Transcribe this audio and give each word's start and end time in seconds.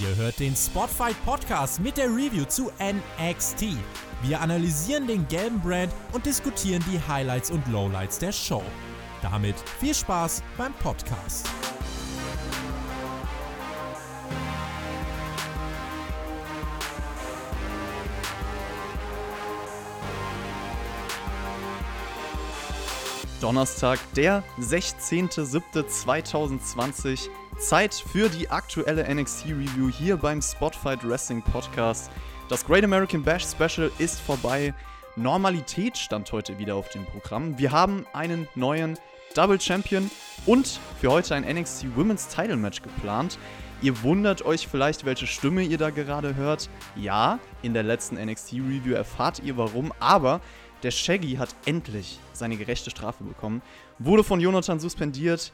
Ihr 0.00 0.16
hört 0.16 0.40
den 0.40 0.56
Spotfight 0.56 1.14
Podcast 1.24 1.78
mit 1.78 1.96
der 1.96 2.06
Review 2.06 2.46
zu 2.46 2.72
NXT. 2.80 3.76
Wir 4.22 4.40
analysieren 4.40 5.06
den 5.06 5.28
gelben 5.28 5.60
Brand 5.60 5.92
und 6.12 6.26
diskutieren 6.26 6.84
die 6.92 6.98
Highlights 7.06 7.52
und 7.52 7.64
Lowlights 7.68 8.18
der 8.18 8.32
Show. 8.32 8.64
Damit 9.22 9.54
viel 9.78 9.94
Spaß 9.94 10.42
beim 10.56 10.72
Podcast. 10.74 11.48
Donnerstag, 23.40 24.00
der 24.16 24.42
16.07.2020. 24.58 27.28
Zeit 27.58 27.94
für 27.94 28.28
die 28.28 28.50
aktuelle 28.50 29.12
NXT-Review 29.12 29.90
hier 29.90 30.16
beim 30.16 30.42
Spotfight 30.42 31.08
Wrestling 31.08 31.42
Podcast. 31.42 32.10
Das 32.48 32.64
Great 32.66 32.84
American 32.84 33.22
Bash 33.22 33.44
Special 33.44 33.90
ist 33.98 34.20
vorbei. 34.20 34.74
Normalität 35.16 35.96
stand 35.96 36.30
heute 36.32 36.58
wieder 36.58 36.74
auf 36.74 36.88
dem 36.88 37.04
Programm. 37.04 37.58
Wir 37.58 37.70
haben 37.72 38.06
einen 38.12 38.48
neuen 38.54 38.98
Double 39.34 39.60
Champion 39.60 40.10
und 40.46 40.80
für 41.00 41.10
heute 41.10 41.34
ein 41.34 41.44
NXT 41.44 41.96
Women's 41.96 42.28
Title 42.28 42.56
Match 42.56 42.82
geplant. 42.82 43.38
Ihr 43.82 44.02
wundert 44.02 44.44
euch 44.44 44.66
vielleicht, 44.66 45.04
welche 45.04 45.26
Stimme 45.26 45.62
ihr 45.62 45.78
da 45.78 45.90
gerade 45.90 46.34
hört. 46.36 46.68
Ja, 46.96 47.38
in 47.62 47.74
der 47.74 47.82
letzten 47.82 48.16
NXT-Review 48.16 48.94
erfahrt 48.94 49.40
ihr 49.40 49.56
warum, 49.56 49.92
aber 50.00 50.40
der 50.82 50.90
Shaggy 50.90 51.36
hat 51.36 51.54
endlich 51.64 52.18
seine 52.32 52.56
gerechte 52.56 52.90
Strafe 52.90 53.24
bekommen, 53.24 53.62
wurde 53.98 54.24
von 54.24 54.40
Jonathan 54.40 54.80
suspendiert. 54.80 55.52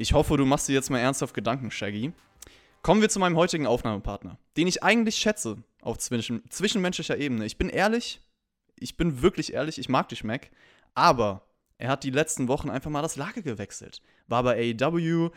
Ich 0.00 0.12
hoffe, 0.12 0.36
du 0.36 0.44
machst 0.44 0.68
dir 0.68 0.74
jetzt 0.74 0.90
mal 0.90 1.00
ernsthaft 1.00 1.34
Gedanken, 1.34 1.72
Shaggy. 1.72 2.12
Kommen 2.82 3.00
wir 3.00 3.08
zu 3.08 3.18
meinem 3.18 3.36
heutigen 3.36 3.66
Aufnahmepartner, 3.66 4.38
den 4.56 4.68
ich 4.68 4.84
eigentlich 4.84 5.16
schätze 5.16 5.56
auf 5.82 5.98
zwischen, 5.98 6.48
zwischenmenschlicher 6.50 7.18
Ebene. 7.18 7.44
Ich 7.44 7.58
bin 7.58 7.68
ehrlich, 7.68 8.20
ich 8.78 8.96
bin 8.96 9.22
wirklich 9.22 9.54
ehrlich, 9.54 9.76
ich 9.76 9.88
mag 9.88 10.08
dich, 10.08 10.22
Mac, 10.22 10.50
aber 10.94 11.42
er 11.78 11.90
hat 11.90 12.04
die 12.04 12.10
letzten 12.10 12.46
Wochen 12.46 12.70
einfach 12.70 12.92
mal 12.92 13.02
das 13.02 13.16
Lager 13.16 13.42
gewechselt. 13.42 14.00
War 14.28 14.44
bei 14.44 14.76
AEW, 14.80 15.30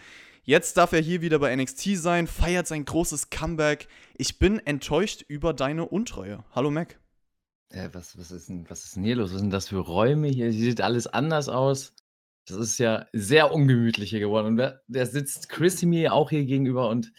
jetzt 0.44 0.78
darf 0.78 0.92
er 0.92 1.02
hier 1.02 1.22
wieder 1.22 1.40
bei 1.40 1.56
NXT 1.56 1.98
sein, 1.98 2.28
feiert 2.28 2.68
sein 2.68 2.86
großes 2.86 3.32
Comeback. 3.32 3.88
Ich 4.16 4.38
bin 4.38 4.60
enttäuscht 4.60 5.26
über 5.28 5.54
deine 5.54 5.88
Untreue. 5.88 6.44
Hallo, 6.54 6.70
Mac. 6.70 7.00
Äh, 7.70 7.90
was, 7.94 8.16
was, 8.16 8.30
ist 8.30 8.50
denn, 8.50 8.70
was 8.70 8.84
ist 8.84 8.96
denn 8.96 9.04
hier 9.04 9.16
los? 9.16 9.34
Was 9.34 9.40
sind 9.40 9.52
das 9.52 9.70
für 9.70 9.80
Räume 9.80 10.28
hier? 10.28 10.52
Hier 10.52 10.70
sieht 10.70 10.82
alles 10.82 11.08
anders 11.08 11.50
aus. 11.50 11.96
Das 12.48 12.58
ist 12.58 12.78
ja 12.80 13.06
sehr 13.14 13.54
ungemütlich 13.54 14.10
hier 14.10 14.20
geworden. 14.20 14.48
Und 14.48 14.58
da, 14.58 14.80
da 14.88 15.06
sitzt 15.06 15.50
Chris 15.50 15.82
mir 15.84 16.14
auch 16.14 16.30
hier 16.30 16.46
gegenüber. 16.46 16.90
Und 16.90 17.14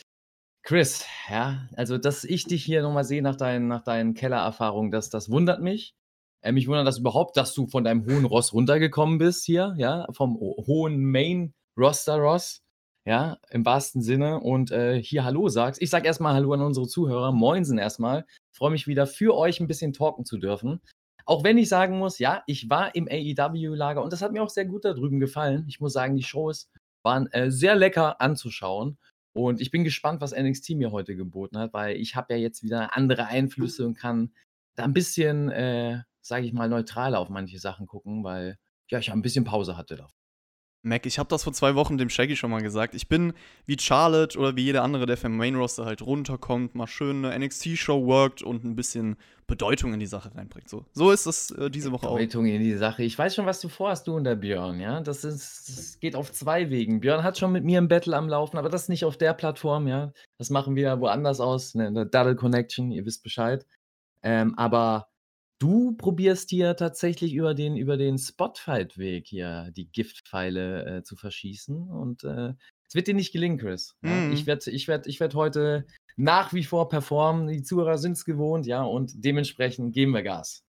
Chris, 0.65 1.05
ja, 1.31 1.69
also 1.77 1.99
dass 1.99 2.25
ich 2.25 2.45
dich 2.45 2.65
hier 2.65 2.83
nochmal 2.83 3.05
sehe 3.05 3.23
nach 3.23 3.37
deinen, 3.37 3.69
nach 3.69 3.83
deinen 3.83 4.15
Kellererfahrungen, 4.15 4.91
das, 4.91 5.11
das 5.11 5.31
wundert 5.31 5.61
mich. 5.61 5.95
Äh, 6.43 6.53
mich 6.53 6.69
wundert 6.69 6.87
das 6.87 6.99
überhaupt, 6.99 7.37
dass 7.37 7.55
du 7.55 7.67
von 7.67 7.85
deinem 7.85 8.05
hohen 8.07 8.25
Ross 8.25 8.53
runtergekommen 8.53 9.19
bist 9.19 9.45
hier, 9.45 9.75
ja, 9.77 10.07
vom 10.13 10.37
hohen 10.37 11.05
Main-Roster-Ross 11.11 12.63
ja, 13.05 13.39
im 13.51 13.65
wahrsten 13.65 14.03
Sinne 14.03 14.41
und 14.41 14.71
äh, 14.71 15.03
hier 15.03 15.25
Hallo 15.25 15.49
sagst. 15.49 15.83
Ich 15.83 15.91
sag 15.91 16.05
erstmal 16.05 16.35
Hallo 16.35 16.53
an 16.53 16.63
unsere 16.63 16.87
Zuhörer. 16.87 17.33
Moinsen 17.33 17.79
erstmal. 17.79 18.25
Freue 18.53 18.71
mich 18.71 18.87
wieder 18.87 19.07
für 19.07 19.37
euch 19.37 19.61
ein 19.61 19.67
bisschen 19.67 19.93
talken 19.93 20.25
zu 20.25 20.39
dürfen. 20.39 20.81
Auch 21.25 21.45
wenn 21.45 21.59
ich 21.59 21.69
sagen 21.69 21.99
muss, 21.99 22.19
ja, 22.19 22.43
ich 22.47 22.69
war 22.71 22.95
im 22.95 23.09
AEW-Lager 23.09 24.03
und 24.03 24.13
das 24.13 24.23
hat 24.23 24.33
mir 24.33 24.43
auch 24.43 24.51
sehr 24.51 24.65
gut 24.65 24.85
da 24.85 24.93
drüben 24.93 25.21
gefallen. 25.21 25.65
Ich 25.69 25.81
muss 25.81 25.93
sagen, 25.93 26.17
die 26.17 26.23
Shows 26.23 26.71
waren 27.03 27.27
äh, 27.33 27.51
sehr 27.51 27.75
lecker 27.75 28.21
anzuschauen. 28.21 28.99
Und 29.35 29.61
ich 29.61 29.71
bin 29.71 29.83
gespannt, 29.85 30.21
was 30.21 30.37
NXT 30.37 30.71
mir 30.71 30.93
heute 30.93 31.17
geboten 31.17 31.59
hat, 31.59 31.73
weil 31.73 31.97
ich 31.97 32.17
habe 32.17 32.35
ja 32.35 32.41
jetzt 32.41 32.63
wieder 32.63 32.97
andere 32.97 33.27
Einflüsse 33.27 33.87
und 33.87 33.95
kann 33.95 34.35
da 34.77 34.85
ein 34.85 34.93
bisschen, 34.93 35.51
äh, 35.51 36.03
sage 36.21 36.45
ich 36.45 36.53
mal, 36.53 36.69
neutraler 36.69 37.19
auf 37.19 37.31
manche 37.31 37.59
Sachen 37.59 37.87
gucken, 37.87 38.25
weil 38.25 38.59
ja, 38.91 38.99
ich 38.99 39.11
ein 39.11 39.23
bisschen 39.23 39.45
Pause 39.45 39.77
hatte 39.77 39.97
davon. 39.97 40.22
Mac, 40.85 41.07
ich 41.07 41.21
habe 41.21 41.29
das 41.29 41.45
vor 41.45 41.53
zwei 41.53 41.77
Wochen 41.77 41.97
dem 41.97 42.11
Shaggy 42.11 42.35
schon 42.35 42.51
mal 42.51 42.61
gesagt. 42.61 42.95
Ich 42.95 43.09
bin 43.09 43.35
wie 43.67 43.77
Charlotte 43.79 44.37
oder 44.37 44.57
wie 44.57 44.65
jeder 44.65 44.83
andere, 44.83 45.07
der 45.07 45.17
vom 45.17 45.37
Main 45.37 45.55
Roster 45.55 45.85
halt 45.85 46.03
runterkommt, 46.03 46.75
mal 46.75 46.89
schön 46.89 47.25
eine 47.25 47.47
NXT-Show 47.47 48.05
workt 48.05 48.43
und 48.43 48.65
ein 48.65 48.75
bisschen 48.75 49.17
Bedeutung 49.47 49.95
in 49.95 50.01
die 50.01 50.07
Sache 50.07 50.35
reinbringt. 50.35 50.69
So, 50.69 50.85
so 50.93 51.13
ist 51.13 51.27
das 51.27 51.53
äh, 51.53 51.71
diese 51.71 51.93
Woche 51.93 52.07
Bedeutung 52.07 52.15
auch. 52.15 52.19
Bedeutung 52.19 52.47
in 52.47 52.63
die 52.63 52.75
Sache. 52.75 53.05
Ich 53.05 53.17
weiß 53.17 53.37
schon, 53.37 53.47
was 53.47 53.61
du 53.61 53.69
vorhast, 53.69 54.09
du 54.09 54.17
und 54.17 54.25
der 54.25 54.35
Björn, 54.35 54.81
ja. 54.81 55.01
Das, 55.01 55.23
ist, 55.23 55.69
das 55.69 56.01
geht 56.01 56.17
auf 56.17 56.33
zwei 56.33 56.69
Wegen. 56.71 57.01
Björn 57.01 57.23
hat 57.23 57.39
schon 57.39 57.53
mit 57.53 57.65
mir 57.65 57.81
ein 57.81 57.89
Battle 57.89 58.17
am 58.17 58.29
Laufen, 58.29 58.59
aber 58.59 58.69
das 58.69 58.89
nicht 58.89 59.05
auf 59.05 59.17
der 59.17 59.35
Plattform, 59.35 59.87
ja. 59.87 60.13
Das 60.39 60.51
machen 60.51 60.75
wir 60.75 61.01
woanders 61.01 61.39
aus, 61.39 61.77
ne, 61.77 61.87
eine 61.87 62.07
Double 62.07 62.35
Connection, 62.35 62.91
ihr 62.91 63.07
wisst 63.07 63.23
Bescheid. 63.23 63.65
Ähm, 64.25 64.59
aber 64.59 65.12
Du 65.63 65.93
probierst 65.93 66.51
hier 66.51 66.75
tatsächlich 66.75 67.35
über 67.35 67.55
den 67.55 67.77
über 67.77 67.97
den 67.97 68.19
Spotfight-Weg 68.19 69.29
hier 69.29 69.71
die 69.77 69.87
Giftpfeile, 69.87 70.99
äh, 70.99 71.03
zu 71.05 71.15
verschießen 71.15 71.89
und, 71.89 72.25
äh, 72.25 72.55
es 72.89 72.97
wird 72.97 73.07
dir 73.07 73.15
nicht 73.15 73.31
gelingen, 73.31 73.59
Chris, 73.59 73.95
ja? 74.03 74.11
Mhm. 74.11 74.33
Ich 74.33 74.47
werde 74.47 74.69
ich 74.73 74.89
werde 74.89 75.09
ich 75.09 75.21
werde 75.21 75.37
heute 75.37 75.87
nach 76.17 76.53
wie 76.53 76.65
vor 76.65 76.89
performen. 76.89 77.47
Die 77.47 77.63
Zuhörer 77.63 77.97
sind 77.97 78.15
es 78.15 78.25
gewohnt, 78.25 78.67
ja, 78.67 78.83
und 78.83 79.25
dementsprechend 79.25 79.95
geben 79.95 80.11
wir 80.15 80.25
Gas. 80.25 80.65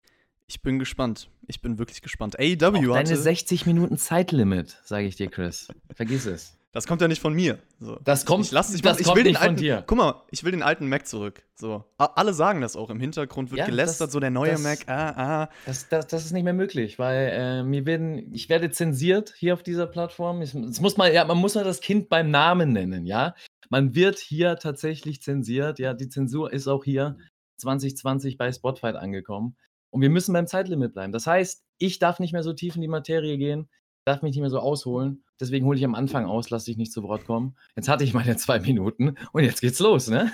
Ich 0.48 0.62
bin 0.62 0.78
gespannt. 0.78 1.30
Ich 1.48 1.62
bin 1.62 1.80
wirklich 1.80 2.02
gespannt. 2.02 2.38
AEW 2.38 2.92
Auch 2.92 2.98
hatte 2.98 3.12
deine 3.12 3.16
60 3.16 3.66
Minuten 3.66 3.98
Zeitlimit, 3.98 4.78
sage 4.84 5.08
ich 5.08 5.16
dir, 5.16 5.30
Chris. 5.30 5.70
Vergiss 5.96 6.26
es. 6.26 6.58
Das 6.74 6.88
kommt 6.88 7.02
ja 7.02 7.10
nicht 7.10 7.22
von 7.22 7.34
mir. 7.34 7.60
So. 7.80 8.00
Das 8.04 8.26
kommt, 8.26 8.46
ich, 8.46 8.52
lass, 8.52 8.74
ich, 8.74 8.82
das 8.82 9.00
ich 9.00 9.06
kommt 9.06 9.18
will 9.18 9.24
nicht 9.26 9.42
alten, 9.42 9.56
von 9.56 9.64
dir. 9.64 9.84
Guck 9.86 9.98
mal, 9.98 10.22
ich 10.32 10.46
will 10.46 10.52
den 10.52 10.64
alten 10.64 10.88
Mac 10.88 11.06
zurück. 11.06 11.44
So. 11.56 11.84
Alle 11.98 12.34
sagen 12.34 12.62
das 12.62 12.78
auch. 12.78 12.90
Im 12.90 13.00
Hintergrund 13.02 13.52
wird 13.52 13.60
ja, 13.60 13.66
gelästert, 13.66 14.08
das, 14.08 14.14
so 14.14 14.22
der 14.22 14.30
neue 14.30 14.52
das, 14.52 14.64
Mac. 14.64 14.80
Ah, 14.88 15.44
ah. 15.44 15.50
Das, 15.66 15.90
das, 15.90 16.08
das, 16.08 16.26
ist 16.26 16.32
nicht 16.32 16.46
mehr 16.46 16.54
möglich, 16.54 16.98
weil 16.98 17.30
äh, 17.34 17.64
mir 17.64 17.86
werden, 17.86 18.34
ich 18.34 18.48
werde 18.48 18.72
zensiert 18.72 19.34
hier 19.38 19.54
auf 19.54 19.64
dieser 19.64 19.86
Plattform. 19.86 20.42
Es 20.42 20.54
muss 20.54 20.96
mal, 20.96 21.14
ja, 21.14 21.26
man 21.26 21.38
muss 21.38 21.56
mal 21.56 21.66
das 21.66 21.82
Kind 21.82 22.08
beim 22.08 22.32
Namen 22.32 22.72
nennen, 22.72 23.06
ja. 23.06 23.36
Man 23.70 23.94
wird 23.94 24.20
hier 24.20 24.56
tatsächlich 24.56 25.22
zensiert. 25.22 25.78
Ja, 25.78 25.94
die 25.94 26.08
Zensur 26.08 26.54
ist 26.54 26.68
auch 26.68 26.86
hier 26.86 27.18
2020 27.58 28.38
bei 28.38 28.52
Spotify 28.52 28.88
angekommen. 28.88 29.58
Und 29.90 30.02
wir 30.02 30.10
müssen 30.10 30.32
beim 30.32 30.48
Zeitlimit 30.48 30.94
bleiben. 30.94 31.12
Das 31.12 31.28
heißt, 31.28 31.66
ich 31.80 32.00
darf 32.00 32.20
nicht 32.20 32.32
mehr 32.32 32.44
so 32.44 32.54
tief 32.54 32.76
in 32.76 32.82
die 32.82 32.88
Materie 32.88 33.38
gehen 33.38 33.68
darf 34.06 34.22
mich 34.22 34.32
nicht 34.32 34.42
mehr 34.42 34.50
so 34.50 34.60
ausholen. 34.60 35.24
Deswegen 35.42 35.66
hole 35.66 35.76
ich 35.76 35.84
am 35.84 35.96
Anfang 35.96 36.26
aus, 36.26 36.52
lass 36.52 36.66
dich 36.66 36.78
nicht 36.78 36.94
zu 36.94 37.02
Wort 37.02 37.26
kommen. 37.26 37.56
Jetzt 37.76 37.90
hatte 37.90 38.04
ich 38.04 38.14
meine 38.14 38.38
zwei 38.38 38.60
Minuten 38.60 39.16
und 39.32 39.44
jetzt 39.44 39.60
geht's 39.60 39.80
los, 39.80 40.08
ne? 40.08 40.32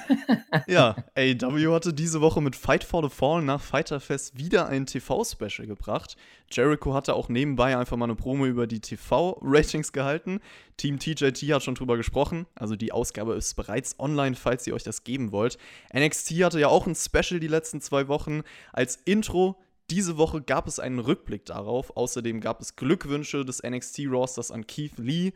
ja, 0.67 0.97
AW 1.15 1.73
hatte 1.73 1.93
diese 1.93 2.19
Woche 2.19 2.41
mit 2.41 2.57
Fight 2.57 2.83
for 2.83 3.01
the 3.01 3.09
Fallen 3.09 3.45
nach 3.45 3.61
Fighterfest 3.61 4.37
wieder 4.37 4.67
ein 4.67 4.85
TV-Special 4.85 5.65
gebracht. 5.65 6.17
Jericho 6.51 6.93
hatte 6.93 7.13
auch 7.13 7.29
nebenbei 7.29 7.77
einfach 7.77 7.95
mal 7.95 8.05
eine 8.05 8.15
Promo 8.15 8.45
über 8.45 8.67
die 8.67 8.81
TV-Ratings 8.81 9.93
gehalten. 9.93 10.41
Team 10.75 10.99
TJT 10.99 11.41
hat 11.53 11.63
schon 11.63 11.75
drüber 11.75 11.95
gesprochen. 11.95 12.45
Also 12.55 12.75
die 12.75 12.91
Ausgabe 12.91 13.33
ist 13.35 13.55
bereits 13.55 13.99
online, 13.99 14.35
falls 14.35 14.67
ihr 14.67 14.73
euch 14.73 14.83
das 14.83 15.05
geben 15.05 15.31
wollt. 15.31 15.57
NXT 15.95 16.43
hatte 16.43 16.59
ja 16.59 16.67
auch 16.67 16.85
ein 16.85 16.95
Special 16.95 17.39
die 17.39 17.47
letzten 17.47 17.79
zwei 17.79 18.09
Wochen. 18.09 18.41
Als 18.73 18.97
Intro 19.05 19.57
diese 19.89 20.17
Woche 20.17 20.41
gab 20.41 20.67
es 20.67 20.79
einen 20.79 20.99
Rückblick 20.99 21.45
darauf. 21.45 21.95
Außerdem 21.95 22.41
gab 22.41 22.61
es 22.61 22.75
Glückwünsche 22.75 23.45
des 23.45 23.63
NXT-Rosters 23.63 24.51
an 24.51 24.67
Keith 24.67 24.97
Lee. 24.97 25.33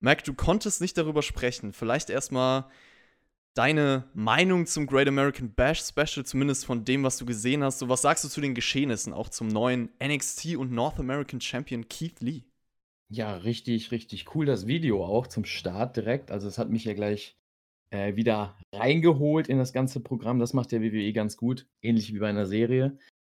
Mac, 0.00 0.24
du 0.24 0.34
konntest 0.34 0.80
nicht 0.80 0.96
darüber 0.96 1.22
sprechen. 1.22 1.72
Vielleicht 1.72 2.10
erstmal 2.10 2.66
deine 3.54 4.04
Meinung 4.14 4.66
zum 4.66 4.86
Great 4.86 5.08
American 5.08 5.52
Bash 5.52 5.82
Special, 5.82 6.24
zumindest 6.24 6.64
von 6.64 6.84
dem, 6.84 7.02
was 7.02 7.18
du 7.18 7.26
gesehen 7.26 7.64
hast. 7.64 7.80
So, 7.80 7.88
was 7.88 8.02
sagst 8.02 8.24
du 8.24 8.28
zu 8.28 8.40
den 8.40 8.54
Geschehnissen, 8.54 9.12
auch 9.12 9.28
zum 9.28 9.48
neuen 9.48 9.90
NXT 10.02 10.56
und 10.56 10.70
North 10.70 11.00
American 11.00 11.40
Champion 11.40 11.88
Keith 11.88 12.20
Lee? 12.20 12.44
Ja, 13.10 13.36
richtig, 13.36 13.90
richtig 13.90 14.34
cool 14.34 14.46
das 14.46 14.66
Video 14.66 15.04
auch 15.04 15.26
zum 15.26 15.44
Start 15.44 15.96
direkt. 15.96 16.30
Also 16.30 16.46
es 16.46 16.58
hat 16.58 16.70
mich 16.70 16.84
ja 16.84 16.94
gleich 16.94 17.36
äh, 17.90 18.16
wieder 18.16 18.56
reingeholt 18.72 19.48
in 19.48 19.58
das 19.58 19.72
ganze 19.72 20.00
Programm. 20.00 20.38
Das 20.38 20.52
macht 20.52 20.72
der 20.72 20.82
WWE 20.82 21.12
ganz 21.12 21.36
gut, 21.36 21.66
ähnlich 21.82 22.12
wie 22.12 22.18
bei 22.18 22.28
einer 22.28 22.46
Serie. 22.46 22.98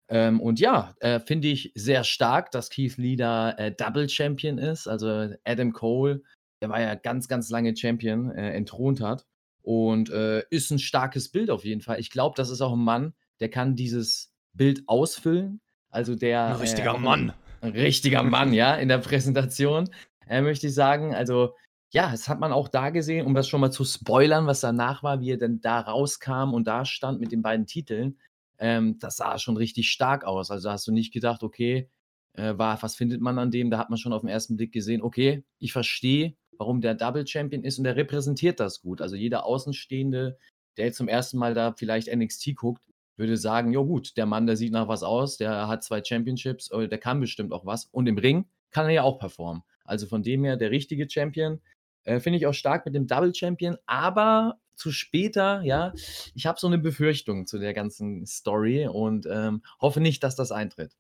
Ähm, 0.09 0.41
und 0.41 0.59
ja, 0.59 0.95
äh, 1.01 1.21
finde 1.21 1.49
ich 1.49 1.73
sehr 1.75 2.03
stark, 2.05 2.51
dass 2.51 2.71
Keith 2.71 2.97
Lee 2.97 3.17
da 3.17 3.51
äh, 3.53 3.73
Double 3.73 4.09
Champion 4.09 4.59
ist. 4.59 4.87
Also 4.89 5.35
Adam 5.45 5.73
Cole, 5.73 6.23
der 6.63 6.71
war 6.71 6.81
ja 6.81 6.95
ganz, 6.95 7.29
ganz 7.29 7.51
lange 7.51 7.77
Champion, 7.77 8.31
äh, 8.31 8.53
entthront 8.53 9.01
hat. 9.01 9.27
Und 9.63 10.09
äh, 10.11 10.45
ist 10.49 10.71
ein 10.71 10.79
starkes 10.79 11.31
Bild 11.31 11.51
auf 11.51 11.65
jeden 11.65 11.83
Fall. 11.83 12.01
Ich 12.01 12.11
glaube, 12.11 12.35
das 12.37 12.49
ist 12.49 12.63
auch 12.63 12.73
ein 12.73 12.83
Mann, 12.83 13.13
der 13.41 13.51
kann 13.51 13.77
dieses 13.77 14.33
Bild 14.55 14.83
ausfüllen. 14.87 15.61
Also 15.91 16.15
der. 16.15 16.47
Ein 16.47 16.57
richtiger 16.57 16.95
äh, 16.95 16.99
Mann. 16.99 17.33
Ein, 17.61 17.73
richtiger 17.73 18.23
Mann, 18.23 18.53
ja, 18.53 18.77
in 18.77 18.89
der 18.89 18.99
Präsentation, 18.99 19.91
äh, 20.27 20.41
möchte 20.41 20.69
ich 20.69 20.75
sagen. 20.75 21.15
Also 21.15 21.55
ja, 21.91 22.11
das 22.11 22.29
hat 22.29 22.41
man 22.41 22.53
auch 22.53 22.69
da 22.69 22.91
gesehen, 22.91 23.27
um 23.27 23.35
das 23.35 23.49
schon 23.49 23.61
mal 23.61 23.71
zu 23.71 23.85
spoilern, 23.85 24.47
was 24.47 24.61
danach 24.61 25.03
war, 25.03 25.21
wie 25.21 25.33
er 25.33 25.39
denn 25.39 25.61
da 25.61 25.81
rauskam 25.81 26.53
und 26.53 26.67
da 26.67 26.85
stand 26.85 27.21
mit 27.21 27.33
den 27.33 27.43
beiden 27.43 27.67
Titeln. 27.67 28.19
Ähm, 28.59 28.99
das 28.99 29.17
sah 29.17 29.39
schon 29.39 29.57
richtig 29.57 29.91
stark 29.91 30.25
aus. 30.25 30.51
Also 30.51 30.71
hast 30.71 30.87
du 30.87 30.93
nicht 30.93 31.13
gedacht, 31.13 31.43
okay, 31.43 31.91
äh, 32.35 32.57
war, 32.57 32.83
was 32.83 32.97
findet 32.97 33.21
man 33.21 33.39
an 33.39 33.51
dem? 33.51 33.71
Da 33.71 33.79
hat 33.79 33.91
man 33.91 33.99
schon 33.99 34.13
auf 34.13 34.23
den 34.23 34.31
ersten 34.31 34.57
Blick 34.57 34.73
gesehen, 34.73 35.03
okay, 35.03 35.45
ich 35.59 35.73
verstehe, 35.73 36.35
warum 36.59 36.81
der 36.81 36.95
Double 36.95 37.27
Champion 37.27 37.65
ist 37.65 37.79
und 37.79 37.85
der 37.85 37.97
repräsentiert 37.97 38.61
das 38.61 38.81
gut. 38.81 39.01
Also 39.01 39.17
jeder 39.17 39.45
Außenstehende, 39.45 40.39
der 40.77 40.87
jetzt 40.87 40.97
zum 40.97 41.09
ersten 41.09 41.39
Mal 41.39 41.55
da 41.55 41.73
vielleicht 41.73 42.15
NXT 42.15 42.57
guckt, 42.57 42.83
würde 43.17 43.37
sagen, 43.37 43.73
ja 43.73 43.81
gut, 43.81 44.17
der 44.17 44.27
Mann, 44.27 44.47
der 44.47 44.57
sieht 44.57 44.73
nach 44.73 44.89
was 44.89 45.03
aus, 45.03 45.37
der 45.37 45.67
hat 45.67 45.83
zwei 45.83 46.03
Championships, 46.03 46.71
äh, 46.71 46.89
der 46.89 46.99
kann 46.99 47.21
bestimmt 47.21 47.53
auch 47.53 47.67
was. 47.67 47.87
Und 47.87 48.07
im 48.07 48.19
Ring 48.19 48.47
kann 48.71 48.87
er 48.87 48.93
ja 48.93 49.03
auch 49.03 49.19
performen. 49.19 49.63
Also 49.85 50.07
von 50.07 50.23
dem 50.23 50.45
her 50.45 50.57
der 50.57 50.71
richtige 50.71 51.09
Champion. 51.09 51.61
Äh, 52.05 52.21
Finde 52.21 52.39
ich 52.39 52.47
auch 52.47 52.55
stark 52.55 52.87
mit 52.87 52.95
dem 52.95 53.07
Double 53.07 53.35
Champion, 53.35 53.77
aber 53.87 54.59
zu 54.79 54.93
später, 54.93 55.63
ja, 55.63 55.93
ich 56.35 56.47
habe 56.47 56.59
so 56.59 56.67
eine 56.67 56.79
Befürchtung 56.79 57.47
zu 57.47 57.59
der 57.59 57.75
ganzen 57.75 58.25
Story 58.27 58.87
und 58.87 59.27
ähm, 59.31 59.63
hoffe 59.81 60.01
nicht, 60.01 60.23
dass 60.23 60.37
das 60.37 60.53
eintritt. 60.53 60.97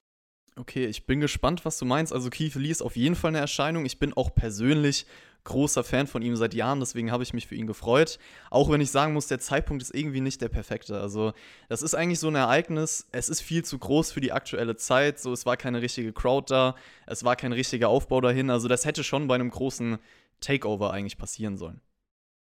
Okay, 0.56 0.86
ich 0.86 1.06
bin 1.06 1.20
gespannt, 1.20 1.64
was 1.64 1.78
du 1.78 1.84
meinst. 1.84 2.12
Also 2.12 2.30
Keith 2.30 2.56
Lee 2.56 2.70
ist 2.70 2.82
auf 2.82 2.96
jeden 2.96 3.14
Fall 3.14 3.28
eine 3.28 3.38
Erscheinung. 3.38 3.86
Ich 3.86 4.00
bin 4.00 4.12
auch 4.12 4.34
persönlich 4.34 5.06
großer 5.44 5.84
Fan 5.84 6.06
von 6.06 6.20
ihm 6.20 6.36
seit 6.36 6.52
Jahren, 6.52 6.80
deswegen 6.80 7.10
habe 7.12 7.22
ich 7.22 7.32
mich 7.32 7.46
für 7.46 7.54
ihn 7.54 7.66
gefreut. 7.66 8.19
Auch 8.50 8.70
wenn 8.70 8.80
ich 8.80 8.90
sagen 8.90 9.14
muss, 9.14 9.28
der 9.28 9.38
Zeitpunkt 9.38 9.82
ist 9.82 9.94
irgendwie 9.94 10.20
nicht 10.20 10.40
der 10.40 10.48
perfekte. 10.48 11.00
Also, 11.00 11.32
das 11.69 11.82
ist 11.82 11.94
eigentlich 11.94 12.19
so 12.19 12.28
ein 12.28 12.34
Ereignis, 12.34 13.06
es 13.12 13.28
ist 13.28 13.40
viel 13.40 13.64
zu 13.64 13.78
groß 13.78 14.12
für 14.12 14.20
die 14.20 14.32
aktuelle 14.32 14.76
Zeit. 14.76 15.19
So, 15.19 15.32
es 15.32 15.46
war 15.46 15.56
keine 15.56 15.80
richtige 15.80 16.12
Crowd 16.12 16.52
da, 16.52 16.75
es 17.06 17.25
war 17.25 17.36
kein 17.36 17.52
richtiger 17.52 17.88
Aufbau 17.88 18.20
dahin. 18.20 18.50
Also, 18.50 18.69
das 18.69 18.84
hätte 18.84 19.04
schon 19.04 19.28
bei 19.28 19.36
einem 19.36 19.50
großen 19.50 19.98
Takeover 20.40 20.92
eigentlich 20.92 21.19
passieren 21.19 21.56
sollen. 21.56 21.80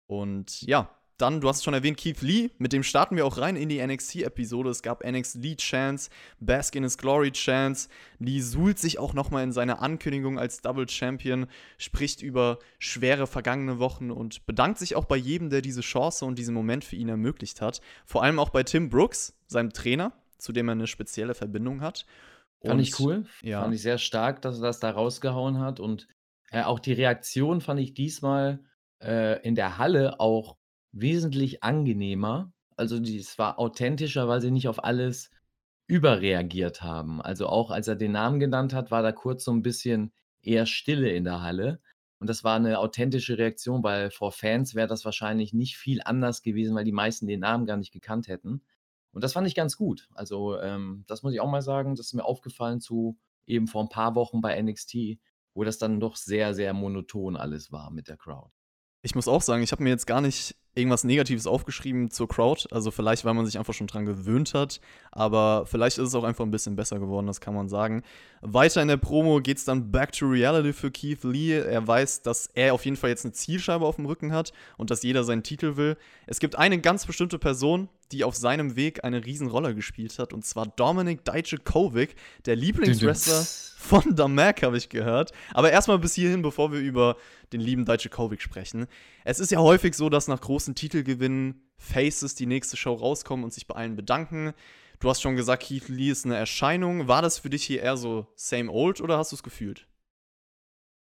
Und 0.06 0.62
ja, 0.62 0.95
dann, 1.18 1.40
du 1.40 1.48
hast 1.48 1.58
es 1.58 1.64
schon 1.64 1.74
erwähnt, 1.74 1.96
Keith 1.96 2.20
Lee. 2.20 2.50
Mit 2.58 2.72
dem 2.72 2.82
starten 2.82 3.16
wir 3.16 3.24
auch 3.24 3.38
rein 3.38 3.56
in 3.56 3.68
die 3.68 3.84
NXT-Episode. 3.84 4.70
Es 4.70 4.82
gab 4.82 5.04
NXT 5.04 5.36
Lee 5.36 5.56
Chance, 5.56 6.10
Bask 6.40 6.74
in 6.76 6.82
his 6.82 6.98
Glory 6.98 7.32
Chance. 7.32 7.88
Lee 8.18 8.40
suhlt 8.40 8.78
sich 8.78 8.98
auch 8.98 9.14
nochmal 9.14 9.42
in 9.44 9.52
seiner 9.52 9.80
Ankündigung 9.80 10.38
als 10.38 10.60
Double 10.60 10.88
Champion, 10.88 11.46
spricht 11.78 12.22
über 12.22 12.58
schwere 12.78 13.26
vergangene 13.26 13.78
Wochen 13.78 14.10
und 14.10 14.44
bedankt 14.46 14.78
sich 14.78 14.94
auch 14.94 15.06
bei 15.06 15.16
jedem, 15.16 15.48
der 15.48 15.62
diese 15.62 15.80
Chance 15.80 16.24
und 16.24 16.38
diesen 16.38 16.54
Moment 16.54 16.84
für 16.84 16.96
ihn 16.96 17.08
ermöglicht 17.08 17.60
hat. 17.60 17.80
Vor 18.04 18.22
allem 18.22 18.38
auch 18.38 18.50
bei 18.50 18.62
Tim 18.62 18.90
Brooks, 18.90 19.34
seinem 19.46 19.72
Trainer, 19.72 20.12
zu 20.38 20.52
dem 20.52 20.68
er 20.68 20.72
eine 20.72 20.86
spezielle 20.86 21.34
Verbindung 21.34 21.80
hat. 21.80 22.04
Und, 22.60 22.70
fand 22.70 22.80
ich 22.82 23.00
cool. 23.00 23.26
Ja. 23.42 23.62
Fand 23.62 23.74
ich 23.74 23.82
sehr 23.82 23.98
stark, 23.98 24.42
dass 24.42 24.58
er 24.58 24.62
das 24.62 24.80
da 24.80 24.90
rausgehauen 24.90 25.60
hat. 25.60 25.80
Und 25.80 26.08
äh, 26.50 26.62
auch 26.62 26.78
die 26.78 26.92
Reaktion 26.92 27.60
fand 27.60 27.80
ich 27.80 27.94
diesmal 27.94 28.60
äh, 29.02 29.40
in 29.42 29.54
der 29.54 29.78
Halle 29.78 30.20
auch 30.20 30.56
wesentlich 31.00 31.62
angenehmer. 31.62 32.52
Also, 32.76 32.96
es 32.96 33.38
war 33.38 33.58
authentischer, 33.58 34.28
weil 34.28 34.40
sie 34.40 34.50
nicht 34.50 34.68
auf 34.68 34.84
alles 34.84 35.30
überreagiert 35.86 36.82
haben. 36.82 37.22
Also, 37.22 37.48
auch 37.48 37.70
als 37.70 37.88
er 37.88 37.96
den 37.96 38.12
Namen 38.12 38.40
genannt 38.40 38.74
hat, 38.74 38.90
war 38.90 39.02
da 39.02 39.12
kurz 39.12 39.44
so 39.44 39.52
ein 39.52 39.62
bisschen 39.62 40.12
eher 40.42 40.66
Stille 40.66 41.10
in 41.10 41.24
der 41.24 41.42
Halle. 41.42 41.80
Und 42.18 42.30
das 42.30 42.44
war 42.44 42.56
eine 42.56 42.78
authentische 42.78 43.36
Reaktion, 43.38 43.82
weil 43.82 44.10
vor 44.10 44.32
Fans 44.32 44.74
wäre 44.74 44.88
das 44.88 45.04
wahrscheinlich 45.04 45.52
nicht 45.52 45.76
viel 45.76 46.00
anders 46.04 46.42
gewesen, 46.42 46.74
weil 46.74 46.84
die 46.84 46.92
meisten 46.92 47.26
den 47.26 47.40
Namen 47.40 47.66
gar 47.66 47.76
nicht 47.76 47.92
gekannt 47.92 48.28
hätten. 48.28 48.62
Und 49.12 49.22
das 49.24 49.34
fand 49.34 49.46
ich 49.46 49.54
ganz 49.54 49.76
gut. 49.76 50.08
Also, 50.14 50.58
ähm, 50.60 51.04
das 51.06 51.22
muss 51.22 51.32
ich 51.32 51.40
auch 51.40 51.50
mal 51.50 51.62
sagen, 51.62 51.94
das 51.94 52.06
ist 52.06 52.14
mir 52.14 52.24
aufgefallen 52.24 52.80
zu 52.80 53.18
eben 53.46 53.66
vor 53.66 53.82
ein 53.82 53.88
paar 53.88 54.14
Wochen 54.14 54.40
bei 54.40 54.60
NXT, 54.60 55.18
wo 55.54 55.64
das 55.64 55.78
dann 55.78 56.00
doch 56.00 56.16
sehr, 56.16 56.54
sehr 56.54 56.74
monoton 56.74 57.36
alles 57.36 57.72
war 57.72 57.90
mit 57.90 58.08
der 58.08 58.16
Crowd. 58.16 58.50
Ich 59.02 59.14
muss 59.14 59.28
auch 59.28 59.42
sagen, 59.42 59.62
ich 59.62 59.72
habe 59.72 59.82
mir 59.82 59.90
jetzt 59.90 60.06
gar 60.06 60.20
nicht 60.20 60.56
irgendwas 60.76 61.04
Negatives 61.04 61.46
aufgeschrieben 61.46 62.10
zur 62.10 62.28
Crowd. 62.28 62.68
Also 62.70 62.90
vielleicht, 62.90 63.24
weil 63.24 63.34
man 63.34 63.46
sich 63.46 63.58
einfach 63.58 63.74
schon 63.74 63.86
dran 63.86 64.04
gewöhnt 64.04 64.54
hat. 64.54 64.80
Aber 65.10 65.64
vielleicht 65.66 65.98
ist 65.98 66.08
es 66.08 66.14
auch 66.14 66.24
einfach 66.24 66.44
ein 66.44 66.50
bisschen 66.50 66.76
besser 66.76 66.98
geworden, 66.98 67.26
das 67.26 67.40
kann 67.40 67.54
man 67.54 67.68
sagen. 67.68 68.02
Weiter 68.42 68.82
in 68.82 68.88
der 68.88 68.98
Promo 68.98 69.40
geht 69.40 69.56
es 69.56 69.64
dann 69.64 69.90
back 69.90 70.12
to 70.12 70.26
reality 70.26 70.72
für 70.72 70.90
Keith 70.90 71.24
Lee. 71.24 71.58
Er 71.58 71.86
weiß, 71.86 72.22
dass 72.22 72.48
er 72.54 72.74
auf 72.74 72.84
jeden 72.84 72.96
Fall 72.96 73.10
jetzt 73.10 73.24
eine 73.24 73.32
Zielscheibe 73.32 73.84
auf 73.84 73.96
dem 73.96 74.06
Rücken 74.06 74.32
hat 74.32 74.52
und 74.76 74.90
dass 74.90 75.02
jeder 75.02 75.24
seinen 75.24 75.42
Titel 75.42 75.76
will. 75.76 75.96
Es 76.26 76.38
gibt 76.38 76.56
eine 76.56 76.78
ganz 76.78 77.06
bestimmte 77.06 77.38
Person, 77.38 77.88
die 78.12 78.24
auf 78.24 78.36
seinem 78.36 78.76
Weg 78.76 79.04
eine 79.04 79.24
Riesenrolle 79.24 79.74
gespielt 79.74 80.18
hat. 80.18 80.32
Und 80.32 80.44
zwar 80.44 80.66
Dominik 80.66 81.24
Dijakovic, 81.24 82.14
der 82.44 82.56
Lieblingswrestler 82.56 83.44
von 83.78 84.14
Damek, 84.14 84.62
habe 84.62 84.76
ich 84.76 84.88
gehört. 84.88 85.32
Aber 85.54 85.72
erstmal 85.72 85.98
bis 85.98 86.14
hierhin, 86.14 86.42
bevor 86.42 86.72
wir 86.72 86.80
über 86.80 87.16
den 87.52 87.60
lieben 87.60 87.84
Dijakovic 87.84 88.42
sprechen. 88.42 88.86
Es 89.24 89.40
ist 89.40 89.50
ja 89.50 89.58
häufig 89.58 89.94
so, 89.94 90.08
dass 90.08 90.28
nach 90.28 90.40
großen 90.40 90.65
Titelgewinnen 90.74 91.62
Faces 91.78 92.34
die 92.34 92.46
nächste 92.46 92.76
Show 92.76 92.94
rauskommen 92.94 93.44
und 93.44 93.52
sich 93.52 93.66
bei 93.66 93.74
allen 93.74 93.96
bedanken. 93.96 94.54
Du 94.98 95.10
hast 95.10 95.20
schon 95.20 95.36
gesagt, 95.36 95.64
Keith 95.64 95.88
Lee 95.88 96.10
ist 96.10 96.24
eine 96.24 96.36
Erscheinung. 96.36 97.06
War 97.06 97.20
das 97.20 97.38
für 97.38 97.50
dich 97.50 97.64
hier 97.64 97.82
eher 97.82 97.96
so 97.96 98.26
same 98.34 98.70
old 98.70 99.00
oder 99.00 99.18
hast 99.18 99.32
du 99.32 99.36
es 99.36 99.42
gefühlt? 99.42 99.86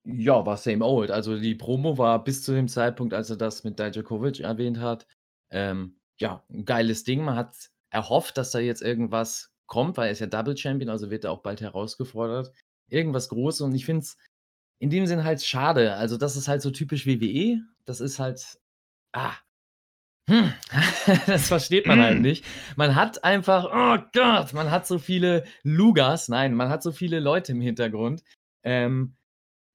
Ja, 0.04 0.44
war 0.46 0.56
same 0.56 0.84
old. 0.84 1.10
Also 1.10 1.38
die 1.38 1.54
Promo 1.54 1.98
war 1.98 2.24
bis 2.24 2.42
zu 2.42 2.52
dem 2.52 2.68
Zeitpunkt, 2.68 3.14
als 3.14 3.30
er 3.30 3.36
das 3.36 3.64
mit 3.64 3.78
Dijakovic 3.78 4.40
erwähnt 4.40 4.78
hat, 4.78 5.06
ähm, 5.50 5.96
ja, 6.18 6.42
ein 6.50 6.64
geiles 6.64 7.04
Ding. 7.04 7.22
Man 7.22 7.36
hat 7.36 7.70
erhofft, 7.90 8.38
dass 8.38 8.50
da 8.50 8.58
jetzt 8.58 8.82
irgendwas 8.82 9.52
kommt, 9.66 9.96
weil 9.96 10.06
er 10.06 10.12
ist 10.12 10.20
ja 10.20 10.26
Double 10.26 10.56
Champion, 10.56 10.90
also 10.90 11.10
wird 11.10 11.24
er 11.24 11.32
auch 11.32 11.42
bald 11.42 11.60
herausgefordert. 11.60 12.52
Irgendwas 12.88 13.28
Großes 13.28 13.60
und 13.60 13.74
ich 13.74 13.84
finde 13.84 14.02
es 14.02 14.16
in 14.82 14.90
dem 14.90 15.06
Sinn 15.06 15.22
halt 15.22 15.40
schade. 15.42 15.94
Also, 15.94 16.16
das 16.16 16.36
ist 16.36 16.48
halt 16.48 16.60
so 16.60 16.72
typisch 16.72 17.06
WWE. 17.06 17.60
Das 17.84 18.00
ist 18.00 18.18
halt, 18.18 18.58
ah, 19.12 19.34
hm, 20.28 20.52
das 21.26 21.48
versteht 21.48 21.86
man 21.86 22.00
halt 22.00 22.16
hm. 22.16 22.22
nicht. 22.22 22.44
Man 22.76 22.94
hat 22.94 23.24
einfach, 23.24 23.64
oh 23.72 24.02
Gott, 24.12 24.52
man 24.52 24.70
hat 24.70 24.86
so 24.86 24.98
viele 24.98 25.44
Lugas, 25.62 26.28
nein, 26.28 26.54
man 26.54 26.68
hat 26.68 26.82
so 26.82 26.92
viele 26.92 27.20
Leute 27.20 27.52
im 27.52 27.60
Hintergrund. 27.60 28.22
Ähm, 28.62 29.16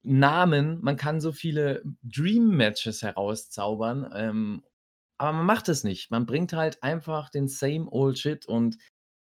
Namen, 0.04 0.80
man 0.82 0.96
kann 0.96 1.20
so 1.20 1.34
viele 1.34 1.84
Dream-Matches 2.02 3.02
herauszaubern, 3.02 4.10
ähm, 4.16 4.64
aber 5.18 5.34
man 5.34 5.46
macht 5.46 5.68
es 5.68 5.84
nicht. 5.84 6.12
Man 6.12 6.26
bringt 6.26 6.54
halt 6.54 6.82
einfach 6.82 7.30
den 7.30 7.50
same 7.50 7.88
old 7.92 8.18
shit 8.18 8.46
und 8.46 8.78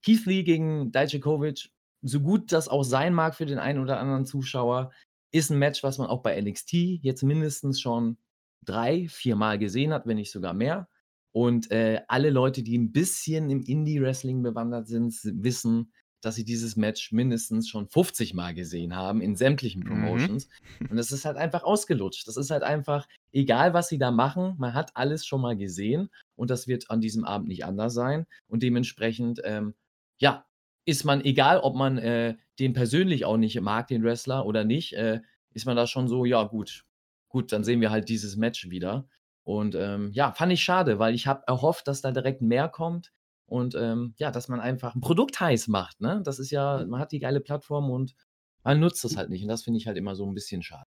Keith 0.03 0.25
Lee 0.25 0.43
gegen 0.43 0.91
Dijakovic, 0.91 1.69
so 2.01 2.19
gut 2.19 2.51
das 2.51 2.67
auch 2.67 2.83
sein 2.83 3.13
mag 3.13 3.35
für 3.35 3.45
den 3.45 3.59
einen 3.59 3.79
oder 3.79 3.99
anderen 3.99 4.25
Zuschauer, 4.25 4.91
ist 5.31 5.49
ein 5.49 5.59
Match, 5.59 5.83
was 5.83 5.97
man 5.97 6.07
auch 6.07 6.21
bei 6.21 6.39
NXT 6.39 6.73
jetzt 6.73 7.23
mindestens 7.23 7.79
schon 7.79 8.17
drei, 8.65 9.07
vier 9.07 9.37
Mal 9.37 9.57
gesehen 9.57 9.93
hat, 9.93 10.05
wenn 10.05 10.17
nicht 10.17 10.31
sogar 10.31 10.53
mehr. 10.53 10.89
Und 11.33 11.71
äh, 11.71 12.01
alle 12.07 12.29
Leute, 12.29 12.63
die 12.63 12.77
ein 12.77 12.91
bisschen 12.91 13.49
im 13.49 13.61
Indie-Wrestling 13.61 14.43
bewandert 14.43 14.87
sind, 14.87 15.19
wissen, 15.23 15.91
dass 16.23 16.35
sie 16.35 16.45
dieses 16.45 16.77
Match 16.77 17.11
mindestens 17.11 17.67
schon 17.67 17.87
50 17.87 18.33
Mal 18.33 18.53
gesehen 18.53 18.95
haben 18.95 19.19
in 19.19 19.35
sämtlichen 19.35 19.81
mhm. 19.81 19.87
Promotions. 19.87 20.47
Mhm. 20.79 20.87
Und 20.91 20.97
das 20.97 21.11
ist 21.11 21.25
halt 21.25 21.37
einfach 21.37 21.63
ausgelutscht. 21.63 22.27
Das 22.27 22.37
ist 22.37 22.49
halt 22.49 22.63
einfach, 22.63 23.07
egal 23.31 23.73
was 23.73 23.89
sie 23.89 23.97
da 23.97 24.11
machen, 24.11 24.55
man 24.57 24.73
hat 24.73 24.95
alles 24.95 25.25
schon 25.25 25.41
mal 25.41 25.57
gesehen 25.57 26.09
und 26.35 26.49
das 26.49 26.67
wird 26.67 26.89
an 26.89 27.01
diesem 27.01 27.25
Abend 27.25 27.47
nicht 27.47 27.65
anders 27.65 27.93
sein. 27.93 28.25
Und 28.47 28.63
dementsprechend, 28.63 29.41
ähm, 29.43 29.73
ja, 30.19 30.45
ist 30.85 31.03
man, 31.03 31.23
egal 31.23 31.59
ob 31.59 31.75
man 31.75 31.97
äh, 31.97 32.35
den 32.59 32.73
persönlich 32.73 33.25
auch 33.25 33.37
nicht 33.37 33.59
mag, 33.59 33.87
den 33.87 34.03
Wrestler 34.03 34.45
oder 34.45 34.63
nicht, 34.63 34.93
äh, 34.93 35.21
ist 35.53 35.65
man 35.65 35.75
da 35.75 35.87
schon 35.87 36.07
so, 36.07 36.25
ja 36.25 36.43
gut, 36.43 36.85
gut, 37.27 37.51
dann 37.51 37.63
sehen 37.63 37.81
wir 37.81 37.91
halt 37.91 38.09
dieses 38.09 38.35
Match 38.37 38.69
wieder. 38.69 39.07
Und 39.43 39.75
ähm, 39.75 40.11
ja, 40.13 40.31
fand 40.31 40.53
ich 40.53 40.63
schade, 40.63 40.99
weil 40.99 41.13
ich 41.13 41.27
habe 41.27 41.43
erhofft, 41.47 41.87
dass 41.87 42.01
da 42.01 42.11
direkt 42.11 42.41
mehr 42.41 42.69
kommt 42.69 43.11
und 43.45 43.75
ähm, 43.75 44.13
ja, 44.17 44.31
dass 44.31 44.47
man 44.47 44.59
einfach 44.59 44.95
ein 44.95 45.01
Produkt 45.01 45.39
heiß 45.39 45.67
macht. 45.67 45.99
Ne? 45.99 46.21
Das 46.23 46.39
ist 46.39 46.49
ja, 46.49 46.85
man 46.87 46.99
hat 46.99 47.11
die 47.11 47.19
geile 47.19 47.41
Plattform 47.41 47.89
und 47.91 48.15
man 48.63 48.79
nutzt 48.79 49.03
das 49.03 49.17
halt 49.17 49.29
nicht. 49.29 49.41
Und 49.43 49.49
das 49.49 49.63
finde 49.63 49.79
ich 49.79 49.87
halt 49.87 49.97
immer 49.97 50.15
so 50.15 50.25
ein 50.25 50.33
bisschen 50.33 50.63
schade. 50.63 50.89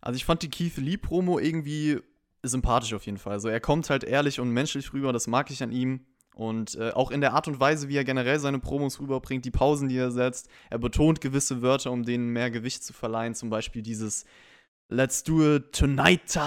Also 0.00 0.16
ich 0.16 0.24
fand 0.24 0.42
die 0.42 0.48
Keith 0.48 0.76
Lee 0.78 0.96
Promo 0.96 1.38
irgendwie 1.38 2.00
sympathisch 2.42 2.94
auf 2.94 3.04
jeden 3.04 3.18
Fall. 3.18 3.34
Also 3.34 3.48
er 3.48 3.60
kommt 3.60 3.90
halt 3.90 4.04
ehrlich 4.04 4.40
und 4.40 4.50
menschlich 4.50 4.92
rüber, 4.92 5.12
das 5.12 5.26
mag 5.26 5.50
ich 5.50 5.62
an 5.62 5.72
ihm. 5.72 6.06
Und 6.34 6.74
äh, 6.74 6.90
auch 6.90 7.10
in 7.10 7.22
der 7.22 7.32
Art 7.32 7.48
und 7.48 7.60
Weise, 7.60 7.88
wie 7.88 7.96
er 7.96 8.04
generell 8.04 8.38
seine 8.38 8.58
Promos 8.58 9.00
rüberbringt, 9.00 9.44
die 9.46 9.50
Pausen, 9.50 9.88
die 9.88 9.96
er 9.96 10.10
setzt, 10.10 10.50
er 10.68 10.78
betont 10.78 11.22
gewisse 11.22 11.62
Wörter, 11.62 11.90
um 11.90 12.04
denen 12.04 12.28
mehr 12.28 12.50
Gewicht 12.50 12.84
zu 12.84 12.92
verleihen. 12.92 13.34
Zum 13.34 13.48
Beispiel 13.48 13.82
dieses 13.82 14.26
Let's 14.88 15.24
do 15.24 15.56
it 15.56 15.72
tonight. 15.72 16.38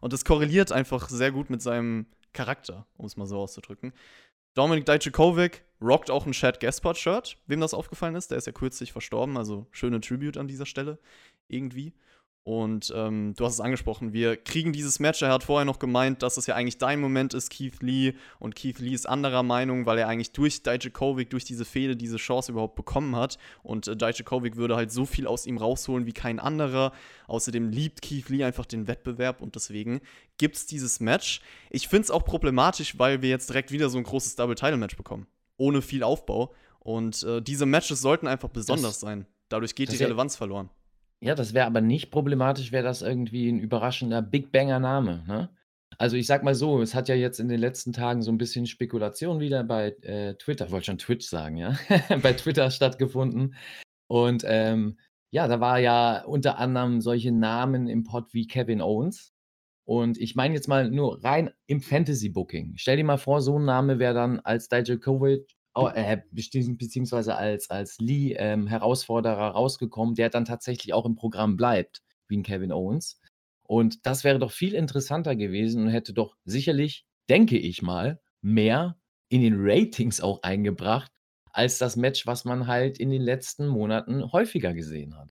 Und 0.00 0.12
das 0.12 0.24
korreliert 0.24 0.72
einfach 0.72 1.08
sehr 1.08 1.30
gut 1.30 1.48
mit 1.50 1.62
seinem 1.62 2.06
Charakter, 2.32 2.86
um 2.96 3.06
es 3.06 3.16
mal 3.16 3.26
so 3.26 3.38
auszudrücken. 3.38 3.92
Dominik 4.54 4.86
Dijakovic 4.86 5.64
rockt 5.80 6.10
auch 6.10 6.26
ein 6.26 6.32
Chad 6.32 6.58
Gaspard-Shirt, 6.58 7.38
wem 7.46 7.60
das 7.60 7.74
aufgefallen 7.74 8.16
ist. 8.16 8.30
Der 8.30 8.38
ist 8.38 8.46
ja 8.46 8.52
kürzlich 8.52 8.92
verstorben, 8.92 9.36
also 9.36 9.68
schöne 9.70 10.00
Tribute 10.00 10.36
an 10.36 10.48
dieser 10.48 10.66
Stelle. 10.66 10.98
Irgendwie. 11.46 11.94
Und 12.44 12.90
ähm, 12.96 13.34
du 13.36 13.44
hast 13.44 13.54
es 13.54 13.60
angesprochen, 13.60 14.14
wir 14.14 14.38
kriegen 14.38 14.72
dieses 14.72 15.00
Match. 15.00 15.20
Er 15.20 15.30
hat 15.30 15.44
vorher 15.44 15.66
noch 15.66 15.78
gemeint, 15.78 16.22
dass 16.22 16.38
es 16.38 16.46
ja 16.46 16.54
eigentlich 16.54 16.78
dein 16.78 16.98
Moment 16.98 17.34
ist, 17.34 17.50
Keith 17.50 17.82
Lee. 17.82 18.14
Und 18.38 18.54
Keith 18.54 18.78
Lee 18.78 18.94
ist 18.94 19.06
anderer 19.06 19.42
Meinung, 19.42 19.84
weil 19.84 19.98
er 19.98 20.08
eigentlich 20.08 20.32
durch 20.32 20.62
Dijakovic, 20.62 21.28
durch 21.28 21.44
diese 21.44 21.66
Fehde, 21.66 21.94
diese 21.94 22.16
Chance 22.16 22.52
überhaupt 22.52 22.74
bekommen 22.74 23.14
hat. 23.16 23.36
Und 23.62 23.86
äh, 23.86 23.96
Dijakovic 23.96 24.56
würde 24.56 24.76
halt 24.76 24.90
so 24.90 25.04
viel 25.04 25.26
aus 25.26 25.44
ihm 25.44 25.58
rausholen 25.58 26.06
wie 26.06 26.14
kein 26.14 26.40
anderer. 26.40 26.92
Außerdem 27.26 27.68
liebt 27.68 28.00
Keith 28.00 28.30
Lee 28.30 28.42
einfach 28.44 28.64
den 28.64 28.88
Wettbewerb 28.88 29.42
und 29.42 29.54
deswegen 29.54 30.00
gibt 30.38 30.56
es 30.56 30.64
dieses 30.64 31.00
Match. 31.00 31.42
Ich 31.68 31.88
finde 31.88 32.04
es 32.04 32.10
auch 32.10 32.24
problematisch, 32.24 32.98
weil 32.98 33.20
wir 33.20 33.28
jetzt 33.28 33.50
direkt 33.50 33.72
wieder 33.72 33.90
so 33.90 33.98
ein 33.98 34.04
großes 34.04 34.36
Double-Title-Match 34.36 34.96
bekommen. 34.96 35.26
Ohne 35.58 35.82
viel 35.82 36.02
Aufbau. 36.02 36.54
Und 36.80 37.22
äh, 37.24 37.42
diese 37.42 37.66
Matches 37.66 38.00
sollten 38.00 38.26
einfach 38.26 38.48
besonders 38.48 38.92
das, 38.92 39.00
sein. 39.00 39.26
Dadurch 39.50 39.74
geht 39.74 39.92
die 39.92 39.96
Relevanz 39.96 40.34
verloren. 40.34 40.70
Ja, 41.20 41.34
das 41.34 41.52
wäre 41.52 41.66
aber 41.66 41.80
nicht 41.80 42.10
problematisch, 42.10 42.70
wäre 42.70 42.84
das 42.84 43.02
irgendwie 43.02 43.48
ein 43.48 43.58
überraschender 43.58 44.22
Big 44.22 44.52
Banger 44.52 44.78
Name, 44.78 45.24
ne? 45.26 45.50
Also, 46.00 46.16
ich 46.16 46.28
sag 46.28 46.44
mal 46.44 46.54
so, 46.54 46.80
es 46.80 46.94
hat 46.94 47.08
ja 47.08 47.16
jetzt 47.16 47.40
in 47.40 47.48
den 47.48 47.58
letzten 47.58 47.92
Tagen 47.92 48.22
so 48.22 48.30
ein 48.30 48.38
bisschen 48.38 48.66
Spekulation 48.66 49.40
wieder 49.40 49.64
bei, 49.64 49.96
äh, 50.02 50.34
Twitter 50.36 50.70
wollte 50.70 50.86
schon 50.86 50.98
Twitch 50.98 51.26
sagen, 51.26 51.56
ja, 51.56 51.76
bei 52.22 52.34
Twitter 52.34 52.70
stattgefunden. 52.70 53.56
Und, 54.06 54.44
ähm, 54.46 54.98
ja, 55.30 55.48
da 55.48 55.60
war 55.60 55.78
ja 55.80 56.24
unter 56.24 56.58
anderem 56.58 57.00
solche 57.00 57.32
Namen 57.32 57.88
im 57.88 58.04
Pod 58.04 58.32
wie 58.32 58.46
Kevin 58.46 58.80
Owens. 58.80 59.32
Und 59.84 60.18
ich 60.18 60.36
meine 60.36 60.54
jetzt 60.54 60.68
mal 60.68 60.90
nur 60.90 61.24
rein 61.24 61.50
im 61.66 61.80
Fantasy-Booking. 61.80 62.74
Stell 62.76 62.96
dir 62.98 63.04
mal 63.04 63.18
vor, 63.18 63.40
so 63.42 63.58
ein 63.58 63.64
Name 63.64 63.98
wäre 63.98 64.14
dann 64.14 64.38
als 64.40 64.68
Dijakovic 64.68 65.50
äh, 65.86 66.20
beziehungsweise 66.32 67.36
als 67.36 67.70
als 67.70 67.98
Lee, 68.00 68.34
ähm, 68.34 68.70
rausgekommen, 69.50 70.14
der 70.14 70.30
dann 70.30 70.44
tatsächlich 70.44 70.92
auch 70.92 71.06
im 71.06 71.14
Programm 71.14 71.56
bleibt, 71.56 72.02
wie 72.28 72.36
'n 72.36 72.42
Kevin 72.42 72.72
Owens. 72.72 73.20
Und 73.62 74.06
das 74.06 74.24
wäre 74.24 74.38
doch 74.38 74.50
viel 74.52 74.74
interessanter 74.74 75.36
gewesen 75.36 75.82
und 75.82 75.88
hätte 75.90 76.12
doch 76.14 76.36
sicherlich, 76.44 77.06
denke 77.28 77.58
ich 77.58 77.82
mal, 77.82 78.20
mehr 78.40 78.98
in 79.28 79.42
den 79.42 79.54
Ratings 79.58 80.20
auch 80.20 80.42
eingebracht, 80.42 81.12
als 81.52 81.78
das 81.78 81.96
Match, 81.96 82.26
was 82.26 82.44
man 82.44 82.66
halt 82.66 82.98
in 82.98 83.10
den 83.10 83.22
letzten 83.22 83.66
Monaten 83.68 84.32
häufiger 84.32 84.72
gesehen 84.74 85.16
hat. 85.18 85.30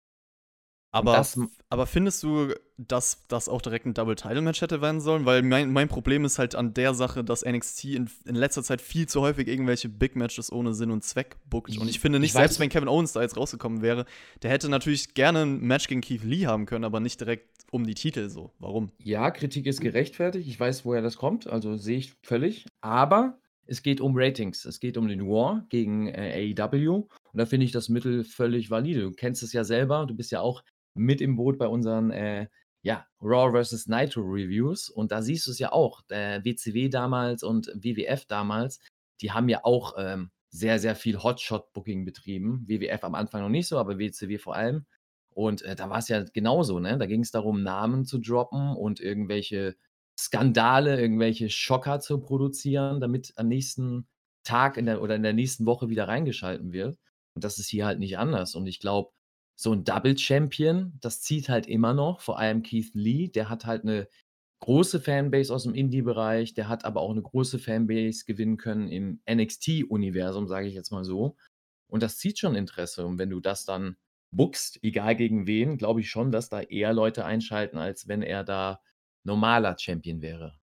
Aber, 0.92 1.14
das, 1.14 1.40
aber 1.70 1.86
findest 1.86 2.24
du, 2.24 2.54
dass 2.78 3.28
das 3.28 3.50
auch 3.50 3.62
direkt 3.62 3.86
ein 3.86 3.94
Double-Title-Match 3.94 4.62
hätte 4.62 4.82
werden 4.82 5.02
sollen? 5.02 5.26
Weil 5.26 5.44
mein, 5.44 5.72
mein 5.72 5.90
Problem 5.90 6.24
ist 6.24 6.40
halt 6.40 6.56
an 6.56 6.74
der 6.74 6.94
Sache, 6.94 7.24
dass 7.24 7.46
NXT 7.46 7.84
in, 7.86 8.10
in 8.26 8.36
letzter 8.36 8.64
Zeit 8.64 8.82
viel 8.82 9.08
zu 9.08 9.22
häufig 9.22 9.48
irgendwelche 9.48 9.90
Big-Matches 9.90 10.52
ohne 10.52 10.74
Sinn 10.74 10.92
und 10.92 11.04
Zweck 11.04 11.36
bookt. 11.46 11.78
Und 11.78 11.90
ich 11.90 12.00
finde 12.00 12.20
nicht, 12.20 12.30
ich 12.30 12.34
selbst 12.34 12.60
wenn 12.60 12.70
Kevin 12.70 12.88
Owens 12.88 13.14
da 13.14 13.22
jetzt 13.22 13.36
rausgekommen 13.36 13.82
wäre, 13.82 14.06
der 14.42 14.50
hätte 14.50 14.70
natürlich 14.70 15.14
gerne 15.14 15.42
ein 15.42 15.60
Match 15.60 15.88
gegen 15.88 16.02
Keith 16.02 16.24
Lee 16.24 16.48
haben 16.48 16.66
können, 16.66 16.86
aber 16.86 17.00
nicht 17.00 17.20
direkt 17.20 17.50
um 17.72 17.86
die 17.86 17.96
Titel 17.96 18.30
so. 18.30 18.54
Warum? 18.60 18.92
Ja, 19.04 19.30
Kritik 19.32 19.66
ist 19.66 19.82
gerechtfertigt. 19.82 20.48
Ich 20.48 20.60
weiß, 20.60 20.86
woher 20.86 21.02
das 21.02 21.18
kommt. 21.18 21.48
Also 21.48 21.76
sehe 21.76 21.98
ich 21.98 22.14
völlig. 22.24 22.66
Aber 22.80 23.40
es 23.66 23.84
geht 23.84 24.00
um 24.00 24.14
Ratings. 24.16 24.66
Es 24.66 24.80
geht 24.80 24.98
um 24.98 25.08
den 25.08 25.28
War 25.28 25.66
gegen 25.70 26.08
äh, 26.08 26.54
AEW. 26.58 26.94
Und 26.94 27.08
da 27.34 27.46
finde 27.46 27.66
ich 27.66 27.72
das 27.72 27.90
Mittel 27.90 28.24
völlig 28.24 28.72
valide. 28.72 29.02
Du 29.02 29.12
kennst 29.12 29.44
es 29.44 29.52
ja 29.54 29.64
selber. 29.64 30.06
Du 30.06 30.16
bist 30.16 30.32
ja 30.32 30.40
auch 30.40 30.64
mit 30.98 31.22
im 31.22 31.36
Boot 31.36 31.58
bei 31.58 31.68
unseren 31.68 32.12
äh, 32.12 32.48
ja, 32.82 33.06
Raw 33.22 33.52
vs. 33.52 33.88
Nitro 33.88 34.22
Reviews. 34.22 34.90
Und 34.90 35.12
da 35.12 35.22
siehst 35.22 35.48
du 35.48 35.52
es 35.52 35.60
ja 35.60 35.72
auch. 35.72 36.02
Der 36.04 36.44
WCW 36.46 36.90
damals 36.90 37.44
und 37.44 37.68
WWF 37.76 38.26
damals, 38.26 38.80
die 39.22 39.32
haben 39.32 39.50
ja 39.50 39.64
auch 39.64 39.96
ähm, 39.98 40.32
sehr, 40.50 40.80
sehr 40.80 40.96
viel 40.96 41.22
Hotshot-Booking 41.22 42.06
betrieben. 42.06 42.64
WWF 42.68 43.04
am 43.04 43.16
Anfang 43.16 43.42
noch 43.42 43.50
nicht 43.50 43.68
so, 43.68 43.78
aber 43.78 44.00
WCW 44.00 44.38
vor 44.38 44.56
allem. 44.56 44.86
Und 45.30 45.62
äh, 45.64 45.76
da 45.76 45.90
war 45.90 46.00
es 46.00 46.08
ja 46.08 46.24
genauso, 46.34 46.80
ne? 46.80 46.98
Da 46.98 47.06
ging 47.06 47.22
es 47.22 47.32
darum, 47.32 47.62
Namen 47.62 48.06
zu 48.06 48.18
droppen 48.20 48.76
und 48.76 49.00
irgendwelche 49.00 49.76
Skandale, 50.20 51.00
irgendwelche 51.00 51.50
Schocker 51.50 52.00
zu 52.00 52.20
produzieren, 52.20 53.00
damit 53.00 53.34
am 53.36 53.48
nächsten 53.48 54.08
Tag 54.44 54.78
in 54.78 54.86
der, 54.88 55.02
oder 55.02 55.16
in 55.16 55.24
der 55.24 55.34
nächsten 55.34 55.66
Woche 55.66 55.90
wieder 55.90 56.08
reingeschalten 56.08 56.72
wird. 56.72 56.98
Und 57.36 57.44
das 57.44 57.60
ist 57.60 57.68
hier 57.68 57.86
halt 57.86 58.00
nicht 58.00 58.18
anders. 58.18 58.56
Und 58.56 58.66
ich 58.66 58.80
glaube, 58.80 59.12
so 59.60 59.74
ein 59.74 59.84
Double 59.84 60.18
Champion, 60.18 60.94
das 61.02 61.22
zieht 61.22 61.50
halt 61.50 61.68
immer 61.68 61.94
noch, 61.94 62.22
vor 62.22 62.40
allem 62.40 62.62
Keith 62.62 62.92
Lee, 62.94 63.28
der 63.28 63.50
hat 63.50 63.66
halt 63.66 63.84
eine 63.84 64.08
große 64.60 65.02
Fanbase 65.02 65.54
aus 65.54 65.64
dem 65.64 65.74
Indie-Bereich, 65.74 66.54
der 66.54 66.70
hat 66.70 66.86
aber 66.86 67.02
auch 67.02 67.12
eine 67.12 67.22
große 67.22 67.60
Fanbase 67.60 68.26
gewinnen 68.26 68.58
können 68.58 68.88
im 68.88 69.22
NXT-Universum, 69.30 70.48
sage 70.48 70.68
ich 70.68 70.74
jetzt 70.74 70.92
mal 70.92 71.04
so. 71.04 71.36
Und 71.90 72.04
das 72.04 72.18
zieht 72.18 72.40
schon 72.40 72.56
Interesse. 72.56 73.06
Und 73.06 73.18
wenn 73.18 73.30
du 73.30 73.40
das 73.40 73.66
dann 73.66 73.98
bookst, 74.32 74.80
egal 74.84 75.16
gegen 75.16 75.48
wen, 75.48 75.78
glaube 75.78 76.02
ich 76.02 76.10
schon, 76.10 76.32
dass 76.32 76.50
da 76.50 76.62
eher 76.62 76.94
Leute 76.94 77.26
einschalten, 77.26 77.78
als 77.78 78.08
wenn 78.08 78.22
er 78.22 78.44
da 78.44 78.82
normaler 79.24 79.78
Champion 79.78 80.22
wäre. 80.22 80.60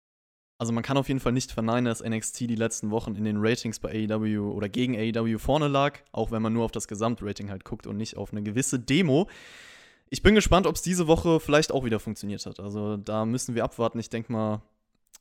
Also 0.64 0.72
man 0.72 0.82
kann 0.82 0.96
auf 0.96 1.08
jeden 1.08 1.20
Fall 1.20 1.32
nicht 1.32 1.52
verneinen, 1.52 1.84
dass 1.84 2.02
NXT 2.02 2.40
die 2.40 2.54
letzten 2.54 2.90
Wochen 2.90 3.16
in 3.16 3.24
den 3.24 3.36
Ratings 3.36 3.80
bei 3.80 4.08
AEW 4.08 4.50
oder 4.50 4.70
gegen 4.70 4.96
AEW 4.96 5.36
vorne 5.36 5.68
lag, 5.68 5.98
auch 6.10 6.30
wenn 6.30 6.40
man 6.40 6.54
nur 6.54 6.64
auf 6.64 6.72
das 6.72 6.88
Gesamtrating 6.88 7.50
halt 7.50 7.66
guckt 7.66 7.86
und 7.86 7.98
nicht 7.98 8.16
auf 8.16 8.32
eine 8.32 8.42
gewisse 8.42 8.78
Demo. 8.78 9.28
Ich 10.08 10.22
bin 10.22 10.34
gespannt, 10.34 10.66
ob 10.66 10.76
es 10.76 10.80
diese 10.80 11.06
Woche 11.06 11.38
vielleicht 11.38 11.70
auch 11.70 11.84
wieder 11.84 12.00
funktioniert 12.00 12.46
hat. 12.46 12.60
Also 12.60 12.96
da 12.96 13.26
müssen 13.26 13.54
wir 13.54 13.62
abwarten. 13.62 13.98
Ich 13.98 14.08
denke 14.08 14.32
mal, 14.32 14.62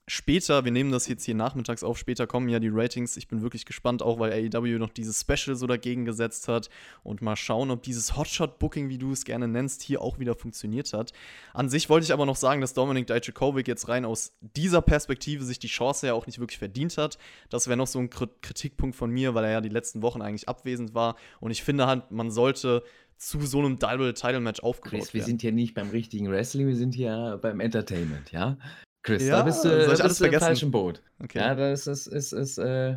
Später, 0.05 0.65
wir 0.65 0.71
nehmen 0.73 0.91
das 0.91 1.07
jetzt 1.07 1.23
hier 1.23 1.33
nachmittags 1.33 1.81
auf, 1.81 1.97
später 1.97 2.27
kommen 2.27 2.49
ja 2.49 2.59
die 2.59 2.67
Ratings. 2.69 3.15
Ich 3.15 3.29
bin 3.29 3.41
wirklich 3.41 3.65
gespannt, 3.65 4.01
auch 4.01 4.19
weil 4.19 4.33
AEW 4.33 4.77
noch 4.77 4.89
dieses 4.89 5.21
Special 5.21 5.55
so 5.55 5.65
dagegen 5.65 6.03
gesetzt 6.03 6.49
hat. 6.49 6.69
Und 7.03 7.21
mal 7.21 7.37
schauen, 7.37 7.71
ob 7.71 7.83
dieses 7.83 8.17
Hotshot-Booking, 8.17 8.89
wie 8.89 8.97
du 8.97 9.13
es 9.13 9.23
gerne 9.23 9.47
nennst, 9.47 9.81
hier 9.81 10.01
auch 10.01 10.19
wieder 10.19 10.35
funktioniert 10.35 10.91
hat. 10.91 11.13
An 11.53 11.69
sich 11.69 11.89
wollte 11.89 12.03
ich 12.03 12.11
aber 12.11 12.25
noch 12.25 12.35
sagen, 12.35 12.59
dass 12.59 12.73
Dominik 12.73 13.07
Dijakovic 13.07 13.65
jetzt 13.65 13.87
rein 13.87 14.03
aus 14.03 14.33
dieser 14.41 14.81
Perspektive 14.81 15.45
sich 15.45 15.59
die 15.59 15.67
Chance 15.67 16.07
ja 16.07 16.13
auch 16.13 16.27
nicht 16.27 16.39
wirklich 16.39 16.59
verdient 16.59 16.97
hat. 16.97 17.17
Das 17.49 17.67
wäre 17.67 17.77
noch 17.77 17.87
so 17.87 17.99
ein 17.99 18.09
Kritikpunkt 18.09 18.97
von 18.97 19.09
mir, 19.09 19.35
weil 19.35 19.45
er 19.45 19.51
ja 19.51 19.61
die 19.61 19.69
letzten 19.69 20.01
Wochen 20.01 20.21
eigentlich 20.21 20.49
abwesend 20.49 20.93
war. 20.93 21.15
Und 21.39 21.51
ich 21.51 21.63
finde 21.63 21.87
halt, 21.87 22.11
man 22.11 22.29
sollte 22.29 22.83
zu 23.17 23.39
so 23.45 23.59
einem 23.59 23.79
Double-Title-Match 23.79 24.59
aufgebaut 24.61 24.99
Chris, 24.99 25.13
wir 25.13 25.23
sind 25.23 25.41
hier 25.41 25.53
nicht 25.53 25.75
beim 25.75 25.91
richtigen 25.91 26.29
Wrestling, 26.29 26.67
wir 26.67 26.75
sind 26.75 26.93
hier 26.93 27.39
beim 27.41 27.61
Entertainment, 27.61 28.33
ja? 28.33 28.57
Chris, 29.03 29.23
ja, 29.23 29.37
da 29.37 29.43
bist 29.43 29.65
du, 29.65 29.69
da 29.69 30.07
bist 30.07 30.21
du 30.21 30.25
im 30.25 30.39
falschen 30.39 30.71
Boot. 30.71 31.03
Okay. 31.21 31.37
Ja, 31.37 31.55
das 31.55 31.87
ist, 31.87 32.07
ist, 32.07 32.31
ist 32.31 32.57
äh, 32.57 32.95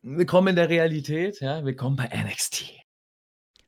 willkommen 0.00 0.48
in 0.48 0.56
der 0.56 0.70
Realität, 0.70 1.40
ja, 1.40 1.62
willkommen 1.66 1.96
bei 1.96 2.06
NXT. 2.06 2.72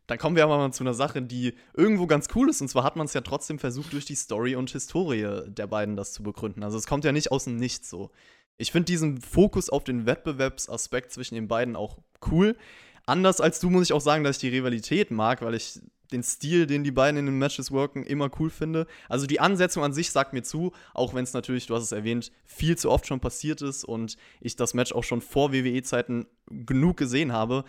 Dann 0.06 0.16
kommen 0.16 0.36
wir 0.36 0.44
aber 0.44 0.56
mal 0.56 0.72
zu 0.72 0.84
einer 0.84 0.94
Sache, 0.94 1.20
die 1.20 1.54
irgendwo 1.74 2.06
ganz 2.06 2.28
cool 2.34 2.48
ist. 2.48 2.62
Und 2.62 2.68
zwar 2.68 2.82
hat 2.82 2.96
man 2.96 3.04
es 3.04 3.12
ja 3.12 3.20
trotzdem 3.20 3.58
versucht, 3.58 3.92
durch 3.92 4.06
die 4.06 4.14
Story 4.14 4.56
und 4.56 4.70
Historie 4.70 5.42
der 5.48 5.66
beiden 5.66 5.96
das 5.96 6.14
zu 6.14 6.22
begründen. 6.22 6.62
Also 6.62 6.78
es 6.78 6.86
kommt 6.86 7.04
ja 7.04 7.12
nicht 7.12 7.30
aus 7.30 7.44
dem 7.44 7.56
Nichts 7.56 7.90
so. 7.90 8.10
Ich 8.56 8.72
finde 8.72 8.86
diesen 8.86 9.20
Fokus 9.20 9.68
auf 9.68 9.84
den 9.84 10.06
Wettbewerbsaspekt 10.06 11.12
zwischen 11.12 11.34
den 11.34 11.48
beiden 11.48 11.76
auch 11.76 11.98
cool. 12.30 12.56
Anders 13.04 13.40
als 13.40 13.60
du 13.60 13.68
muss 13.68 13.84
ich 13.84 13.92
auch 13.92 14.00
sagen, 14.00 14.24
dass 14.24 14.36
ich 14.36 14.40
die 14.40 14.56
Rivalität 14.56 15.10
mag, 15.10 15.42
weil 15.42 15.54
ich 15.54 15.80
den 16.12 16.22
Stil, 16.22 16.66
den 16.66 16.84
die 16.84 16.90
beiden 16.90 17.18
in 17.18 17.26
den 17.26 17.38
Matches 17.38 17.70
worken, 17.70 18.04
immer 18.04 18.30
cool 18.38 18.50
finde. 18.50 18.86
Also 19.08 19.26
die 19.26 19.40
Ansetzung 19.40 19.82
an 19.82 19.92
sich 19.92 20.10
sagt 20.10 20.32
mir 20.32 20.42
zu, 20.42 20.72
auch 20.94 21.14
wenn 21.14 21.24
es 21.24 21.32
natürlich, 21.32 21.66
du 21.66 21.74
hast 21.74 21.84
es 21.84 21.92
erwähnt, 21.92 22.32
viel 22.44 22.76
zu 22.76 22.90
oft 22.90 23.06
schon 23.06 23.20
passiert 23.20 23.62
ist 23.62 23.84
und 23.84 24.16
ich 24.40 24.56
das 24.56 24.74
Match 24.74 24.92
auch 24.92 25.04
schon 25.04 25.20
vor 25.20 25.52
WWE-Zeiten 25.52 26.26
genug 26.48 26.96
gesehen 26.96 27.32
habe. 27.32 27.64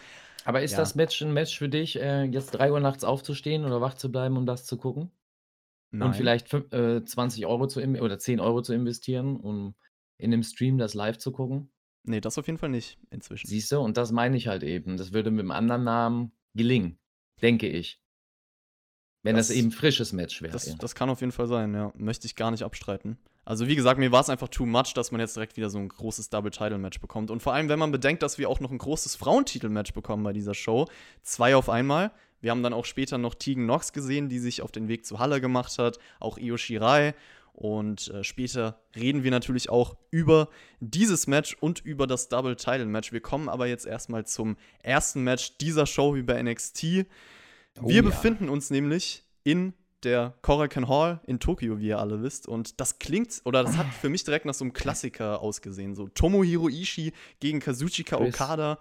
Aber 0.45 0.61
ist 0.61 0.71
ja. 0.71 0.77
das 0.77 0.95
Match 0.95 1.21
ein 1.21 1.33
Match 1.33 1.57
für 1.57 1.69
dich, 1.69 1.99
äh, 1.99 2.23
jetzt 2.23 2.51
3 2.51 2.71
Uhr 2.71 2.79
nachts 2.79 3.03
aufzustehen 3.03 3.65
oder 3.65 3.81
wach 3.81 3.95
zu 3.95 4.11
bleiben, 4.11 4.37
um 4.37 4.45
das 4.45 4.65
zu 4.65 4.77
gucken? 4.77 5.11
Nein. 5.91 6.09
Und 6.09 6.15
vielleicht 6.15 6.53
äh, 6.53 7.03
20 7.03 7.45
Euro 7.45 7.67
zu 7.67 7.81
oder 7.81 8.19
10 8.19 8.39
Euro 8.39 8.61
zu 8.61 8.73
investieren, 8.73 9.37
um 9.37 9.75
in 10.17 10.31
dem 10.31 10.43
Stream 10.43 10.77
das 10.77 10.93
live 10.93 11.17
zu 11.17 11.31
gucken? 11.31 11.69
Nee, 12.03 12.21
das 12.21 12.37
auf 12.37 12.47
jeden 12.47 12.57
Fall 12.57 12.69
nicht 12.69 12.97
inzwischen. 13.09 13.47
Siehst 13.47 13.71
du, 13.71 13.79
und 13.79 13.97
das 13.97 14.11
meine 14.11 14.37
ich 14.37 14.47
halt 14.47 14.63
eben. 14.63 14.97
Das 14.97 15.13
würde 15.13 15.31
mit 15.31 15.41
einem 15.41 15.51
anderen 15.51 15.83
Namen 15.83 16.31
gelingen, 16.53 16.99
denke 17.41 17.67
ich. 17.67 18.01
Wenn 19.23 19.35
das, 19.35 19.47
das 19.47 19.55
eben 19.55 19.71
frisches 19.71 20.13
Match 20.13 20.41
wäre. 20.41 20.53
Das, 20.53 20.73
das, 20.77 20.95
kann 20.95 21.09
auf 21.09 21.21
jeden 21.21 21.31
Fall 21.31 21.47
sein, 21.47 21.73
ja. 21.73 21.91
Möchte 21.97 22.27
ich 22.27 22.35
gar 22.35 22.51
nicht 22.51 22.63
abstreiten. 22.63 23.17
Also, 23.45 23.67
wie 23.67 23.75
gesagt, 23.75 23.99
mir 23.99 24.11
war 24.11 24.21
es 24.21 24.29
einfach 24.29 24.49
too 24.49 24.65
much, 24.65 24.93
dass 24.93 25.11
man 25.11 25.21
jetzt 25.21 25.35
direkt 25.35 25.57
wieder 25.57 25.69
so 25.69 25.77
ein 25.77 25.87
großes 25.87 26.29
Double-Title-Match 26.29 26.99
bekommt. 26.99 27.31
Und 27.31 27.41
vor 27.41 27.53
allem, 27.53 27.69
wenn 27.69 27.79
man 27.79 27.91
bedenkt, 27.91 28.21
dass 28.21 28.37
wir 28.37 28.49
auch 28.49 28.59
noch 28.59 28.71
ein 28.71 28.77
großes 28.77 29.15
Frauentitel-Match 29.15 29.93
bekommen 29.93 30.23
bei 30.23 30.33
dieser 30.33 30.53
Show. 30.53 30.87
Zwei 31.23 31.55
auf 31.55 31.69
einmal. 31.69 32.11
Wir 32.41 32.51
haben 32.51 32.61
dann 32.61 32.73
auch 32.73 32.85
später 32.85 33.17
noch 33.17 33.35
Tegan 33.35 33.65
Nox 33.65 33.93
gesehen, 33.93 34.29
die 34.29 34.39
sich 34.39 34.61
auf 34.61 34.71
den 34.71 34.87
Weg 34.87 35.05
zu 35.05 35.19
Halle 35.19 35.41
gemacht 35.41 35.77
hat. 35.79 35.97
Auch 36.19 36.37
Io 36.37 36.57
Shirai. 36.57 37.15
Und 37.53 38.09
äh, 38.09 38.23
später 38.23 38.79
reden 38.95 39.23
wir 39.23 39.31
natürlich 39.31 39.69
auch 39.69 39.97
über 40.11 40.49
dieses 40.79 41.25
Match 41.25 41.57
und 41.59 41.79
über 41.79 42.05
das 42.05 42.29
Double-Title-Match. 42.29 43.11
Wir 43.11 43.21
kommen 43.21 43.49
aber 43.49 43.65
jetzt 43.65 43.87
erstmal 43.87 44.27
zum 44.27 44.57
ersten 44.83 45.23
Match 45.23 45.57
dieser 45.57 45.87
Show 45.87 46.13
wie 46.13 46.21
bei 46.21 46.41
NXT. 46.43 47.07
Oh, 47.81 47.87
wir 47.87 47.95
ja. 47.95 48.01
befinden 48.01 48.49
uns 48.49 48.69
nämlich 48.69 49.23
in 49.43 49.73
der 50.03 50.35
Korakuen 50.41 50.87
Hall 50.87 51.21
in 51.25 51.39
Tokio, 51.39 51.79
wie 51.79 51.87
ihr 51.87 51.99
alle 51.99 52.21
wisst. 52.21 52.47
Und 52.47 52.79
das 52.79 52.99
klingt, 52.99 53.41
oder 53.45 53.63
das 53.63 53.77
hat 53.77 53.87
für 53.87 54.09
mich 54.09 54.23
direkt 54.23 54.45
nach 54.45 54.53
so 54.53 54.63
einem 54.63 54.73
Klassiker 54.73 55.41
ausgesehen. 55.41 55.95
So 55.95 56.07
Tomohiro 56.07 56.69
Ishii 56.69 57.13
gegen 57.39 57.59
Kazuchika 57.59 58.17
Okada. 58.17 58.77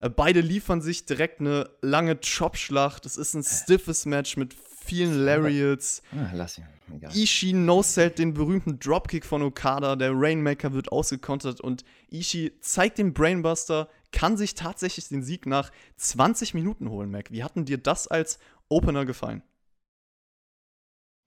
Äh, 0.00 0.10
beide 0.10 0.40
liefern 0.40 0.80
sich 0.80 1.04
direkt 1.04 1.40
eine 1.40 1.70
lange 1.82 2.16
Chop-Schlacht. 2.16 3.06
Es 3.06 3.16
ist 3.16 3.34
ein 3.34 3.42
stiffes 3.42 4.06
Match 4.06 4.36
mit 4.36 4.54
vielen 4.54 5.24
Lariats. 5.24 6.02
Ah, 6.12 6.30
lass 6.32 6.58
ihn. 6.58 6.66
Egal. 6.94 7.16
Ishii 7.16 7.52
no-sellt 7.52 8.18
den 8.18 8.32
berühmten 8.32 8.78
Dropkick 8.78 9.26
von 9.26 9.42
Okada. 9.42 9.96
Der 9.96 10.12
Rainmaker 10.14 10.72
wird 10.72 10.92
ausgekontert 10.92 11.60
und 11.60 11.84
Ishii 12.10 12.52
zeigt 12.60 12.98
den 12.98 13.12
Brainbuster, 13.12 13.88
kann 14.12 14.36
sich 14.36 14.54
tatsächlich 14.54 15.08
den 15.08 15.22
Sieg 15.22 15.46
nach 15.46 15.70
20 15.96 16.54
Minuten 16.54 16.90
holen, 16.90 17.10
Mac. 17.10 17.30
Wie 17.30 17.44
hatten 17.44 17.64
dir 17.64 17.78
das 17.78 18.08
als 18.08 18.38
Opener 18.68 19.04
gefallen? 19.04 19.42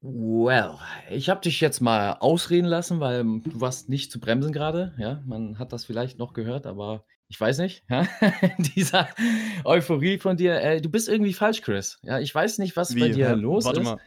Well, 0.01 0.77
ich 1.09 1.29
habe 1.29 1.41
dich 1.41 1.59
jetzt 1.59 1.81
mal 1.81 2.13
ausreden 2.13 2.67
lassen, 2.67 3.01
weil 3.01 3.23
du 3.23 3.59
warst 3.59 3.89
nicht 3.89 4.11
zu 4.11 4.19
bremsen 4.19 4.53
gerade. 4.53 4.93
Ja, 4.97 5.21
man 5.25 5.59
hat 5.59 5.73
das 5.73 5.83
vielleicht 5.83 6.17
noch 6.17 6.33
gehört, 6.33 6.65
aber 6.65 7.03
ich 7.27 7.39
weiß 7.39 7.59
nicht. 7.59 7.83
Ja? 7.89 8.07
Dieser 8.75 9.09
Euphorie 9.65 10.17
von 10.17 10.37
dir. 10.37 10.61
Äh, 10.61 10.79
du 10.79 10.89
bist 10.89 11.09
irgendwie 11.09 11.33
falsch, 11.33 11.61
Chris. 11.61 11.99
Ja, 12.01 12.19
ich 12.19 12.33
weiß 12.33 12.59
nicht, 12.59 12.77
was 12.77 12.95
bei 12.95 13.09
dir 13.09 13.35
los 13.35 13.65
Warte 13.65 13.81
ist. 13.81 13.87
mal. 13.87 13.99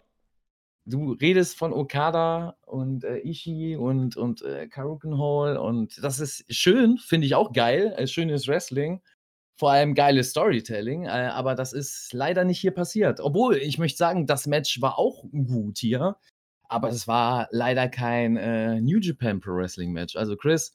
Du 0.84 1.12
redest 1.12 1.56
von 1.56 1.72
Okada 1.72 2.56
und 2.66 3.04
äh, 3.04 3.18
Ishii 3.18 3.76
und, 3.76 4.16
und 4.16 4.42
äh, 4.42 4.66
Karuken 4.68 5.18
Hall 5.18 5.56
und 5.56 6.02
das 6.02 6.20
ist 6.20 6.44
schön, 6.52 6.98
finde 6.98 7.26
ich 7.26 7.34
auch 7.34 7.52
geil, 7.52 7.94
äh, 7.96 8.06
schönes 8.06 8.48
Wrestling, 8.48 9.00
vor 9.56 9.70
allem 9.72 9.94
geiles 9.94 10.30
Storytelling, 10.30 11.04
äh, 11.04 11.08
aber 11.08 11.54
das 11.54 11.72
ist 11.72 12.12
leider 12.12 12.44
nicht 12.44 12.58
hier 12.60 12.72
passiert. 12.72 13.20
Obwohl, 13.20 13.56
ich 13.56 13.78
möchte 13.78 13.98
sagen, 13.98 14.26
das 14.26 14.46
Match 14.46 14.80
war 14.80 14.98
auch 14.98 15.24
gut 15.30 15.78
hier, 15.78 16.16
aber 16.68 16.88
es 16.88 17.06
war 17.06 17.48
leider 17.50 17.88
kein 17.88 18.36
äh, 18.36 18.80
New 18.80 18.98
Japan 18.98 19.40
Pro 19.40 19.52
Wrestling 19.52 19.92
Match. 19.92 20.16
Also 20.16 20.36
Chris, 20.36 20.74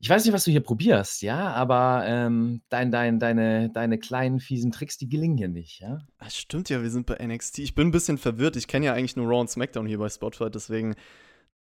ich 0.00 0.08
weiß 0.08 0.24
nicht, 0.24 0.32
was 0.32 0.44
du 0.44 0.52
hier 0.52 0.60
probierst, 0.60 1.22
ja, 1.22 1.50
aber 1.52 2.04
ähm, 2.06 2.62
dein, 2.68 2.92
dein, 2.92 3.18
deine, 3.18 3.68
deine 3.70 3.98
kleinen 3.98 4.38
fiesen 4.38 4.70
Tricks, 4.70 4.96
die 4.96 5.08
gelingen 5.08 5.36
hier 5.36 5.48
nicht, 5.48 5.80
ja. 5.80 5.98
Das 6.20 6.36
stimmt 6.36 6.70
ja, 6.70 6.82
wir 6.82 6.90
sind 6.90 7.06
bei 7.06 7.16
NXT. 7.24 7.58
Ich 7.58 7.74
bin 7.74 7.88
ein 7.88 7.90
bisschen 7.90 8.16
verwirrt. 8.16 8.54
Ich 8.54 8.68
kenne 8.68 8.86
ja 8.86 8.94
eigentlich 8.94 9.16
nur 9.16 9.26
Raw 9.26 9.40
und 9.40 9.50
SmackDown 9.50 9.86
hier 9.86 9.98
bei 9.98 10.08
Spotify, 10.08 10.50
deswegen, 10.50 10.94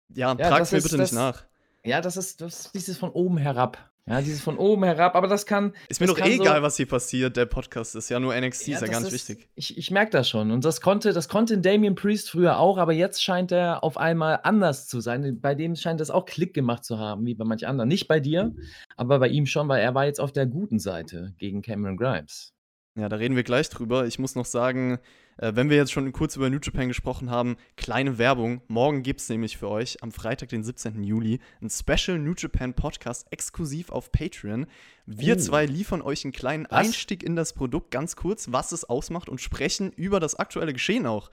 ja, 0.08 0.34
ja 0.36 0.48
tragt 0.48 0.72
mir 0.72 0.82
bitte 0.82 0.96
das, 0.96 1.12
nicht 1.12 1.18
nach. 1.18 1.44
Ja, 1.84 2.00
das 2.00 2.16
ist, 2.16 2.40
das 2.40 2.66
ist 2.66 2.74
dieses 2.74 2.98
von 2.98 3.10
oben 3.10 3.38
herab. 3.38 3.90
Ja, 4.08 4.20
dieses 4.20 4.40
von 4.40 4.56
oben 4.56 4.84
herab, 4.84 5.16
aber 5.16 5.26
das 5.26 5.46
kann. 5.46 5.72
Ist 5.88 6.00
mir 6.00 6.06
doch 6.06 6.18
eh 6.18 6.34
egal, 6.34 6.58
so, 6.58 6.62
was 6.62 6.76
hier 6.76 6.86
passiert. 6.86 7.36
Der 7.36 7.46
Podcast 7.46 7.96
ist 7.96 8.08
ja 8.08 8.20
nur 8.20 8.38
NXT, 8.40 8.68
ja, 8.68 8.74
ist 8.76 8.82
ja 8.82 8.86
gar 8.86 9.00
nicht 9.00 9.12
ist, 9.12 9.28
wichtig. 9.28 9.48
Ich, 9.56 9.76
ich 9.76 9.90
merke 9.90 10.12
das 10.12 10.28
schon. 10.28 10.52
Und 10.52 10.64
das 10.64 10.80
konnte, 10.80 11.12
das 11.12 11.28
konnte 11.28 11.58
Damien 11.58 11.96
Priest 11.96 12.30
früher 12.30 12.60
auch, 12.60 12.78
aber 12.78 12.92
jetzt 12.92 13.24
scheint 13.24 13.50
er 13.50 13.82
auf 13.82 13.96
einmal 13.96 14.38
anders 14.44 14.86
zu 14.86 15.00
sein. 15.00 15.40
Bei 15.40 15.56
dem 15.56 15.74
scheint 15.74 16.00
das 16.00 16.10
auch 16.10 16.24
Klick 16.24 16.54
gemacht 16.54 16.84
zu 16.84 17.00
haben, 17.00 17.26
wie 17.26 17.34
bei 17.34 17.44
manch 17.44 17.66
anderen. 17.66 17.88
Nicht 17.88 18.06
bei 18.06 18.20
dir, 18.20 18.54
aber 18.96 19.18
bei 19.18 19.28
ihm 19.28 19.44
schon, 19.44 19.68
weil 19.68 19.82
er 19.82 19.94
war 19.96 20.06
jetzt 20.06 20.20
auf 20.20 20.30
der 20.30 20.46
guten 20.46 20.78
Seite 20.78 21.34
gegen 21.38 21.60
Cameron 21.62 21.96
Grimes. 21.96 22.52
Ja, 22.96 23.08
da 23.08 23.16
reden 23.16 23.34
wir 23.34 23.42
gleich 23.42 23.68
drüber. 23.70 24.06
Ich 24.06 24.20
muss 24.20 24.36
noch 24.36 24.46
sagen, 24.46 24.98
äh, 25.38 25.52
wenn 25.54 25.70
wir 25.70 25.76
jetzt 25.76 25.92
schon 25.92 26.10
kurz 26.12 26.36
über 26.36 26.50
New 26.50 26.58
Japan 26.62 26.88
gesprochen 26.88 27.30
haben, 27.30 27.56
kleine 27.76 28.18
Werbung. 28.18 28.62
Morgen 28.68 29.02
gibt 29.02 29.20
es 29.20 29.28
nämlich 29.28 29.56
für 29.56 29.68
euch 29.68 30.02
am 30.02 30.12
Freitag, 30.12 30.48
den 30.48 30.64
17. 30.64 31.02
Juli, 31.04 31.40
ein 31.60 31.70
Special 31.70 32.18
New 32.18 32.34
Japan 32.36 32.74
Podcast 32.74 33.26
exklusiv 33.30 33.90
auf 33.90 34.12
Patreon. 34.12 34.66
Wir 35.04 35.34
oh. 35.34 35.38
zwei 35.38 35.66
liefern 35.66 36.02
euch 36.02 36.24
einen 36.24 36.32
kleinen 36.32 36.66
was? 36.70 36.86
Einstieg 36.86 37.22
in 37.22 37.36
das 37.36 37.52
Produkt, 37.52 37.90
ganz 37.90 38.16
kurz, 38.16 38.52
was 38.52 38.72
es 38.72 38.84
ausmacht 38.84 39.28
und 39.28 39.40
sprechen 39.40 39.92
über 39.92 40.20
das 40.20 40.34
aktuelle 40.34 40.72
Geschehen 40.72 41.06
auch. 41.06 41.30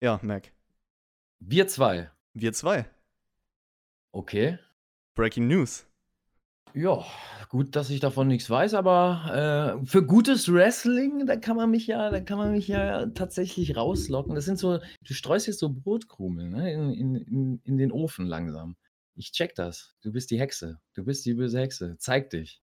Ja, 0.00 0.18
Mac. 0.22 0.52
Wir 1.40 1.68
zwei. 1.68 2.10
Wir 2.34 2.52
zwei. 2.52 2.86
Okay. 4.12 4.58
Breaking 5.14 5.46
News. 5.46 5.86
Ja, 6.74 7.04
gut, 7.48 7.76
dass 7.76 7.90
ich 7.90 8.00
davon 8.00 8.28
nichts 8.28 8.48
weiß, 8.48 8.74
aber 8.74 9.78
äh, 9.82 9.86
für 9.86 10.04
gutes 10.06 10.52
Wrestling, 10.52 11.26
da 11.26 11.36
kann 11.36 11.56
man 11.56 11.70
mich 11.70 11.86
ja, 11.86 12.10
da 12.10 12.20
kann 12.20 12.38
man 12.38 12.52
mich 12.52 12.68
ja 12.68 13.06
tatsächlich 13.06 13.76
rauslocken. 13.76 14.34
Das 14.34 14.46
sind 14.46 14.58
so, 14.58 14.78
du 14.78 15.14
streust 15.14 15.46
jetzt 15.48 15.58
so 15.58 15.68
Brotkrumen 15.68 16.50
ne, 16.50 16.72
in, 16.72 16.90
in, 16.92 17.14
in, 17.14 17.60
in 17.64 17.76
den 17.76 17.92
Ofen 17.92 18.26
langsam. 18.26 18.76
Ich 19.14 19.32
check 19.32 19.54
das. 19.54 19.94
Du 20.00 20.12
bist 20.12 20.30
die 20.30 20.40
Hexe. 20.40 20.80
Du 20.94 21.04
bist 21.04 21.26
die 21.26 21.34
böse 21.34 21.60
Hexe. 21.60 21.96
Zeig 21.98 22.30
dich. 22.30 22.62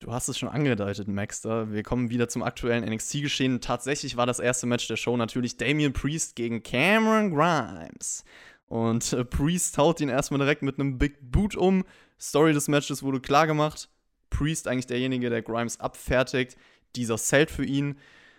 Du 0.00 0.12
hast 0.12 0.28
es 0.28 0.36
schon 0.36 0.48
angedeutet, 0.48 1.08
Maxter. 1.08 1.72
Wir 1.72 1.82
kommen 1.82 2.10
wieder 2.10 2.28
zum 2.28 2.42
aktuellen 2.42 2.84
NXT-Geschehen. 2.84 3.60
Tatsächlich 3.60 4.16
war 4.16 4.26
das 4.26 4.40
erste 4.40 4.66
Match 4.66 4.88
der 4.88 4.96
Show 4.96 5.16
natürlich 5.16 5.56
Damian 5.56 5.92
Priest 5.94 6.36
gegen 6.36 6.62
Cameron 6.62 7.34
Grimes. 7.34 8.24
Und 8.66 9.12
äh, 9.12 9.24
Priest 9.24 9.78
haut 9.78 10.00
ihn 10.00 10.08
erstmal 10.08 10.38
direkt 10.38 10.62
mit 10.62 10.78
einem 10.78 10.98
Big 10.98 11.18
Boot 11.20 11.54
um. 11.56 11.84
Story 12.20 12.52
des 12.52 12.68
Matches 12.68 13.02
wurde 13.02 13.20
klar 13.20 13.46
gemacht. 13.46 13.88
Priest 14.30 14.68
eigentlich 14.68 14.86
derjenige, 14.86 15.30
der 15.30 15.42
Grimes 15.42 15.80
abfertigt. 15.80 16.56
Dieser 16.96 17.16
zählt 17.16 17.50
für 17.50 17.64
ihn. 17.64 17.96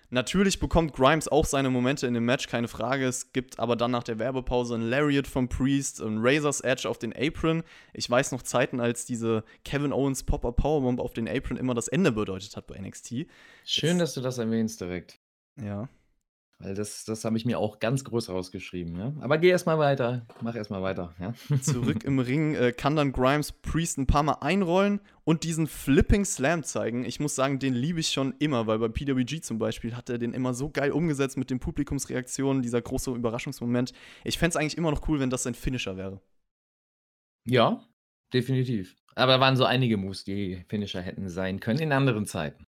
Natürlich 0.09 0.59
bekommt 0.59 0.93
Grimes 0.93 1.27
auch 1.27 1.45
seine 1.45 1.69
Momente 1.69 2.07
in 2.07 2.13
dem 2.13 2.23
Match, 2.23 2.47
keine 2.47 2.69
Frage. 2.69 3.05
Es 3.05 3.33
gibt 3.33 3.59
aber 3.59 3.75
dann 3.75 3.91
nach 3.91 4.03
der 4.03 4.19
Werbepause 4.19 4.75
ein 4.75 4.89
Lariat 4.89 5.27
von 5.27 5.49
Priest, 5.49 6.01
ein 6.01 6.19
Razor's 6.19 6.61
Edge 6.61 6.87
auf 6.87 6.97
den 6.97 7.13
Apron. 7.13 7.61
Ich 7.93 8.09
weiß 8.09 8.31
noch 8.31 8.41
Zeiten, 8.41 8.79
als 8.79 9.05
diese 9.05 9.43
Kevin 9.65 9.91
Owens 9.91 10.23
Pop-Up 10.23 10.55
Powerbomb 10.55 11.01
auf 11.01 11.13
den 11.13 11.27
Apron 11.27 11.57
immer 11.57 11.73
das 11.73 11.89
Ende 11.89 12.13
bedeutet 12.13 12.55
hat 12.55 12.67
bei 12.67 12.79
NXT. 12.79 13.27
Schön, 13.65 13.97
Jetzt, 13.97 13.99
dass 13.99 14.13
du 14.13 14.21
das 14.21 14.37
erwähnst 14.37 14.79
direkt. 14.79 15.19
Ja. 15.61 15.89
Weil 16.59 16.73
das, 16.73 17.05
das 17.05 17.23
habe 17.23 17.37
ich 17.37 17.45
mir 17.45 17.59
auch 17.59 17.79
ganz 17.79 18.03
groß 18.03 18.29
rausgeschrieben, 18.29 18.97
ja. 18.97 19.13
Aber 19.19 19.37
geh 19.37 19.49
erstmal 19.49 19.77
weiter. 19.77 20.25
Mach 20.41 20.55
erstmal 20.55 20.81
weiter, 20.81 21.13
ja. 21.19 21.33
Zurück 21.61 22.03
im 22.03 22.17
Ring 22.17 22.55
äh, 22.55 22.71
kann 22.71 22.95
dann 22.95 23.11
Grimes 23.11 23.51
Priest 23.51 23.99
ein 23.99 24.07
paar 24.07 24.23
Mal 24.23 24.37
einrollen 24.41 24.99
und 25.23 25.43
diesen 25.43 25.67
Flipping 25.67 26.25
Slam 26.25 26.63
zeigen. 26.63 27.05
Ich 27.05 27.19
muss 27.19 27.35
sagen, 27.35 27.59
den 27.59 27.75
liebe 27.75 27.99
ich 27.99 28.09
schon 28.09 28.33
immer, 28.39 28.65
weil 28.65 28.79
bei 28.79 28.87
PWG 28.87 29.41
zum 29.41 29.59
Beispiel 29.59 29.95
hat 29.95 30.09
er 30.09 30.17
den 30.17 30.33
immer 30.33 30.55
so 30.55 30.71
geil 30.71 30.91
umgesetzt 30.91 31.37
mit 31.37 31.51
den 31.51 31.59
Publikumsreaktionen, 31.59 32.63
dieser 32.63 32.81
große 32.81 33.11
Überraschungsmoment. 33.11 33.93
Ich 34.23 34.39
fände 34.39 34.49
es 34.49 34.55
eigentlich 34.55 34.77
immer 34.77 34.89
noch 34.89 35.07
cool, 35.07 35.19
wenn 35.19 35.29
das 35.29 35.43
sein 35.43 35.53
Finisher 35.53 35.95
wäre. 35.95 36.21
Ja, 37.45 37.83
definitiv. 38.33 38.95
Aber 39.13 39.33
da 39.33 39.39
waren 39.39 39.57
so 39.57 39.63
einige 39.63 39.97
Moves, 39.97 40.23
die 40.23 40.65
Finisher 40.69 41.01
hätten 41.01 41.29
sein 41.29 41.59
können 41.59 41.79
in 41.79 41.91
anderen 41.91 42.25
Zeiten. 42.25 42.65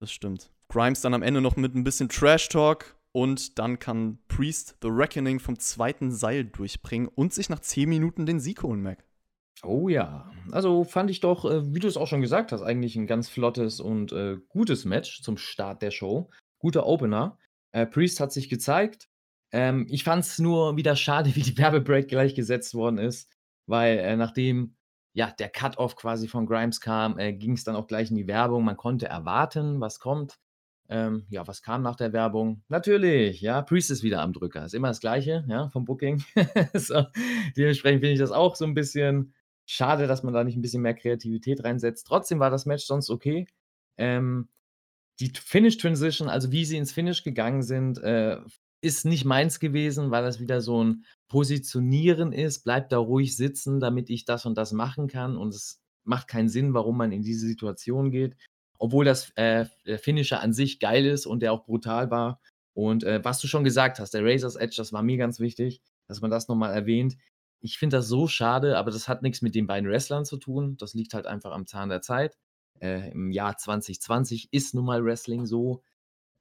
Das 0.00 0.12
stimmt. 0.12 0.52
Grimes 0.68 1.00
dann 1.00 1.14
am 1.14 1.22
Ende 1.22 1.40
noch 1.40 1.56
mit 1.56 1.74
ein 1.74 1.82
bisschen 1.82 2.08
Trash 2.08 2.48
Talk 2.48 2.96
und 3.14 3.60
dann 3.60 3.78
kann 3.78 4.18
Priest 4.26 4.76
The 4.82 4.88
Reckoning 4.90 5.38
vom 5.38 5.56
zweiten 5.58 6.10
Seil 6.10 6.44
durchbringen 6.44 7.06
und 7.06 7.32
sich 7.32 7.48
nach 7.48 7.60
10 7.60 7.88
Minuten 7.88 8.26
den 8.26 8.40
Sieg 8.40 8.64
holen, 8.64 8.82
Mac. 8.82 9.04
Oh 9.62 9.88
ja, 9.88 10.32
also 10.50 10.82
fand 10.82 11.10
ich 11.10 11.20
doch, 11.20 11.44
äh, 11.44 11.72
wie 11.72 11.78
du 11.78 11.86
es 11.86 11.96
auch 11.96 12.08
schon 12.08 12.20
gesagt 12.20 12.50
hast, 12.50 12.62
eigentlich 12.62 12.96
ein 12.96 13.06
ganz 13.06 13.28
flottes 13.28 13.78
und 13.78 14.12
äh, 14.12 14.38
gutes 14.48 14.84
Match 14.84 15.22
zum 15.22 15.36
Start 15.36 15.80
der 15.80 15.92
Show. 15.92 16.28
Guter 16.58 16.86
Opener. 16.86 17.38
Äh, 17.70 17.86
Priest 17.86 18.18
hat 18.18 18.32
sich 18.32 18.48
gezeigt. 18.48 19.08
Ähm, 19.52 19.86
ich 19.88 20.02
fand 20.02 20.24
es 20.24 20.40
nur 20.40 20.76
wieder 20.76 20.96
schade, 20.96 21.30
wie 21.36 21.42
die 21.42 21.56
Werbebreak 21.56 22.08
gleich 22.08 22.34
gesetzt 22.34 22.74
worden 22.74 22.98
ist, 22.98 23.30
weil 23.66 23.98
äh, 23.98 24.16
nachdem 24.16 24.74
ja, 25.12 25.30
der 25.30 25.50
Cut-Off 25.50 25.94
quasi 25.94 26.26
von 26.26 26.46
Grimes 26.46 26.80
kam, 26.80 27.16
äh, 27.20 27.32
ging 27.32 27.52
es 27.52 27.62
dann 27.62 27.76
auch 27.76 27.86
gleich 27.86 28.10
in 28.10 28.16
die 28.16 28.26
Werbung. 28.26 28.64
Man 28.64 28.76
konnte 28.76 29.06
erwarten, 29.06 29.80
was 29.80 30.00
kommt. 30.00 30.40
Ähm, 30.88 31.26
ja, 31.30 31.46
was 31.46 31.62
kam 31.62 31.82
nach 31.82 31.96
der 31.96 32.12
Werbung? 32.12 32.62
Natürlich, 32.68 33.40
ja, 33.40 33.62
Priest 33.62 33.90
ist 33.90 34.02
wieder 34.02 34.20
am 34.20 34.32
Drücker. 34.32 34.64
Ist 34.64 34.74
immer 34.74 34.88
das 34.88 35.00
Gleiche, 35.00 35.44
ja, 35.48 35.68
vom 35.70 35.84
Booking. 35.84 36.22
so, 36.74 37.04
dementsprechend 37.56 38.00
finde 38.00 38.12
ich 38.12 38.18
das 38.18 38.32
auch 38.32 38.54
so 38.54 38.64
ein 38.66 38.74
bisschen 38.74 39.34
schade, 39.66 40.06
dass 40.06 40.22
man 40.22 40.34
da 40.34 40.44
nicht 40.44 40.56
ein 40.56 40.62
bisschen 40.62 40.82
mehr 40.82 40.94
Kreativität 40.94 41.64
reinsetzt. 41.64 42.06
Trotzdem 42.06 42.38
war 42.38 42.50
das 42.50 42.66
Match 42.66 42.84
sonst 42.84 43.08
okay. 43.08 43.46
Ähm, 43.96 44.48
die 45.20 45.32
Finish 45.34 45.78
Transition, 45.78 46.28
also 46.28 46.52
wie 46.52 46.64
sie 46.64 46.76
ins 46.76 46.92
Finish 46.92 47.22
gegangen 47.22 47.62
sind, 47.62 47.98
äh, 47.98 48.38
ist 48.82 49.06
nicht 49.06 49.24
meins 49.24 49.60
gewesen, 49.60 50.10
weil 50.10 50.22
das 50.22 50.40
wieder 50.40 50.60
so 50.60 50.84
ein 50.84 51.04
Positionieren 51.28 52.32
ist. 52.32 52.64
Bleibt 52.64 52.92
da 52.92 52.98
ruhig 52.98 53.34
sitzen, 53.36 53.80
damit 53.80 54.10
ich 54.10 54.26
das 54.26 54.44
und 54.44 54.58
das 54.58 54.72
machen 54.72 55.08
kann. 55.08 55.38
Und 55.38 55.54
es 55.54 55.80
macht 56.04 56.28
keinen 56.28 56.50
Sinn, 56.50 56.74
warum 56.74 56.98
man 56.98 57.10
in 57.10 57.22
diese 57.22 57.46
Situation 57.46 58.10
geht 58.10 58.36
obwohl 58.78 59.04
das 59.04 59.30
äh, 59.36 59.66
der 59.86 59.98
Finisher 59.98 60.40
an 60.40 60.52
sich 60.52 60.80
geil 60.80 61.06
ist 61.06 61.26
und 61.26 61.40
der 61.40 61.52
auch 61.52 61.64
brutal 61.64 62.10
war. 62.10 62.40
Und 62.74 63.04
äh, 63.04 63.24
was 63.24 63.40
du 63.40 63.46
schon 63.46 63.64
gesagt 63.64 63.98
hast, 63.98 64.14
der 64.14 64.24
Razor's 64.24 64.56
Edge, 64.56 64.74
das 64.76 64.92
war 64.92 65.02
mir 65.02 65.16
ganz 65.16 65.38
wichtig, 65.38 65.80
dass 66.08 66.20
man 66.20 66.30
das 66.30 66.48
nochmal 66.48 66.74
erwähnt. 66.74 67.16
Ich 67.60 67.78
finde 67.78 67.98
das 67.98 68.08
so 68.08 68.26
schade, 68.26 68.76
aber 68.76 68.90
das 68.90 69.08
hat 69.08 69.22
nichts 69.22 69.40
mit 69.40 69.54
den 69.54 69.66
beiden 69.66 69.88
Wrestlern 69.88 70.24
zu 70.24 70.36
tun. 70.36 70.76
Das 70.76 70.94
liegt 70.94 71.14
halt 71.14 71.26
einfach 71.26 71.52
am 71.52 71.66
Zahn 71.66 71.88
der 71.88 72.02
Zeit. 72.02 72.36
Äh, 72.80 73.10
Im 73.12 73.30
Jahr 73.30 73.56
2020 73.56 74.48
ist 74.52 74.74
nun 74.74 74.84
mal 74.84 75.04
Wrestling 75.04 75.46
so, 75.46 75.82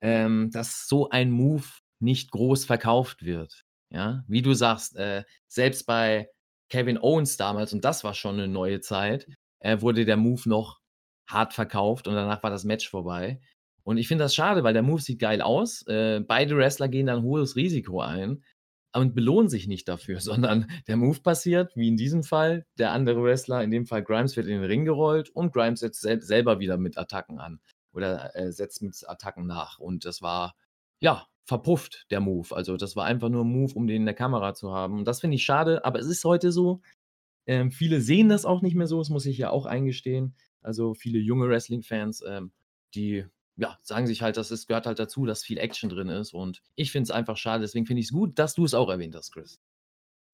ähm, 0.02 0.50
dass 0.52 0.88
so 0.88 1.10
ein 1.10 1.32
Move 1.32 1.63
nicht 2.00 2.32
groß 2.32 2.65
verkauft 2.65 3.24
wird. 3.24 3.63
Ja, 3.89 4.24
wie 4.28 4.41
du 4.41 4.54
sagst, 4.54 4.96
äh, 4.98 5.24
selbst 5.48 5.86
bei 5.86 6.30
Kevin 6.69 6.98
Owens 6.98 7.38
damals, 7.38 7.74
und 7.74 7.86
das 7.86 8.04
war 8.04 8.15
schon 8.15 8.36
eine 8.36 8.48
neue 8.48 8.82
Zeit, 8.82 9.28
äh, 9.60 9.80
wurde 9.82 10.04
der 10.04 10.17
Move 10.17 10.50
noch 10.50 10.82
hart 11.28 11.54
verkauft 11.54 12.08
und 12.08 12.16
danach 12.16 12.44
war 12.44 12.50
das 12.50 12.64
Match 12.64 12.90
vorbei. 12.90 13.40
Und 13.84 13.98
ich 13.98 14.08
finde 14.08 14.24
das 14.24 14.36
schade, 14.36 14.64
weil 14.64 14.74
der 14.74 14.84
Move 14.84 15.02
sieht 15.02 15.20
geil 15.20 15.42
aus. 15.42 15.86
Äh, 15.88 16.22
beide 16.22 16.56
Wrestler 16.58 16.88
gehen 16.88 17.08
dann 17.08 17.24
hohes 17.24 17.56
Risiko 17.56 18.02
ein 18.02 18.44
und 18.96 19.16
belohnen 19.16 19.50
sich 19.50 19.68
nicht 19.68 19.88
dafür, 19.90 20.20
sondern 20.22 20.70
der 20.88 20.98
Move 20.98 21.20
passiert, 21.20 21.76
wie 21.76 21.88
in 21.88 21.98
diesem 21.98 22.24
Fall. 22.24 22.66
Der 22.78 22.92
andere 22.92 23.24
Wrestler, 23.24 23.64
in 23.64 23.72
dem 23.72 23.86
Fall 23.86 24.04
Grimes, 24.04 24.38
wird 24.38 24.48
in 24.48 24.62
den 24.62 24.64
Ring 24.64 24.86
gerollt 24.86 25.30
und 25.30 25.54
Grimes 25.54 25.82
setzt 25.82 26.02
sel 26.02 26.22
selber 26.22 26.60
wieder 26.60 26.78
mit 26.78 26.98
Attacken 26.98 27.40
an 27.40 27.60
oder 27.94 28.36
äh, 28.36 28.52
setzt 28.52 28.82
mit 28.82 28.96
Attacken 29.08 29.46
nach. 29.46 29.80
Und 29.80 30.06
das 30.06 30.22
war, 30.22 30.56
ja, 31.00 31.28
verpufft, 31.46 32.06
der 32.10 32.22
Move. 32.22 32.56
Also 32.56 32.78
das 32.78 32.96
war 32.96 33.06
einfach 33.06 33.30
nur 33.30 33.44
ein 33.44 33.52
Move, 33.52 33.74
um 33.74 33.88
den 33.88 33.98
in 33.98 34.06
der 34.06 34.16
Kamera 34.16 34.54
zu 34.54 34.74
haben. 34.74 35.00
Und 35.00 35.06
das 35.06 35.20
finde 35.20 35.36
ich 35.36 35.44
schade, 35.44 35.84
aber 35.84 36.00
es 36.00 36.08
ist 36.08 36.24
heute 36.24 36.52
so. 36.52 36.82
Ähm, 37.46 37.72
viele 37.72 38.00
sehen 38.00 38.30
das 38.30 38.46
auch 38.46 38.62
nicht 38.62 38.76
mehr 38.76 38.88
so, 38.88 39.00
das 39.00 39.10
muss 39.10 39.26
ich 39.26 39.38
ja 39.38 39.50
auch 39.50 39.66
eingestehen. 39.66 40.36
Also 40.63 40.93
viele 40.93 41.19
junge 41.19 41.47
Wrestling-Fans, 41.47 42.23
ähm, 42.28 42.52
die 42.95 43.26
ja, 43.56 43.78
sagen 43.82 44.08
sich 44.08 44.21
halt, 44.21 44.38
dass 44.38 44.52
es 44.52 44.65
gehört 44.65 44.88
halt 44.88 44.99
dazu, 44.99 45.26
dass 45.26 45.43
viel 45.43 45.58
Action 45.60 45.89
drin 45.89 46.10
ist. 46.10 46.34
Und 46.34 46.62
ich 46.76 46.91
finde 46.91 47.04
es 47.04 47.12
einfach 47.12 47.38
schade. 47.38 47.62
Deswegen 47.62 47.86
finde 47.86 47.99
ich 48.02 48.08
es 48.08 48.12
gut, 48.12 48.39
dass 48.39 48.56
du 48.56 48.65
es 48.65 48.73
auch 48.73 48.89
erwähnt 48.89 49.15
hast, 49.15 49.32
Chris. 49.32 49.60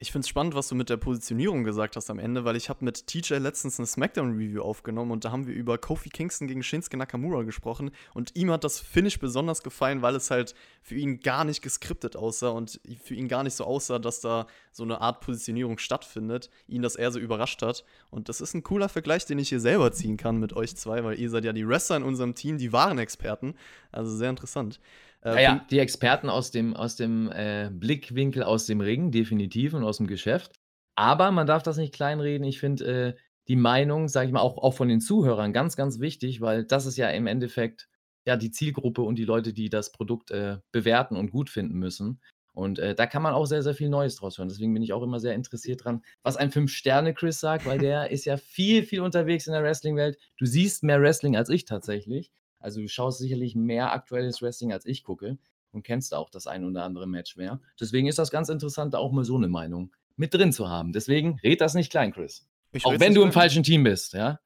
Ich 0.01 0.13
finde 0.13 0.23
es 0.23 0.29
spannend, 0.29 0.55
was 0.55 0.69
du 0.69 0.75
mit 0.75 0.89
der 0.89 0.95
Positionierung 0.95 1.65
gesagt 1.65 1.97
hast 1.97 2.09
am 2.09 2.19
Ende, 2.19 2.45
weil 2.45 2.55
ich 2.55 2.69
habe 2.69 2.85
mit 2.85 3.05
TJ 3.05 3.33
letztens 3.33 3.79
eine 3.79 3.85
Smackdown-Review 3.85 4.61
aufgenommen 4.61 5.11
und 5.11 5.25
da 5.25 5.33
haben 5.33 5.45
wir 5.45 5.53
über 5.53 5.77
Kofi 5.77 6.07
Kingston 6.07 6.47
gegen 6.47 6.63
Shinsuke 6.63 6.95
Nakamura 6.95 7.43
gesprochen 7.43 7.91
und 8.13 8.33
ihm 8.33 8.49
hat 8.49 8.63
das 8.63 8.79
Finish 8.79 9.19
besonders 9.19 9.61
gefallen, 9.61 10.01
weil 10.01 10.15
es 10.15 10.31
halt 10.31 10.55
für 10.81 10.95
ihn 10.95 11.19
gar 11.19 11.43
nicht 11.43 11.61
geskriptet 11.61 12.15
aussah 12.15 12.51
und 12.51 12.79
für 13.03 13.13
ihn 13.13 13.27
gar 13.27 13.43
nicht 13.43 13.55
so 13.55 13.65
aussah, 13.65 13.99
dass 13.99 14.21
da 14.21 14.47
so 14.71 14.83
eine 14.83 15.01
Art 15.01 15.19
Positionierung 15.19 15.77
stattfindet, 15.79 16.49
ihn 16.69 16.81
das 16.81 16.95
eher 16.95 17.11
so 17.11 17.19
überrascht 17.19 17.61
hat 17.61 17.83
und 18.09 18.29
das 18.29 18.39
ist 18.39 18.53
ein 18.53 18.63
cooler 18.63 18.87
Vergleich, 18.87 19.25
den 19.25 19.37
ich 19.37 19.49
hier 19.49 19.59
selber 19.59 19.91
ziehen 19.91 20.15
kann 20.15 20.37
mit 20.37 20.53
euch 20.53 20.77
zwei, 20.77 21.03
weil 21.03 21.19
ihr 21.19 21.29
seid 21.29 21.43
ja 21.43 21.51
die 21.51 21.67
Wrestler 21.67 21.97
in 21.97 22.03
unserem 22.03 22.35
Team, 22.35 22.57
die 22.57 22.71
wahren 22.71 22.99
Experten, 22.99 23.53
also 23.91 24.15
sehr 24.15 24.29
interessant. 24.29 24.79
Äh, 25.21 25.35
naja, 25.35 25.65
die 25.69 25.79
Experten 25.79 26.29
aus 26.29 26.51
dem, 26.51 26.75
aus 26.75 26.95
dem 26.95 27.31
äh, 27.31 27.69
Blickwinkel 27.71 28.43
aus 28.43 28.65
dem 28.65 28.81
Ring, 28.81 29.11
definitiv, 29.11 29.73
und 29.73 29.83
aus 29.83 29.97
dem 29.97 30.07
Geschäft. 30.07 30.53
Aber 30.95 31.31
man 31.31 31.47
darf 31.47 31.63
das 31.63 31.77
nicht 31.77 31.93
kleinreden. 31.93 32.45
Ich 32.45 32.59
finde 32.59 32.85
äh, 32.85 33.13
die 33.47 33.55
Meinung, 33.55 34.07
sage 34.07 34.27
ich 34.27 34.33
mal, 34.33 34.41
auch, 34.41 34.57
auch 34.57 34.73
von 34.73 34.87
den 34.87 35.01
Zuhörern 35.01 35.53
ganz, 35.53 35.75
ganz 35.75 35.99
wichtig, 35.99 36.39
weil 36.41 36.65
das 36.65 36.85
ist 36.85 36.97
ja 36.97 37.09
im 37.09 37.27
Endeffekt 37.27 37.89
ja 38.25 38.37
die 38.37 38.51
Zielgruppe 38.51 39.01
und 39.01 39.15
die 39.15 39.25
Leute, 39.25 39.53
die 39.53 39.69
das 39.69 39.91
Produkt 39.91 40.31
äh, 40.31 40.57
bewerten 40.71 41.15
und 41.15 41.31
gut 41.31 41.49
finden 41.49 41.77
müssen. 41.77 42.21
Und 42.53 42.77
äh, 42.79 42.93
da 42.93 43.05
kann 43.05 43.21
man 43.21 43.33
auch 43.33 43.45
sehr, 43.45 43.63
sehr 43.63 43.73
viel 43.73 43.89
Neues 43.89 44.17
draus 44.17 44.37
hören. 44.37 44.49
Deswegen 44.49 44.73
bin 44.73 44.83
ich 44.83 44.93
auch 44.93 45.01
immer 45.01 45.19
sehr 45.19 45.33
interessiert 45.33 45.85
dran, 45.85 46.03
was 46.23 46.35
ein 46.35 46.51
Fünf-Sterne-Chris 46.51 47.39
sagt, 47.39 47.65
weil 47.65 47.77
der 47.77 48.11
ist 48.11 48.25
ja 48.25 48.37
viel, 48.37 48.83
viel 48.83 49.01
unterwegs 49.01 49.47
in 49.47 49.53
der 49.53 49.63
Wrestling-Welt. 49.63 50.17
Du 50.37 50.45
siehst 50.45 50.83
mehr 50.83 51.01
Wrestling 51.01 51.37
als 51.37 51.49
ich 51.49 51.65
tatsächlich. 51.65 52.31
Also 52.59 52.81
du 52.81 52.87
schaust 52.87 53.19
sicherlich 53.19 53.55
mehr 53.55 53.91
aktuelles 53.91 54.41
Wrestling 54.41 54.71
als 54.73 54.85
ich 54.85 55.03
gucke 55.03 55.37
und 55.71 55.83
kennst 55.83 56.13
auch 56.13 56.29
das 56.29 56.47
ein 56.47 56.65
oder 56.65 56.83
andere 56.83 57.07
Match 57.07 57.35
mehr. 57.37 57.59
Deswegen 57.79 58.07
ist 58.07 58.19
das 58.19 58.31
ganz 58.31 58.49
interessant, 58.49 58.95
auch 58.95 59.11
mal 59.11 59.23
so 59.23 59.37
eine 59.37 59.47
Meinung 59.47 59.91
mit 60.15 60.33
drin 60.33 60.51
zu 60.51 60.69
haben. 60.69 60.91
Deswegen 60.91 61.39
red 61.43 61.61
das 61.61 61.73
nicht 61.73 61.91
klein, 61.91 62.11
Chris. 62.11 62.45
Ich 62.71 62.85
auch 62.85 62.99
wenn 62.99 63.15
du 63.15 63.23
im 63.23 63.31
falschen 63.31 63.63
Team 63.63 63.83
bist, 63.83 64.13
ja. 64.13 64.39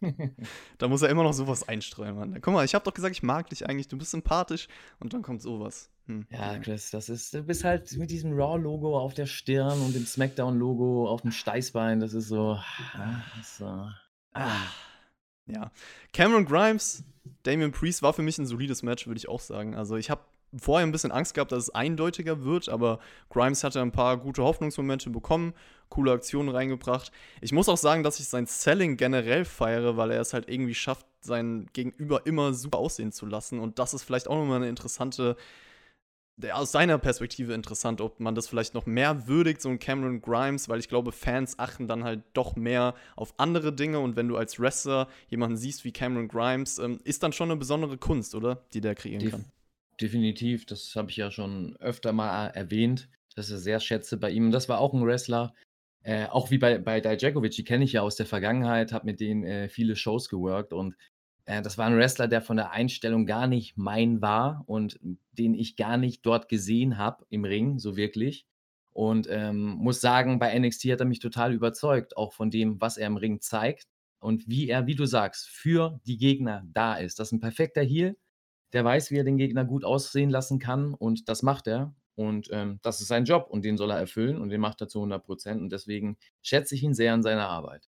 da 0.78 0.86
muss 0.86 1.02
er 1.02 1.08
immer 1.08 1.24
noch 1.24 1.32
sowas 1.32 1.66
einstreuen, 1.66 2.14
Mann. 2.14 2.38
Guck 2.40 2.54
mal, 2.54 2.64
ich 2.64 2.74
habe 2.74 2.84
doch 2.84 2.94
gesagt, 2.94 3.16
ich 3.16 3.22
mag 3.24 3.50
dich 3.50 3.68
eigentlich, 3.68 3.88
du 3.88 3.98
bist 3.98 4.12
sympathisch 4.12 4.68
und 5.00 5.12
dann 5.12 5.22
kommt 5.22 5.42
sowas. 5.42 5.90
Hm. 6.06 6.26
Ja, 6.30 6.56
Chris, 6.58 6.90
das 6.90 7.08
ist, 7.08 7.34
du 7.34 7.42
bist 7.42 7.64
halt 7.64 7.96
mit 7.96 8.10
diesem 8.10 8.32
Raw-Logo 8.32 8.96
auf 8.96 9.14
der 9.14 9.26
Stirn 9.26 9.80
und 9.80 9.94
dem 9.94 10.06
Smackdown-Logo 10.06 11.08
auf 11.08 11.22
dem 11.22 11.32
Steißbein, 11.32 11.98
das 11.98 12.14
ist 12.14 12.28
so. 12.28 12.58
Ist 13.40 13.56
so 13.56 13.88
ah. 14.34 14.66
Ja. 15.46 15.72
Cameron 16.12 16.44
Grimes 16.44 17.04
Damian 17.42 17.72
Priest 17.72 18.02
war 18.02 18.12
für 18.12 18.22
mich 18.22 18.38
ein 18.38 18.46
solides 18.46 18.82
Match, 18.82 19.06
würde 19.06 19.18
ich 19.18 19.28
auch 19.28 19.40
sagen. 19.40 19.74
Also 19.74 19.96
ich 19.96 20.10
habe 20.10 20.22
vorher 20.56 20.86
ein 20.86 20.92
bisschen 20.92 21.12
Angst 21.12 21.34
gehabt, 21.34 21.52
dass 21.52 21.64
es 21.64 21.74
eindeutiger 21.74 22.44
wird, 22.44 22.68
aber 22.68 22.98
Grimes 23.30 23.64
hatte 23.64 23.80
ein 23.80 23.92
paar 23.92 24.16
gute 24.18 24.42
Hoffnungsmomente 24.42 25.10
bekommen, 25.10 25.54
coole 25.88 26.12
Aktionen 26.12 26.48
reingebracht. 26.50 27.10
Ich 27.40 27.52
muss 27.52 27.68
auch 27.68 27.76
sagen, 27.76 28.02
dass 28.02 28.20
ich 28.20 28.28
sein 28.28 28.46
Selling 28.46 28.96
generell 28.96 29.44
feiere, 29.44 29.96
weil 29.96 30.10
er 30.10 30.20
es 30.20 30.34
halt 30.34 30.48
irgendwie 30.48 30.74
schafft, 30.74 31.06
sein 31.20 31.68
Gegenüber 31.72 32.26
immer 32.26 32.52
super 32.52 32.78
aussehen 32.78 33.12
zu 33.12 33.26
lassen. 33.26 33.60
Und 33.60 33.78
das 33.78 33.94
ist 33.94 34.02
vielleicht 34.02 34.28
auch 34.28 34.36
nochmal 34.36 34.56
eine 34.56 34.68
interessante 34.68 35.36
aus 36.52 36.72
seiner 36.72 36.98
Perspektive 36.98 37.54
interessant, 37.54 38.00
ob 38.00 38.18
man 38.20 38.34
das 38.34 38.48
vielleicht 38.48 38.74
noch 38.74 38.86
mehr 38.86 39.28
würdigt, 39.28 39.60
so 39.60 39.68
ein 39.68 39.78
Cameron 39.78 40.20
Grimes, 40.20 40.68
weil 40.68 40.80
ich 40.80 40.88
glaube, 40.88 41.12
Fans 41.12 41.58
achten 41.58 41.86
dann 41.86 42.04
halt 42.04 42.22
doch 42.32 42.56
mehr 42.56 42.94
auf 43.16 43.34
andere 43.38 43.72
Dinge 43.72 44.00
und 44.00 44.16
wenn 44.16 44.28
du 44.28 44.36
als 44.36 44.58
Wrestler 44.58 45.08
jemanden 45.28 45.56
siehst 45.56 45.84
wie 45.84 45.92
Cameron 45.92 46.28
Grimes, 46.28 46.78
ähm, 46.78 47.00
ist 47.04 47.22
dann 47.22 47.32
schon 47.32 47.50
eine 47.50 47.58
besondere 47.58 47.98
Kunst, 47.98 48.34
oder? 48.34 48.64
Die 48.72 48.80
der 48.80 48.94
kreieren 48.94 49.30
kann. 49.30 49.44
Definitiv, 50.00 50.66
das 50.66 50.96
habe 50.96 51.10
ich 51.10 51.16
ja 51.16 51.30
schon 51.30 51.76
öfter 51.76 52.12
mal 52.12 52.48
erwähnt, 52.48 53.08
dass 53.36 53.50
ich 53.50 53.58
sehr 53.58 53.78
schätze 53.78 54.16
bei 54.16 54.30
ihm. 54.30 54.50
Das 54.50 54.68
war 54.68 54.78
auch 54.78 54.94
ein 54.94 55.04
Wrestler, 55.04 55.54
äh, 56.04 56.26
auch 56.26 56.50
wie 56.50 56.58
bei, 56.58 56.78
bei 56.78 57.00
Dijakovic, 57.00 57.52
die 57.52 57.64
kenne 57.64 57.84
ich 57.84 57.92
ja 57.92 58.02
aus 58.02 58.16
der 58.16 58.26
Vergangenheit, 58.26 58.92
habe 58.92 59.06
mit 59.06 59.20
denen 59.20 59.44
äh, 59.44 59.68
viele 59.68 59.94
Shows 59.94 60.28
geworkt 60.28 60.72
und 60.72 60.94
äh, 60.94 60.96
das 61.46 61.76
war 61.76 61.86
ein 61.86 61.96
Wrestler, 61.96 62.28
der 62.28 62.40
von 62.40 62.56
der 62.56 62.70
Einstellung 62.70 63.26
gar 63.26 63.46
nicht 63.46 63.76
mein 63.76 64.22
war 64.22 64.62
und 64.66 64.98
den 65.32 65.54
ich 65.54 65.76
gar 65.76 65.96
nicht 65.96 66.24
dort 66.24 66.48
gesehen 66.48 66.98
habe 66.98 67.24
im 67.30 67.44
Ring, 67.44 67.78
so 67.78 67.96
wirklich. 67.96 68.46
Und 68.92 69.26
ähm, 69.30 69.64
muss 69.78 70.00
sagen, 70.00 70.38
bei 70.38 70.56
NXT 70.58 70.84
hat 70.92 71.00
er 71.00 71.06
mich 71.06 71.18
total 71.18 71.52
überzeugt, 71.54 72.16
auch 72.16 72.32
von 72.32 72.50
dem, 72.50 72.80
was 72.80 72.98
er 72.98 73.06
im 73.06 73.16
Ring 73.16 73.40
zeigt 73.40 73.88
und 74.20 74.48
wie 74.48 74.68
er, 74.68 74.86
wie 74.86 74.94
du 74.94 75.06
sagst, 75.06 75.48
für 75.48 76.00
die 76.06 76.18
Gegner 76.18 76.62
da 76.72 76.94
ist. 76.96 77.18
Das 77.18 77.28
ist 77.28 77.32
ein 77.32 77.40
perfekter 77.40 77.82
Heal, 77.82 78.16
der 78.72 78.84
weiß, 78.84 79.10
wie 79.10 79.18
er 79.18 79.24
den 79.24 79.38
Gegner 79.38 79.64
gut 79.64 79.84
aussehen 79.84 80.30
lassen 80.30 80.58
kann 80.58 80.94
und 80.94 81.28
das 81.28 81.42
macht 81.42 81.66
er. 81.66 81.94
Und 82.14 82.48
ähm, 82.52 82.78
das 82.82 83.00
ist 83.00 83.08
sein 83.08 83.24
Job 83.24 83.48
und 83.50 83.64
den 83.64 83.78
soll 83.78 83.90
er 83.90 83.98
erfüllen 83.98 84.40
und 84.40 84.50
den 84.50 84.60
macht 84.60 84.80
er 84.82 84.88
zu 84.88 84.98
100 84.98 85.24
Prozent. 85.24 85.60
Und 85.62 85.72
deswegen 85.72 86.18
schätze 86.42 86.74
ich 86.74 86.82
ihn 86.82 86.94
sehr 86.94 87.14
an 87.14 87.22
seiner 87.22 87.48
Arbeit. 87.48 87.88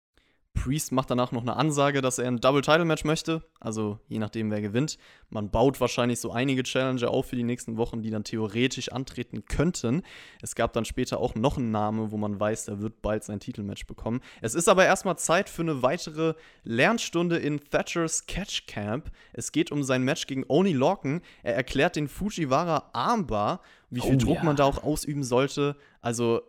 Priest 0.55 0.93
macht 0.93 1.11
danach 1.11 1.33
noch 1.33 1.43
eine 1.43 1.57
Ansage, 1.57 2.01
dass 2.01 2.19
er 2.19 2.29
ein 2.29 2.41
Double-Title-Match 2.41 3.05
möchte. 3.05 3.43
Also 3.61 3.99
je 4.09 4.19
nachdem, 4.19 4.51
wer 4.51 4.63
gewinnt. 4.63 4.97
Man 5.29 5.51
baut 5.51 5.81
wahrscheinlich 5.81 6.21
so 6.21 6.31
einige 6.31 6.63
Challenger 6.63 7.11
auf 7.11 7.27
für 7.27 7.37
die 7.37 7.43
nächsten 7.43 7.77
Wochen, 7.77 8.03
die 8.03 8.11
dann 8.11 8.25
theoretisch 8.25 8.91
antreten 8.91 9.45
könnten. 9.47 10.03
Es 10.41 10.55
gab 10.55 10.73
dann 10.73 10.85
später 10.85 11.19
auch 11.19 11.35
noch 11.35 11.59
einen 11.59 11.71
Namen, 11.71 12.13
wo 12.13 12.17
man 12.17 12.39
weiß, 12.39 12.69
er 12.69 12.81
wird 12.81 13.03
bald 13.03 13.25
sein 13.25 13.41
Titelmatch 13.41 13.87
bekommen. 13.87 14.21
Es 14.41 14.55
ist 14.55 14.69
aber 14.69 14.87
erstmal 14.87 15.19
Zeit 15.19 15.51
für 15.51 15.63
eine 15.63 15.83
weitere 15.83 16.35
Lernstunde 16.63 17.37
in 17.37 17.61
Thatchers 17.61 18.27
Catch 18.27 18.67
Camp. 18.67 19.11
Es 19.33 19.53
geht 19.53 19.73
um 19.73 19.83
sein 19.83 20.03
Match 20.03 20.27
gegen 20.27 20.45
Oni 20.49 20.73
Lorcan. 20.73 21.21
Er 21.43 21.57
erklärt 21.57 21.97
den 21.97 22.09
Fujiwara 22.09 22.91
Armbar, 22.93 23.61
wie 23.91 24.01
viel 24.01 24.15
oh, 24.15 24.19
Druck 24.19 24.37
ja. 24.37 24.45
man 24.45 24.57
da 24.57 24.65
auch 24.65 24.83
ausüben 24.83 25.25
sollte. 25.25 25.77
Also 26.01 26.43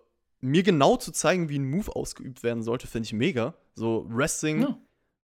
mir 0.45 0.63
genau 0.63 0.97
zu 0.97 1.11
zeigen, 1.11 1.49
wie 1.49 1.59
ein 1.59 1.69
Move 1.69 1.95
ausgeübt 1.95 2.43
werden 2.43 2.63
sollte, 2.63 2.87
finde 2.87 3.07
ich 3.07 3.13
mega. 3.13 3.55
So 3.73 4.05
Wrestling, 4.09 4.61
ja. 4.61 4.77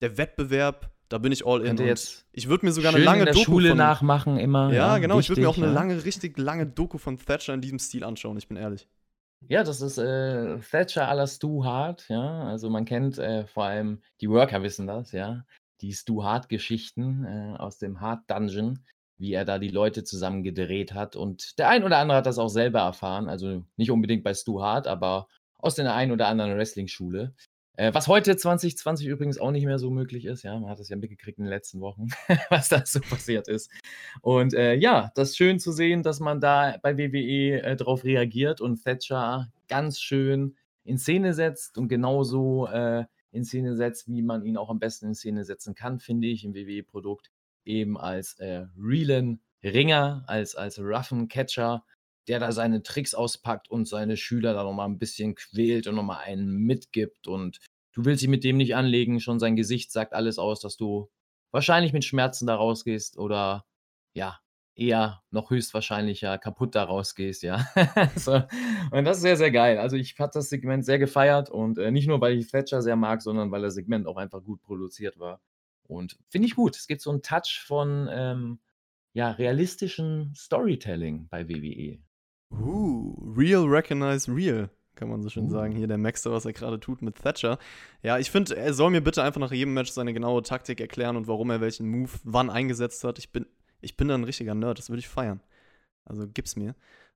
der 0.02 0.18
Wettbewerb, 0.18 0.92
da 1.10 1.18
bin 1.18 1.32
ich 1.32 1.46
all 1.46 1.62
in. 1.62 1.78
Jetzt 1.78 2.26
ich 2.32 2.48
würde 2.48 2.66
mir 2.66 2.72
sogar 2.72 2.94
eine 2.94 3.04
lange 3.04 3.20
in 3.20 3.26
der 3.26 3.34
Doku 3.34 3.46
Schule 3.46 3.70
von, 3.70 3.78
nachmachen 3.78 4.38
immer. 4.38 4.70
Ja, 4.70 4.94
ja 4.94 4.98
genau. 4.98 5.18
Richtig, 5.18 5.32
ich 5.32 5.38
würde 5.38 5.42
mir 5.42 5.50
auch 5.50 5.58
eine 5.58 5.74
lange, 5.74 6.06
richtig 6.06 6.38
lange 6.38 6.66
Doku 6.66 6.98
von 6.98 7.18
Thatcher 7.18 7.54
in 7.54 7.62
diesem 7.62 7.80
Stil 7.80 8.04
anschauen. 8.04 8.38
Ich 8.38 8.48
bin 8.48 8.58
ehrlich. 8.58 8.88
Ja, 9.48 9.64
das 9.64 9.82
ist 9.82 9.98
äh, 9.98 10.60
Thatcher 10.60 11.10
à 11.10 11.16
la 11.16 11.28
Stu 11.28 11.66
Hart. 11.66 12.06
Ja, 12.10 12.44
also 12.44 12.70
man 12.70 12.86
kennt 12.86 13.18
äh, 13.18 13.48
vor 13.48 13.66
allem 13.66 14.02
die 14.22 14.30
Worker 14.30 14.62
wissen 14.64 14.88
das. 14.88 15.12
Ja, 15.12 15.46
die 15.82 15.94
Stu 15.94 16.24
Hart 16.24 16.48
Geschichten 16.48 17.26
äh, 17.26 17.58
aus 17.58 17.78
dem 17.78 18.00
Hart 18.00 18.30
Dungeon 18.30 18.80
wie 19.22 19.34
er 19.34 19.46
da 19.46 19.60
die 19.60 19.70
Leute 19.70 20.04
zusammen 20.04 20.44
gedreht 20.44 20.94
hat. 20.94 21.16
Und 21.16 21.58
der 21.60 21.70
ein 21.70 21.84
oder 21.84 21.98
andere 22.00 22.18
hat 22.18 22.26
das 22.26 22.40
auch 22.40 22.50
selber 22.50 22.80
erfahren. 22.80 23.30
Also 23.30 23.64
nicht 23.78 23.92
unbedingt 23.92 24.24
bei 24.24 24.34
Stu 24.34 24.62
Hart, 24.62 24.88
aber 24.88 25.28
aus 25.60 25.76
der 25.76 25.94
einen 25.94 26.12
oder 26.12 26.28
anderen 26.28 26.58
Wrestling-Schule. 26.58 27.34
Äh, 27.78 27.94
was 27.94 28.08
heute 28.08 28.36
2020 28.36 29.08
übrigens 29.08 29.38
auch 29.38 29.52
nicht 29.52 29.66
mehr 29.66 29.80
so 29.80 29.92
möglich 29.92 30.26
ist. 30.26 30.44
Ja, 30.44 30.60
man 30.60 30.70
hat 30.70 30.80
das 30.80 30.90
ja 30.90 30.98
mitgekriegt 30.98 31.38
in 31.38 31.46
den 31.46 31.50
letzten 31.50 31.80
Wochen, 31.80 32.08
was 32.50 32.70
da 32.70 32.84
so 32.86 33.00
passiert 33.00 33.48
ist. 33.48 33.72
Und 34.22 34.54
äh, 34.54 34.74
ja, 34.74 35.12
das 35.16 35.30
ist 35.30 35.38
schön 35.38 35.60
zu 35.60 35.72
sehen, 35.72 36.04
dass 36.04 36.20
man 36.20 36.42
da 36.42 36.78
bei 36.82 36.98
WWE 36.98 37.62
äh, 37.62 37.76
drauf 37.76 38.04
reagiert 38.04 38.60
und 38.60 38.84
Thatcher 38.84 39.52
ganz 39.68 40.00
schön 40.00 40.58
in 40.84 40.98
Szene 40.98 41.34
setzt 41.34 41.78
und 41.78 41.88
genauso 41.88 42.68
äh, 42.68 43.06
in 43.32 43.46
Szene 43.46 43.76
setzt, 43.76 44.08
wie 44.08 44.22
man 44.22 44.44
ihn 44.44 44.58
auch 44.58 44.70
am 44.70 44.80
besten 44.80 45.08
in 45.08 45.16
Szene 45.16 45.46
setzen 45.46 45.76
kann, 45.76 46.00
finde 46.00 46.28
ich, 46.28 46.44
im 46.44 46.54
WWE-Produkt 46.54 47.31
eben 47.66 47.98
als 47.98 48.34
äh, 48.40 48.66
realen 48.78 49.42
Ringer, 49.64 50.24
als, 50.28 50.56
als 50.56 50.80
roughen 50.80 51.28
Catcher, 51.28 51.84
der 52.28 52.40
da 52.40 52.52
seine 52.52 52.84
Tricks 52.84 53.14
auspackt 53.14 53.70
und 53.70 53.88
seine 53.88 54.18
Schüler 54.18 54.54
da 54.54 54.64
nochmal 54.64 54.88
ein 54.88 55.00
bisschen 55.00 55.36
quält 55.36 55.88
und 55.88 55.96
nochmal 55.96 56.24
einen 56.24 56.58
mitgibt. 56.58 57.28
Und 57.28 57.60
du 57.94 58.06
willst 58.06 58.22
dich 58.22 58.30
mit 58.30 58.44
dem 58.44 58.58
nicht 58.58 58.76
anlegen, 58.76 59.20
schon 59.20 59.40
sein 59.40 59.56
Gesicht 59.56 59.92
sagt 59.92 60.14
alles 60.14 60.40
aus, 60.40 60.60
dass 60.60 60.78
du 60.78 61.10
wahrscheinlich 61.52 61.94
mit 61.94 62.06
Schmerzen 62.06 62.48
da 62.48 62.56
rausgehst 62.56 63.18
oder 63.18 63.66
ja, 64.14 64.40
eher 64.76 65.22
noch 65.32 65.50
höchstwahrscheinlicher 65.50 66.38
kaputt 66.38 66.76
da 66.76 66.84
rausgehst, 66.84 67.44
ja. 67.44 67.66
so. 68.16 68.42
Und 68.92 69.06
das 69.06 69.18
ist 69.18 69.24
sehr, 69.24 69.38
sehr 69.38 69.52
geil. 69.52 69.78
Also 69.78 69.96
ich 69.96 70.18
habe 70.20 70.32
das 70.34 70.50
Segment 70.50 70.86
sehr 70.86 71.00
gefeiert 71.00 71.50
und 71.50 71.78
äh, 71.78 71.92
nicht 71.92 72.08
nur, 72.08 72.22
weil 72.22 72.38
ich 72.38 72.50
Thatcher 72.50 72.82
sehr 72.82 72.96
mag, 72.96 73.22
sondern 73.22 73.52
weil 73.52 73.62
das 73.62 73.76
Segment 73.76 74.08
auch 74.08 74.18
einfach 74.18 74.44
gut 74.44 74.62
produziert 74.62 75.20
war. 75.20 75.42
Und 75.92 76.18
finde 76.30 76.48
ich 76.48 76.56
gut. 76.56 76.78
Es 76.78 76.88
gibt 76.88 77.02
so 77.02 77.10
einen 77.10 77.22
Touch 77.22 77.64
von 77.66 78.08
ähm, 78.10 78.60
ja, 79.14 79.32
realistischem 79.32 80.32
Storytelling 80.34 81.28
bei 81.30 81.50
WWE. 81.50 82.00
Uh, 82.50 83.34
real 83.36 83.66
recognize 83.66 84.34
real, 84.34 84.70
kann 84.96 85.10
man 85.10 85.22
so 85.22 85.30
schön 85.30 85.48
uh. 85.48 85.50
sagen. 85.50 85.76
Hier 85.76 85.88
der 85.88 85.98
Maxter, 85.98 86.32
was 86.32 86.46
er 86.46 86.54
gerade 86.54 86.80
tut 86.80 87.02
mit 87.02 87.16
Thatcher. 87.16 87.60
Ja, 88.04 88.18
ich 88.18 88.32
finde, 88.32 88.56
er 88.56 88.74
soll 88.74 88.90
mir 88.90 89.02
bitte 89.02 89.22
einfach 89.22 89.42
nach 89.42 89.52
jedem 89.52 89.74
Match 89.74 89.92
seine 89.92 90.14
genaue 90.14 90.44
Taktik 90.44 90.80
erklären 90.80 91.18
und 91.18 91.28
warum 91.28 91.50
er 91.50 91.60
welchen 91.60 91.90
Move 91.90 92.12
wann 92.24 92.50
eingesetzt 92.50 93.04
hat. 93.04 93.20
Ich 93.20 93.34
bin, 93.34 93.46
ich 93.82 93.98
bin 93.98 94.08
da 94.08 94.16
ein 94.16 94.24
richtiger 94.24 94.56
Nerd, 94.56 94.78
das 94.78 94.90
würde 94.90 95.02
ich 95.02 95.10
feiern. 95.10 95.42
Also 96.06 96.26
gib's 96.26 96.56
mir. 96.56 96.74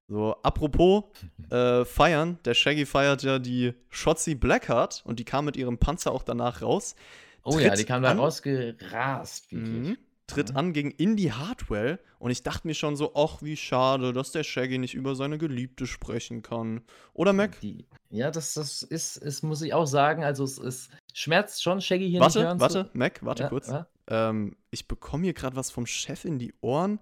So, 0.09 0.35
apropos 0.43 1.05
äh, 1.49 1.85
feiern, 1.85 2.39
der 2.43 2.53
Shaggy 2.55 2.85
feiert 2.85 3.23
ja 3.23 3.39
die 3.39 3.73
Shotzi 3.89 4.35
Blackheart 4.35 5.01
und 5.05 5.19
die 5.19 5.25
kam 5.25 5.45
mit 5.45 5.55
ihrem 5.55 5.77
Panzer 5.77 6.11
auch 6.11 6.23
danach 6.23 6.61
raus. 6.61 6.95
Oh 7.45 7.59
ja, 7.59 7.75
die 7.75 7.85
kam 7.85 8.01
da 8.01 8.11
rausgerast, 8.13 9.51
Mhm. 9.51 9.97
tritt 10.27 10.51
Mhm. 10.51 10.57
an 10.57 10.73
gegen 10.73 10.91
Indy 10.91 11.25
Hartwell 11.25 11.99
und 12.17 12.31
ich 12.31 12.41
dachte 12.41 12.65
mir 12.65 12.73
schon 12.73 12.95
so, 12.95 13.13
ach, 13.15 13.43
wie 13.43 13.55
schade, 13.55 14.11
dass 14.13 14.31
der 14.31 14.43
Shaggy 14.43 14.79
nicht 14.79 14.95
über 14.95 15.15
seine 15.15 15.37
Geliebte 15.37 15.85
sprechen 15.85 16.41
kann. 16.41 16.81
Oder 17.13 17.33
Mac? 17.33 17.59
Die, 17.61 17.85
ja, 18.09 18.31
das, 18.31 18.55
das 18.55 18.81
ist, 18.81 19.17
ist, 19.17 19.43
muss 19.43 19.61
ich 19.61 19.73
auch 19.75 19.85
sagen, 19.85 20.23
also 20.23 20.43
es, 20.43 20.57
es 20.57 20.89
schmerzt 21.13 21.61
schon, 21.61 21.79
Shaggy 21.81 22.09
hier 22.09 22.19
nicht 22.19 22.21
Warte, 22.21 22.43
hören 22.43 22.59
warte, 22.59 22.89
Mac, 22.93 23.23
warte 23.23 23.43
ja, 23.43 23.49
kurz. 23.49 23.67
Ja? 23.67 23.87
Ähm, 24.07 24.55
ich 24.71 24.87
bekomme 24.87 25.25
hier 25.25 25.33
gerade 25.33 25.55
was 25.55 25.69
vom 25.69 25.85
Chef 25.85 26.25
in 26.25 26.39
die 26.39 26.53
Ohren. 26.61 26.99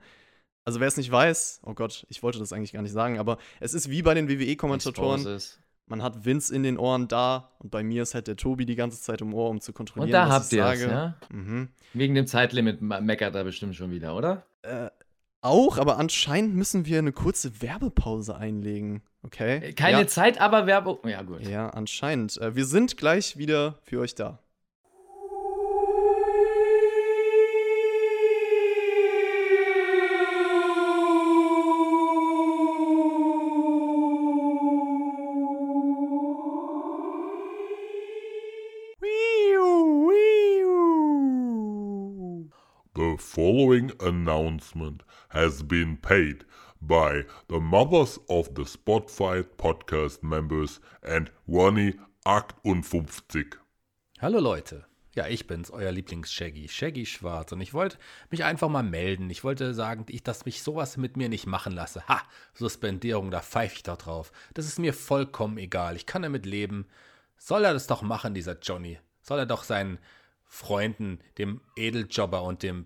Also 0.65 0.79
wer 0.79 0.88
es 0.88 0.97
nicht 0.97 1.12
weiß, 1.12 1.62
oh 1.63 1.73
Gott, 1.73 2.06
ich 2.10 2.23
wollte 2.23 2.39
das 2.39 2.51
eigentlich 2.53 2.71
gar 2.73 2.82
nicht 2.82 2.93
sagen, 2.93 3.19
aber 3.19 3.38
es 3.60 3.73
ist 3.73 3.89
wie 3.89 4.01
bei 4.01 4.13
den 4.13 4.29
WWE-Kommentatoren. 4.29 5.19
Exposes. 5.21 5.60
Man 5.88 6.02
hat 6.02 6.26
Vince 6.26 6.56
in 6.56 6.63
den 6.63 6.78
Ohren 6.78 7.08
da 7.08 7.50
und 7.60 7.69
bei 7.69 7.84
mir 7.84 8.04
ist 8.04 8.13
halt 8.15 8.28
der 8.28 8.38
Tobi 8.38 8.65
die 8.65 8.76
ganze 8.76 9.02
Zeit 9.02 9.22
im 9.22 9.34
Ohr, 9.34 9.50
um 9.50 9.60
zu 9.60 9.74
kontrollieren, 9.74 10.08
Und 10.10 10.13
da 10.13 10.28
was 10.30 10.43
habt 10.43 10.54
ihr 10.54 10.65
es, 10.65 10.82
ja? 10.82 11.15
Mhm. 11.30 11.69
Wegen 11.93 12.15
dem 12.15 12.26
Zeitlimit 12.26 12.82
me- 12.82 13.02
meckert 13.02 13.36
er 13.36 13.43
bestimmt 13.43 13.76
schon 13.76 13.91
wieder, 13.91 14.15
oder? 14.15 14.46
Äh, 14.62 14.89
auch, 15.41 15.78
aber 15.78 15.98
anscheinend 15.98 16.56
müssen 16.56 16.86
wir 16.86 17.00
eine 17.00 17.12
kurze 17.12 17.62
Werbepause 17.62 18.38
einlegen. 18.38 19.02
Okay? 19.24 19.58
Äh, 19.58 19.74
Keine 19.74 20.00
ja. 20.02 20.08
Zeit, 20.08 20.39
aber 20.39 20.67
Werbung. 20.67 21.00
Ja, 21.06 21.22
gut. 21.22 21.41
Ja, 21.41 21.69
anscheinend. 21.69 22.38
Äh, 22.38 22.56
wir 22.56 22.65
sind 22.65 22.96
gleich 22.98 23.38
wieder 23.38 23.80
für 23.84 24.00
euch 24.00 24.15
da. 24.15 24.39
Following 43.34 43.91
announcement 44.00 45.02
has 45.30 45.63
been 45.63 45.98
paid 45.98 46.46
by 46.80 47.26
the 47.50 47.60
mothers 47.60 48.19
of 48.30 48.54
the 48.54 48.63
Spotfight 48.63 49.58
podcast 49.58 50.22
members 50.22 50.80
and 51.02 51.32
Ronnie 51.48 51.96
58. 52.28 53.58
Hallo 54.22 54.39
Leute. 54.39 54.86
Ja, 55.15 55.28
ich 55.28 55.48
bin's, 55.48 55.72
euer 55.72 55.91
Lieblings-Shaggy, 55.91 56.67
Shaggy 56.67 57.08
Schwarz. 57.08 57.52
Und 57.52 57.62
ich 57.62 57.74
wollte 57.74 57.98
mich 58.30 58.43
einfach 58.43 58.69
mal 58.69 58.84
melden. 58.84 59.32
Ich 59.32 59.43
wollte 59.43 59.74
sagen, 59.74 60.06
dass 60.24 60.46
mich 60.46 60.62
sowas 60.62 60.98
mit 60.98 61.17
mir 61.17 61.28
nicht 61.28 61.48
machen 61.48 61.74
lasse. 61.74 62.08
Ha, 62.08 62.22
Suspendierung, 62.54 63.32
da 63.32 63.41
pfeife 63.41 63.78
ich 63.78 63.84
doch 63.84 63.98
drauf. 63.98 64.32
Das 64.54 64.67
ist 64.67 64.78
mir 64.78 64.93
vollkommen 64.93 65.58
egal. 65.58 65.96
Ich 65.96 66.06
kann 66.06 66.22
damit 66.22 66.46
leben. 66.46 66.86
Soll 67.38 67.65
er 67.65 67.74
das 67.74 67.88
doch 67.88 68.04
machen, 68.04 68.36
dieser 68.36 68.60
Johnny? 68.60 69.00
Soll 69.24 69.39
er 69.39 69.48
doch 69.48 69.63
seinen 69.63 69.98
Freunden, 70.43 71.19
dem 71.39 71.62
Edeljobber 71.76 72.43
und 72.43 72.62
dem 72.62 72.86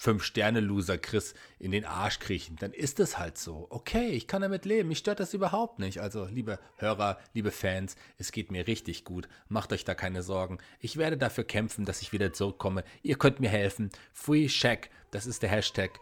Fünf-Sterne-Loser 0.00 0.96
Chris 0.96 1.34
in 1.58 1.72
den 1.72 1.84
Arsch 1.84 2.20
kriechen, 2.20 2.56
dann 2.58 2.72
ist 2.72 3.00
es 3.00 3.18
halt 3.18 3.36
so. 3.36 3.66
Okay, 3.68 4.08
ich 4.08 4.26
kann 4.26 4.40
damit 4.40 4.64
leben. 4.64 4.88
Mich 4.88 4.96
stört 4.96 5.20
das 5.20 5.34
überhaupt 5.34 5.78
nicht. 5.78 6.00
Also, 6.00 6.24
liebe 6.24 6.58
Hörer, 6.76 7.18
liebe 7.34 7.50
Fans, 7.50 7.96
es 8.16 8.32
geht 8.32 8.50
mir 8.50 8.66
richtig 8.66 9.04
gut. 9.04 9.28
Macht 9.50 9.74
euch 9.74 9.84
da 9.84 9.94
keine 9.94 10.22
Sorgen. 10.22 10.56
Ich 10.78 10.96
werde 10.96 11.18
dafür 11.18 11.44
kämpfen, 11.44 11.84
dass 11.84 12.00
ich 12.00 12.14
wieder 12.14 12.32
zurückkomme. 12.32 12.82
Ihr 13.02 13.18
könnt 13.18 13.40
mir 13.40 13.50
helfen. 13.50 13.90
Free 14.14 14.48
Shaq, 14.48 14.88
das 15.10 15.26
ist 15.26 15.42
der 15.42 15.50
Hashtag. 15.50 16.00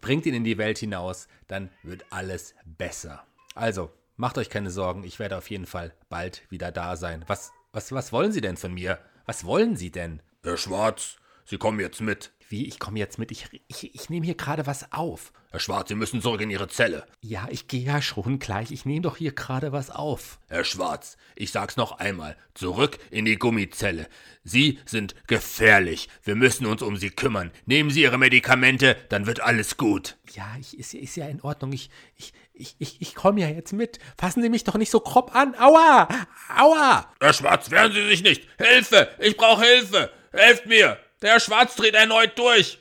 Bringt 0.00 0.24
ihn 0.24 0.32
in 0.32 0.44
die 0.44 0.56
Welt 0.56 0.78
hinaus, 0.78 1.28
dann 1.46 1.68
wird 1.82 2.06
alles 2.08 2.54
besser. 2.64 3.26
Also, 3.54 3.92
macht 4.16 4.38
euch 4.38 4.48
keine 4.48 4.70
Sorgen. 4.70 5.04
Ich 5.04 5.18
werde 5.18 5.36
auf 5.36 5.50
jeden 5.50 5.66
Fall 5.66 5.92
bald 6.08 6.44
wieder 6.48 6.72
da 6.72 6.96
sein. 6.96 7.24
Was, 7.26 7.52
was, 7.72 7.92
was 7.92 8.10
wollen 8.10 8.32
Sie 8.32 8.40
denn 8.40 8.56
von 8.56 8.72
mir? 8.72 9.00
Was 9.26 9.44
wollen 9.44 9.76
Sie 9.76 9.90
denn? 9.90 10.22
Herr 10.42 10.56
Schwarz, 10.56 11.18
Sie 11.44 11.58
kommen 11.58 11.78
jetzt 11.78 12.00
mit. 12.00 12.32
Wie, 12.48 12.66
ich 12.66 12.78
komme 12.78 12.98
jetzt 12.98 13.18
mit. 13.18 13.30
Ich, 13.30 13.46
ich, 13.68 13.94
ich 13.94 14.10
nehme 14.10 14.26
hier 14.26 14.34
gerade 14.34 14.66
was 14.66 14.92
auf. 14.92 15.32
Herr 15.50 15.60
Schwarz, 15.60 15.88
Sie 15.88 15.94
müssen 15.94 16.20
zurück 16.20 16.40
in 16.40 16.50
Ihre 16.50 16.68
Zelle. 16.68 17.06
Ja, 17.20 17.46
ich 17.50 17.68
gehe 17.68 17.82
ja 17.82 18.02
schon 18.02 18.38
gleich. 18.38 18.70
Ich 18.70 18.84
nehme 18.84 19.02
doch 19.02 19.16
hier 19.16 19.32
gerade 19.32 19.72
was 19.72 19.90
auf. 19.90 20.38
Herr 20.48 20.64
Schwarz, 20.64 21.16
ich 21.36 21.52
sag's 21.52 21.76
noch 21.76 21.92
einmal. 21.98 22.36
Zurück 22.54 22.98
in 23.10 23.24
die 23.24 23.36
Gummizelle. 23.36 24.08
Sie 24.42 24.78
sind 24.84 25.14
gefährlich. 25.26 26.08
Wir 26.22 26.34
müssen 26.34 26.66
uns 26.66 26.82
um 26.82 26.96
Sie 26.96 27.10
kümmern. 27.10 27.50
Nehmen 27.66 27.90
Sie 27.90 28.02
Ihre 28.02 28.18
Medikamente, 28.18 28.96
dann 29.08 29.26
wird 29.26 29.40
alles 29.40 29.76
gut. 29.76 30.16
Ja, 30.32 30.56
ich, 30.60 30.78
ist, 30.78 30.92
ist 30.92 31.16
ja 31.16 31.26
in 31.26 31.40
Ordnung. 31.40 31.72
Ich, 31.72 31.88
ich, 32.16 32.32
ich, 32.52 32.76
ich, 32.78 33.00
ich 33.00 33.14
komme 33.14 33.40
ja 33.40 33.48
jetzt 33.48 33.72
mit. 33.72 33.98
Fassen 34.18 34.42
Sie 34.42 34.50
mich 34.50 34.64
doch 34.64 34.76
nicht 34.76 34.90
so 34.90 35.00
grob 35.00 35.34
an. 35.34 35.54
Aua! 35.58 36.08
Aua! 36.56 37.12
Herr 37.20 37.32
Schwarz, 37.32 37.70
wehren 37.70 37.92
Sie 37.92 38.06
sich 38.06 38.22
nicht. 38.22 38.46
Hilfe! 38.58 39.08
Ich 39.18 39.36
brauche 39.36 39.64
Hilfe! 39.64 40.10
Helft 40.32 40.66
mir! 40.66 40.98
Der 41.22 41.40
Schwarz 41.40 41.76
dreht 41.76 41.94
erneut 41.94 42.38
durch. 42.38 42.78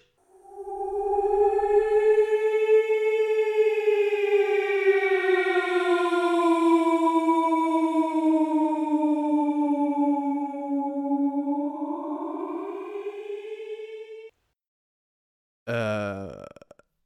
Äh, 15.66 16.46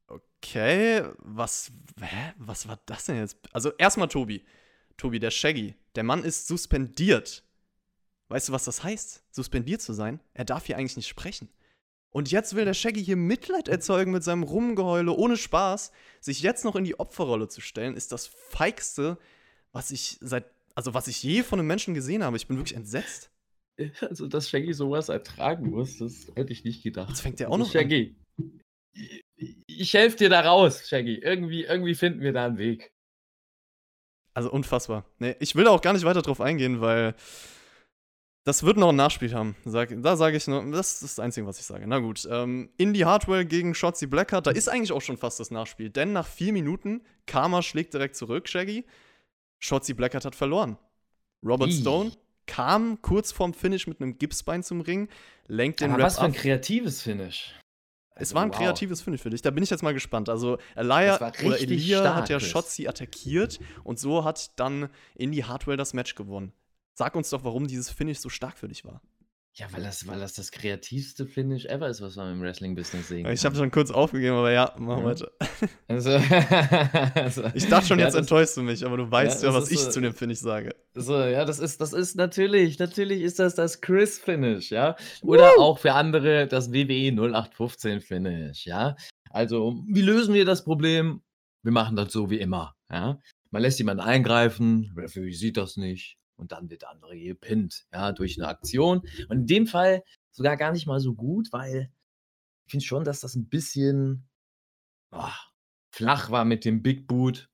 okay. 0.08 1.04
Was, 1.20 1.72
hä? 2.00 2.34
Was 2.38 2.68
war 2.68 2.80
das 2.86 3.06
denn 3.06 3.18
jetzt? 3.18 3.38
Also 3.54 3.72
erstmal 3.78 4.08
Tobi. 4.08 4.46
Tobi, 4.98 5.20
der 5.20 5.32
Shaggy. 5.32 5.76
Der 5.96 6.04
Mann 6.04 6.24
ist 6.24 6.48
suspendiert. 6.48 7.44
Weißt 8.30 8.50
du, 8.50 8.54
was 8.54 8.66
das 8.66 8.84
heißt? 8.84 9.24
Suspendiert 9.32 9.82
zu 9.82 9.94
sein? 9.94 10.20
Er 10.34 10.46
darf 10.46 10.66
hier 10.66 10.78
eigentlich 10.78 10.98
nicht 10.98 11.08
sprechen. 11.08 11.50
Und 12.10 12.32
jetzt 12.32 12.56
will 12.56 12.66
der 12.66 12.74
Shaggy 12.74 13.04
hier 13.04 13.16
Mitleid 13.16 13.68
erzeugen 13.68 14.12
mit 14.12 14.24
seinem 14.24 14.44
Rumgeheule, 14.44 15.12
ohne 15.12 15.38
Spaß. 15.38 15.92
Sich 16.20 16.42
jetzt 16.42 16.66
noch 16.66 16.76
in 16.76 16.84
die 16.84 17.00
Opferrolle 17.00 17.48
zu 17.48 17.62
stellen, 17.62 17.96
ist 17.96 18.12
das 18.12 18.28
feigste, 18.28 19.18
was 19.72 19.92
ich 19.92 20.18
seit, 20.22 20.46
also 20.76 20.94
was 20.94 21.08
ich 21.08 21.22
je 21.22 21.44
von 21.44 21.60
einem 21.60 21.68
Menschen 21.68 21.94
gesehen 21.94 22.24
habe. 22.24 22.38
Ich 22.38 22.48
bin 22.48 22.58
wirklich 22.58 22.76
entsetzt. 22.78 23.30
Also, 24.02 24.26
dass 24.26 24.50
Shaggy 24.50 24.74
sowas 24.74 25.08
ertragen 25.10 25.70
muss, 25.70 26.00
das 26.00 26.32
hätte 26.34 26.52
ich 26.52 26.64
nicht 26.64 26.82
gedacht. 26.82 27.10
Jetzt 27.10 27.22
fängt 27.22 27.40
er 27.40 27.50
auch 27.50 27.52
Also, 27.52 27.64
noch 27.66 27.76
an. 27.76 27.82
Shaggy. 27.82 28.16
Ich 29.68 29.94
helfe 29.94 30.18
dir 30.18 30.30
da 30.30 30.42
raus, 30.42 30.90
Shaggy. 30.90 31.20
Irgendwie, 31.20 31.64
irgendwie 31.66 31.94
finden 31.94 32.22
wir 32.22 32.34
da 32.34 32.48
einen 32.48 32.58
Weg. 32.58 32.92
Also 34.34 34.52
unfassbar. 34.52 35.06
Nee, 35.20 35.36
ich 35.40 35.56
will 35.56 35.66
da 35.66 35.70
auch 35.70 35.82
gar 35.82 35.94
nicht 35.94 36.06
weiter 36.06 36.24
drauf 36.24 36.42
eingehen, 36.42 36.82
weil 36.82 37.14
das 38.48 38.64
wird 38.64 38.78
noch 38.78 38.90
ein 38.90 38.96
Nachspiel 38.96 39.34
haben. 39.34 39.58
Sag, 39.66 39.94
da 40.02 40.16
sage 40.16 40.38
ich 40.38 40.48
nur, 40.48 40.64
das 40.72 40.94
ist 40.94 41.04
das 41.04 41.20
Einzige, 41.20 41.46
was 41.46 41.60
ich 41.60 41.66
sage. 41.66 41.86
Na 41.86 42.00
gut. 42.00 42.26
Ähm, 42.32 42.70
Indy 42.78 43.00
Hardwell 43.00 43.44
gegen 43.44 43.76
Shotzi 43.76 44.08
Blackheart, 44.08 44.48
da 44.48 44.52
ist 44.52 44.70
eigentlich 44.70 44.94
auch 44.94 45.02
schon 45.02 45.18
fast 45.18 45.42
das 45.42 45.52
Nachspiel. 45.52 45.90
Denn 45.90 46.14
nach 46.14 46.26
vier 46.26 46.54
Minuten, 46.54 47.02
Karma 47.26 47.62
schlägt 47.62 47.94
direkt 47.94 48.16
zurück, 48.16 48.48
Shaggy. 48.48 48.86
Shotzi 49.60 49.94
Blackheart 49.94 50.24
hat 50.24 50.34
verloren. 50.34 50.78
Robert 51.46 51.72
Ih. 51.72 51.82
Stone 51.82 52.12
kam 52.46 53.02
kurz 53.02 53.34
vorm 53.34 53.54
Finish 53.54 53.86
mit 53.86 54.00
einem 54.00 54.18
Gipsbein 54.18 54.64
zum 54.64 54.80
Ring, 54.80 55.10
lenkt 55.48 55.82
den 55.82 55.92
Aber 55.92 56.00
Rap 56.00 56.06
was 56.08 56.18
für 56.18 56.24
ein 56.24 56.32
ab. 56.32 56.38
kreatives 56.38 57.02
Finish. 57.02 57.54
Es 58.16 58.30
Also, 58.30 58.36
war 58.36 58.44
ein 58.44 58.50
wow. 58.52 58.58
kreatives 58.60 59.02
Finish 59.02 59.22
für 59.22 59.30
dich. 59.30 59.42
Da 59.42 59.52
bin 59.52 59.62
ich 59.62 59.70
jetzt 59.70 59.84
mal 59.84 59.94
gespannt. 59.94 60.30
Also, 60.30 60.58
Elia 60.76 61.18
oder 61.18 61.60
Elia 61.60 62.16
hat 62.16 62.30
ja. 62.30 62.40
Shotzi 62.40 62.88
attackiert 62.88 63.60
und 63.84 64.00
so 64.00 64.24
hat 64.24 64.58
dann 64.58 64.88
Indy 65.16 65.40
Hardwell 65.40 65.76
das 65.76 65.94
Match 65.94 66.16
gewonnen. 66.16 66.54
Sag 66.98 67.16
uns 67.16 67.30
doch, 67.30 67.44
warum 67.44 67.68
dieses 67.68 67.92
Finish 67.92 68.18
so 68.18 68.28
stark 68.30 68.58
für 68.58 68.68
dich 68.68 68.84
war. 68.84 69.04
Ja, 69.54 69.68
weil 69.72 69.84
das, 69.84 70.08
weil 70.08 70.20
das 70.20 70.34
das 70.34 70.50
kreativste 70.52 71.28
Finish 71.28 71.66
ever 71.66 71.88
ist, 71.90 72.02
was 72.02 72.16
man 72.16 72.32
im 72.34 72.42
Wrestling-Business 72.42 73.08
sehen 73.08 73.28
Ich 73.28 73.46
habe 73.46 73.54
kann. 73.54 73.64
schon 73.66 73.72
kurz 73.72 73.92
aufgegeben, 73.92 74.36
aber 74.36 74.52
ja, 74.52 74.74
mach 74.80 74.98
Ja. 74.98 75.04
weiter. 75.06 75.32
Also, 75.88 76.12
also, 77.16 77.44
Ich 77.54 77.68
dachte 77.68 77.88
schon, 77.88 78.00
ja, 78.00 78.06
jetzt 78.06 78.14
das, 78.16 78.22
enttäuschst 78.22 78.58
du 78.58 78.62
mich, 78.64 78.84
aber 78.84 78.98
du 78.98 79.10
weißt 79.12 79.44
ja, 79.44 79.52
das 79.52 79.62
was 79.64 79.72
ich 79.72 79.80
so- 79.80 79.92
zu 79.92 80.02
dem 80.02 80.14
Finish 80.14 80.40
sage. 80.40 80.76
So, 80.96 81.20
ja, 81.20 81.46
das 81.46 81.60
ist, 81.60 81.80
das 81.82 81.94
ist 81.94 82.16
natürlich, 82.16 82.80
natürlich 82.80 83.22
ist 83.22 83.38
das 83.40 83.54
das 83.54 83.80
Chris-Finish, 83.82 84.72
ja. 84.72 84.96
Oder 85.22 85.52
auch 85.60 85.78
für 85.78 85.94
andere 85.94 86.48
das 86.48 86.72
WWE 86.72 87.12
0815-Finish, 87.12 88.66
ja. 88.66 88.96
Also, 89.30 89.84
wie 89.88 90.02
lösen 90.02 90.34
wir 90.34 90.46
das 90.46 90.64
Problem? 90.64 91.22
Wir 91.64 91.72
machen 91.72 91.96
das 91.96 92.12
so 92.12 92.30
wie 92.32 92.40
immer, 92.40 92.76
ja. 92.92 93.20
Man 93.52 93.62
lässt 93.62 93.78
jemanden 93.80 94.02
eingreifen, 94.04 94.92
Referee 94.96 95.32
sieht 95.32 95.58
das 95.58 95.78
nicht 95.78 96.18
und 96.38 96.52
dann 96.52 96.70
wird 96.70 96.84
der 96.84 96.92
andere 96.92 97.18
gepinnt, 97.18 97.86
ja, 97.92 98.12
durch 98.14 98.38
eine 98.38 98.48
Aktion. 98.48 99.02
Und 99.30 99.40
in 99.40 99.48
dem 99.48 99.68
Fall 99.68 100.04
sogar 100.32 100.56
gar 100.58 100.72
nicht 100.72 100.88
mal 100.88 101.00
so 101.00 101.14
gut, 101.14 101.52
weil 101.52 101.92
ich 102.66 102.72
finde 102.72 102.86
schon, 102.86 103.04
dass 103.04 103.22
das 103.22 103.36
ein 103.36 103.50
bisschen 103.50 104.28
boah, 105.10 105.34
flach 105.92 106.30
war 106.30 106.46
mit 106.46 106.66
dem 106.66 106.82
Big 106.82 107.08
Boot, 107.08 107.50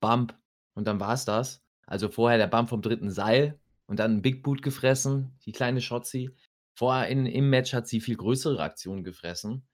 Bump 0.00 0.38
und 0.74 0.86
dann 0.86 1.00
war 1.00 1.14
es 1.14 1.24
das. 1.24 1.62
Also 1.86 2.08
vorher 2.08 2.38
der 2.38 2.46
Bump 2.46 2.68
vom 2.68 2.82
dritten 2.82 3.10
Seil 3.10 3.60
und 3.86 3.98
dann 3.98 4.16
ein 4.16 4.22
Big 4.22 4.42
Boot 4.42 4.62
gefressen, 4.62 5.36
die 5.44 5.52
kleine 5.52 5.80
Shotzi. 5.80 6.30
Vorher 6.74 7.08
in, 7.08 7.26
im 7.26 7.50
Match 7.50 7.74
hat 7.74 7.86
sie 7.86 8.00
viel 8.00 8.16
größere 8.16 8.62
Aktionen 8.62 9.04
gefressen. 9.04 9.66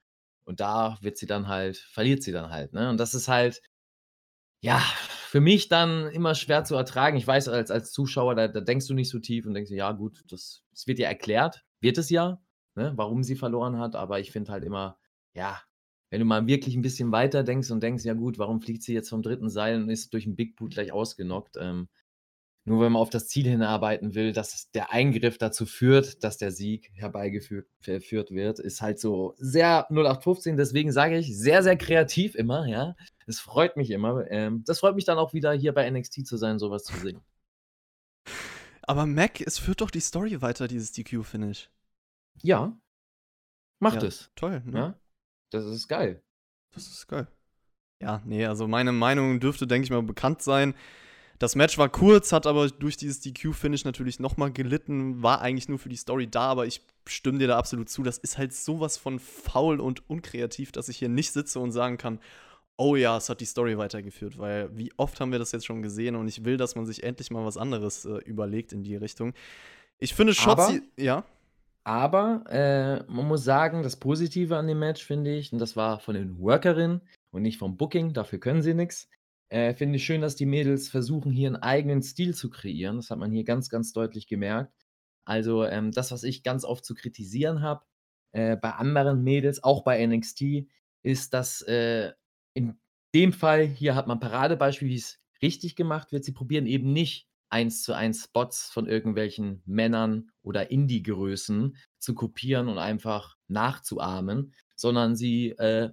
Und 0.44 0.60
da 0.60 0.98
wird 1.00 1.18
sie 1.18 1.26
dann 1.26 1.46
halt, 1.46 1.76
verliert 1.76 2.22
sie 2.22 2.32
dann 2.32 2.50
halt. 2.50 2.72
Ne? 2.72 2.90
Und 2.90 2.96
das 2.98 3.14
ist 3.14 3.28
halt, 3.28 3.62
ja, 4.60 4.82
für 5.28 5.40
mich 5.42 5.68
dann 5.68 6.06
immer 6.08 6.34
schwer 6.34 6.64
zu 6.64 6.74
ertragen. 6.74 7.18
Ich 7.18 7.26
weiß, 7.26 7.48
als, 7.48 7.70
als 7.70 7.92
Zuschauer, 7.92 8.34
da, 8.34 8.48
da 8.48 8.60
denkst 8.60 8.86
du 8.86 8.94
nicht 8.94 9.10
so 9.10 9.18
tief 9.18 9.44
und 9.44 9.52
denkst, 9.52 9.70
ja, 9.70 9.92
gut, 9.92 10.24
das, 10.30 10.64
das 10.70 10.86
wird 10.86 10.98
dir 10.98 11.06
erklärt. 11.06 11.66
Wird 11.80 11.98
es 11.98 12.08
ja, 12.08 12.40
ne? 12.76 12.94
warum 12.96 13.22
sie 13.22 13.36
verloren 13.36 13.78
hat. 13.78 13.94
Aber 13.94 14.20
ich 14.20 14.32
finde 14.32 14.50
halt 14.50 14.64
immer, 14.64 14.98
ja, 15.34 15.60
wenn 16.08 16.20
du 16.20 16.24
mal 16.24 16.46
wirklich 16.46 16.74
ein 16.76 16.82
bisschen 16.82 17.12
weiter 17.12 17.44
denkst 17.44 17.70
und 17.70 17.82
denkst, 17.82 18.06
ja 18.06 18.14
gut, 18.14 18.38
warum 18.38 18.62
fliegt 18.62 18.82
sie 18.82 18.94
jetzt 18.94 19.10
vom 19.10 19.20
dritten 19.20 19.50
Seil 19.50 19.82
und 19.82 19.90
ist 19.90 20.14
durch 20.14 20.24
ein 20.24 20.34
Big 20.34 20.56
Boot 20.56 20.72
gleich 20.72 20.92
ausgenockt? 20.92 21.58
Ähm, 21.60 21.88
nur 22.64 22.80
wenn 22.82 22.92
man 22.92 23.02
auf 23.02 23.10
das 23.10 23.28
Ziel 23.28 23.46
hinarbeiten 23.46 24.14
will, 24.14 24.32
dass 24.32 24.70
der 24.70 24.92
Eingriff 24.92 25.36
dazu 25.36 25.66
führt, 25.66 26.24
dass 26.24 26.38
der 26.38 26.52
Sieg 26.52 26.90
herbeigeführt 26.94 27.66
wird, 27.82 28.60
ist 28.60 28.80
halt 28.80 28.98
so 28.98 29.34
sehr 29.36 29.86
0815. 29.90 30.56
Deswegen 30.56 30.90
sage 30.90 31.18
ich 31.18 31.36
sehr, 31.36 31.62
sehr 31.62 31.76
kreativ 31.76 32.34
immer, 32.34 32.66
ja. 32.66 32.94
Es 33.28 33.40
freut 33.40 33.76
mich 33.76 33.90
immer. 33.90 34.30
Ähm, 34.30 34.64
das 34.64 34.80
freut 34.80 34.94
mich 34.94 35.04
dann 35.04 35.18
auch 35.18 35.34
wieder 35.34 35.52
hier 35.52 35.74
bei 35.74 35.88
NXT 35.90 36.26
zu 36.26 36.36
sein, 36.36 36.58
sowas 36.58 36.84
zu 36.84 36.96
sehen. 36.96 37.20
Aber 38.82 39.04
Mac, 39.04 39.40
es 39.42 39.58
führt 39.58 39.82
doch 39.82 39.90
die 39.90 40.00
Story 40.00 40.40
weiter, 40.40 40.66
dieses 40.66 40.92
DQ-Finish. 40.92 41.68
Ja. 42.42 42.78
Macht 43.80 44.02
Ja, 44.02 44.08
es. 44.08 44.30
Toll, 44.34 44.62
ne? 44.64 44.78
Ja. 44.78 45.00
Das 45.50 45.66
ist 45.66 45.88
geil. 45.88 46.22
Das 46.74 46.86
ist 46.86 47.06
geil. 47.06 47.28
Ja, 48.00 48.22
nee, 48.24 48.46
also 48.46 48.66
meine 48.66 48.92
Meinung 48.92 49.40
dürfte, 49.40 49.66
denke 49.66 49.84
ich 49.84 49.90
mal, 49.90 50.02
bekannt 50.02 50.40
sein. 50.40 50.74
Das 51.38 51.54
Match 51.54 51.78
war 51.78 51.88
kurz, 51.88 52.32
hat 52.32 52.46
aber 52.46 52.68
durch 52.68 52.96
dieses 52.96 53.20
DQ-Finish 53.20 53.84
natürlich 53.84 54.20
nochmal 54.20 54.52
gelitten, 54.52 55.22
war 55.22 55.40
eigentlich 55.40 55.68
nur 55.68 55.78
für 55.78 55.88
die 55.88 55.96
Story 55.96 56.28
da, 56.28 56.48
aber 56.48 56.66
ich 56.66 56.84
stimme 57.06 57.38
dir 57.38 57.46
da 57.48 57.58
absolut 57.58 57.88
zu. 57.88 58.02
Das 58.02 58.18
ist 58.18 58.38
halt 58.38 58.54
sowas 58.54 58.96
von 58.96 59.18
faul 59.18 59.80
und 59.80 60.08
unkreativ, 60.08 60.72
dass 60.72 60.88
ich 60.88 60.96
hier 60.98 61.08
nicht 61.08 61.32
sitze 61.32 61.60
und 61.60 61.72
sagen 61.72 61.98
kann, 61.98 62.20
oh 62.78 62.96
ja, 62.96 63.16
es 63.16 63.28
hat 63.28 63.40
die 63.40 63.44
Story 63.44 63.76
weitergeführt, 63.76 64.38
weil 64.38 64.74
wie 64.76 64.92
oft 64.96 65.20
haben 65.20 65.32
wir 65.32 65.38
das 65.38 65.52
jetzt 65.52 65.66
schon 65.66 65.82
gesehen 65.82 66.16
und 66.16 66.28
ich 66.28 66.44
will, 66.44 66.56
dass 66.56 66.76
man 66.76 66.86
sich 66.86 67.02
endlich 67.02 67.30
mal 67.30 67.44
was 67.44 67.56
anderes 67.56 68.04
äh, 68.04 68.18
überlegt 68.24 68.72
in 68.72 68.82
die 68.82 68.96
Richtung. 68.96 69.34
Ich 69.98 70.14
finde 70.14 70.32
Shotzi, 70.32 70.82
ja, 70.96 71.24
Aber 71.82 72.44
äh, 72.48 73.02
man 73.10 73.26
muss 73.26 73.44
sagen, 73.44 73.82
das 73.82 73.96
Positive 73.96 74.56
an 74.56 74.68
dem 74.68 74.78
Match 74.78 75.04
finde 75.04 75.34
ich, 75.34 75.52
und 75.52 75.58
das 75.58 75.76
war 75.76 75.98
von 75.98 76.14
den 76.14 76.38
Workerinnen 76.38 77.02
und 77.30 77.42
nicht 77.42 77.58
vom 77.58 77.76
Booking, 77.76 78.12
dafür 78.12 78.38
können 78.38 78.62
sie 78.62 78.74
nichts. 78.74 79.08
Äh, 79.50 79.74
finde 79.74 79.96
ich 79.96 80.04
schön, 80.04 80.20
dass 80.20 80.36
die 80.36 80.46
Mädels 80.46 80.88
versuchen, 80.88 81.32
hier 81.32 81.48
einen 81.48 81.56
eigenen 81.56 82.02
Stil 82.02 82.34
zu 82.34 82.48
kreieren. 82.50 82.96
Das 82.96 83.10
hat 83.10 83.18
man 83.18 83.32
hier 83.32 83.44
ganz, 83.44 83.70
ganz 83.70 83.92
deutlich 83.92 84.28
gemerkt. 84.28 84.72
Also 85.24 85.64
ähm, 85.64 85.90
das, 85.90 86.12
was 86.12 86.22
ich 86.22 86.42
ganz 86.42 86.64
oft 86.64 86.84
zu 86.84 86.94
kritisieren 86.94 87.62
habe, 87.62 87.84
äh, 88.32 88.56
bei 88.56 88.72
anderen 88.72 89.24
Mädels, 89.24 89.64
auch 89.64 89.82
bei 89.82 90.06
NXT, 90.06 90.68
ist, 91.02 91.34
dass 91.34 91.62
äh, 91.62 92.12
in 92.58 92.80
dem 93.14 93.32
Fall, 93.32 93.66
hier 93.66 93.94
hat 93.94 94.08
man 94.08 94.18
Paradebeispiel, 94.20 94.88
wie 94.88 94.96
es 94.96 95.20
richtig 95.40 95.76
gemacht 95.76 96.10
wird. 96.10 96.24
Sie 96.24 96.32
probieren 96.32 96.66
eben 96.66 96.92
nicht 96.92 97.28
eins 97.50 97.82
zu 97.82 97.94
eins 97.94 98.24
Spots 98.24 98.68
von 98.68 98.86
irgendwelchen 98.86 99.62
Männern 99.64 100.30
oder 100.42 100.70
Indie-Größen 100.70 101.76
zu 101.98 102.14
kopieren 102.14 102.68
und 102.68 102.78
einfach 102.78 103.36
nachzuahmen, 103.46 104.52
sondern 104.76 105.16
sie 105.16 105.50
äh, 105.52 105.90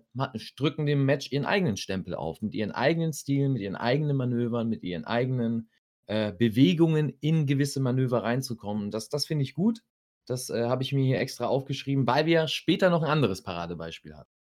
drücken 0.58 0.86
dem 0.86 1.06
Match 1.06 1.32
ihren 1.32 1.46
eigenen 1.46 1.78
Stempel 1.78 2.16
auf, 2.16 2.42
mit 2.42 2.54
ihren 2.54 2.72
eigenen 2.72 3.14
Stilen, 3.14 3.54
mit 3.54 3.62
ihren 3.62 3.76
eigenen 3.76 4.18
Manövern, 4.18 4.68
mit 4.68 4.84
ihren 4.84 5.06
eigenen 5.06 5.70
äh, 6.08 6.34
Bewegungen 6.34 7.14
in 7.22 7.46
gewisse 7.46 7.80
Manöver 7.80 8.24
reinzukommen. 8.24 8.92
Das, 8.92 9.10
das 9.10 9.26
finde 9.26 9.44
ich 9.44 9.54
gut. 9.54 9.82
Das 10.26 10.50
äh, 10.50 10.66
habe 10.66 10.84
ich 10.84 10.92
mir 10.92 11.06
hier 11.06 11.20
extra 11.20 11.46
aufgeschrieben, 11.46 12.08
weil 12.08 12.26
wir 12.26 12.48
später 12.48 12.90
noch 12.90 13.04
ein 13.04 13.10
anderes 13.10 13.44
Paradebeispiel 13.44 14.16
hatten. 14.16 14.35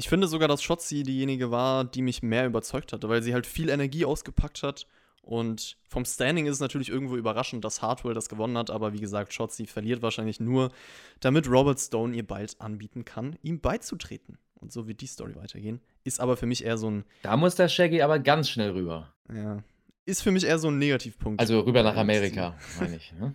Ich 0.00 0.08
finde 0.08 0.28
sogar, 0.28 0.48
dass 0.48 0.62
Shotzi 0.62 1.02
diejenige 1.02 1.50
war, 1.50 1.84
die 1.84 2.00
mich 2.00 2.22
mehr 2.22 2.46
überzeugt 2.46 2.94
hatte, 2.94 3.10
weil 3.10 3.22
sie 3.22 3.34
halt 3.34 3.46
viel 3.46 3.68
Energie 3.68 4.06
ausgepackt 4.06 4.62
hat. 4.62 4.86
Und 5.20 5.76
vom 5.86 6.06
Standing 6.06 6.46
ist 6.46 6.54
es 6.54 6.60
natürlich 6.60 6.88
irgendwo 6.88 7.16
überraschend, 7.16 7.66
dass 7.66 7.82
Hartwell 7.82 8.14
das 8.14 8.30
gewonnen 8.30 8.56
hat, 8.56 8.70
aber 8.70 8.94
wie 8.94 9.00
gesagt, 9.00 9.34
Shotzi 9.34 9.66
verliert 9.66 10.00
wahrscheinlich 10.00 10.40
nur, 10.40 10.72
damit 11.20 11.50
Robert 11.50 11.78
Stone 11.78 12.16
ihr 12.16 12.26
bald 12.26 12.58
anbieten 12.62 13.04
kann, 13.04 13.36
ihm 13.42 13.60
beizutreten. 13.60 14.38
Und 14.54 14.72
so 14.72 14.88
wird 14.88 15.02
die 15.02 15.06
Story 15.06 15.36
weitergehen. 15.36 15.82
Ist 16.02 16.18
aber 16.18 16.38
für 16.38 16.46
mich 16.46 16.64
eher 16.64 16.78
so 16.78 16.90
ein, 16.90 17.04
Da 17.20 17.36
muss 17.36 17.56
der 17.56 17.68
Shaggy 17.68 18.00
aber 18.00 18.20
ganz 18.20 18.48
schnell 18.48 18.70
rüber. 18.70 19.12
ja, 19.30 19.62
ist 20.06 20.22
für 20.22 20.30
mich 20.30 20.44
eher 20.44 20.58
so 20.58 20.68
ein 20.68 20.78
Negativpunkt. 20.78 21.40
Also 21.40 21.60
rüber 21.60 21.82
nach. 21.82 21.96
Amerika, 21.96 22.56
meine 22.78 22.96
ich. 22.96 23.12
Ne? 23.12 23.34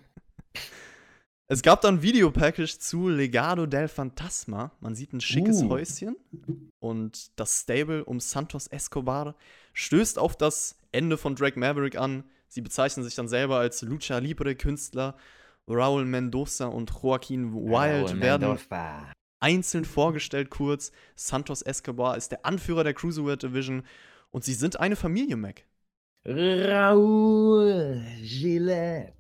Es 1.48 1.62
gab 1.62 1.82
dann 1.82 1.96
ein 1.96 2.02
Videopackage 2.02 2.80
zu 2.80 3.08
Legado 3.08 3.68
del 3.68 3.88
Fantasma. 3.88 4.72
Man 4.80 4.96
sieht 4.96 5.14
ein 5.14 5.22
schickes 5.22 5.62
Uh. 5.62 5.70
Häuschen. 5.70 6.16
Und 6.80 7.40
das 7.40 7.62
Stable 7.62 8.04
um 8.04 8.20
Santos 8.20 8.66
Escobar 8.68 9.36
stößt 9.74 10.18
auf 10.18 10.36
das 10.36 10.76
Ende 10.92 11.18
von 11.18 11.36
Drake 11.36 11.60
Maverick 11.60 11.98
an. 11.98 12.24
Sie 12.48 12.62
bezeichnen 12.62 13.04
sich 13.04 13.14
dann 13.16 13.28
selber 13.28 13.58
als 13.58 13.82
Lucha 13.84 14.18
Libre 14.18 14.56
Künstler. 14.56 15.16
Raul 15.68 16.06
Mendoza 16.06 16.66
und 16.66 16.92
Joaquin 16.92 17.54
Wild 17.54 18.10
Raul 18.12 18.20
werden 18.22 18.50
Mendoza. 18.50 19.12
einzeln 19.40 19.86
vorgestellt 19.86 20.50
kurz. 20.50 20.92
Santos 21.16 21.62
Escobar 21.62 22.18
ist 22.18 22.32
der 22.32 22.46
Anführer 22.46 22.84
der 22.84 22.94
Cruiserweight 22.96 23.44
Division. 23.44 23.84
Und 24.32 24.44
sie 24.44 24.54
sind 24.54 24.80
eine 24.80 24.96
Familie, 24.96 25.36
Mac. 25.38 25.64
Raul 26.26 28.04
Gillette. 28.22 29.14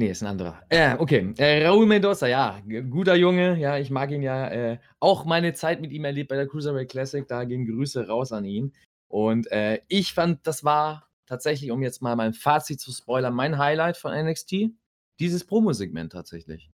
Nee, 0.00 0.12
ist 0.12 0.22
ein 0.22 0.28
anderer. 0.28 0.62
Äh, 0.70 0.96
okay. 0.96 1.34
Äh, 1.36 1.66
Raul 1.66 1.84
Mendoza, 1.84 2.26
ja, 2.26 2.58
guter 2.88 3.16
Junge. 3.16 3.58
Ja, 3.58 3.76
ich 3.76 3.90
mag 3.90 4.10
ihn 4.10 4.22
ja. 4.22 4.48
Äh, 4.48 4.78
auch 4.98 5.26
meine 5.26 5.52
Zeit 5.52 5.82
mit 5.82 5.92
ihm 5.92 6.06
erlebt 6.06 6.30
bei 6.30 6.36
der 6.36 6.46
Cruiserweight 6.46 6.88
Classic. 6.90 7.28
Da 7.28 7.44
gehen 7.44 7.66
Grüße 7.66 8.06
raus 8.06 8.32
an 8.32 8.46
ihn. 8.46 8.72
Und 9.08 9.52
äh, 9.52 9.82
ich 9.88 10.14
fand, 10.14 10.46
das 10.46 10.64
war 10.64 11.10
tatsächlich, 11.26 11.70
um 11.70 11.82
jetzt 11.82 12.00
mal 12.00 12.16
mein 12.16 12.32
Fazit 12.32 12.80
zu 12.80 12.92
spoilern, 12.92 13.34
mein 13.34 13.58
Highlight 13.58 13.98
von 13.98 14.14
NXT. 14.14 14.70
Dieses 15.18 15.44
Promo-Segment 15.44 16.12
tatsächlich. 16.12 16.70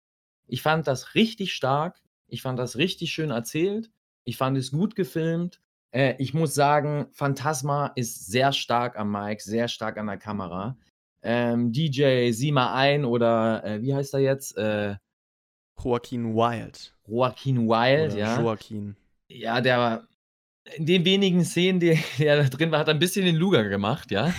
Ich 0.46 0.62
fand 0.62 0.86
das 0.86 1.16
richtig 1.16 1.54
stark. 1.54 2.02
Ich 2.28 2.42
fand 2.42 2.60
das 2.60 2.76
richtig 2.76 3.14
schön 3.14 3.32
erzählt. 3.32 3.90
Ich 4.26 4.36
fand 4.36 4.58
es 4.58 4.72
gut 4.72 4.98
gefilmt. 4.98 5.62
Äh, 5.92 6.16
ich 6.18 6.34
muss 6.34 6.54
sagen, 6.54 7.08
Phantasma 7.14 7.94
ist 7.96 8.28
sehr 8.28 8.52
stark 8.52 9.00
am 9.00 9.14
Mic, 9.14 9.42
sehr 9.42 9.70
stark 9.70 9.98
an 9.98 10.08
der 10.08 10.18
Kamera. 10.18 10.76
Ähm, 11.24 11.72
DJ, 11.72 12.32
sieh 12.32 12.52
mal 12.52 12.74
ein 12.74 13.06
oder 13.06 13.64
äh, 13.64 13.82
wie 13.82 13.96
heißt 13.96 14.14
er 14.14 14.20
jetzt? 14.20 14.58
Äh, 14.58 14.96
Joaquin 15.82 16.36
Wild. 16.36 16.94
Joaquin 17.08 17.68
Wild, 17.68 18.12
Oder 18.14 18.20
ja. 18.20 18.42
Joaquin. 18.42 18.96
Ja, 19.28 19.62
der 19.62 19.78
war 19.78 20.08
in 20.76 20.86
den 20.86 21.04
wenigen 21.04 21.44
Szenen, 21.44 21.80
die, 21.80 21.98
die 22.18 22.26
er 22.26 22.44
da 22.44 22.50
drin 22.50 22.72
war, 22.72 22.80
hat 22.80 22.88
er 22.88 22.94
ein 22.94 23.00
bisschen 23.00 23.26
den 23.26 23.36
Luger 23.36 23.68
gemacht, 23.68 24.12
ja. 24.12 24.34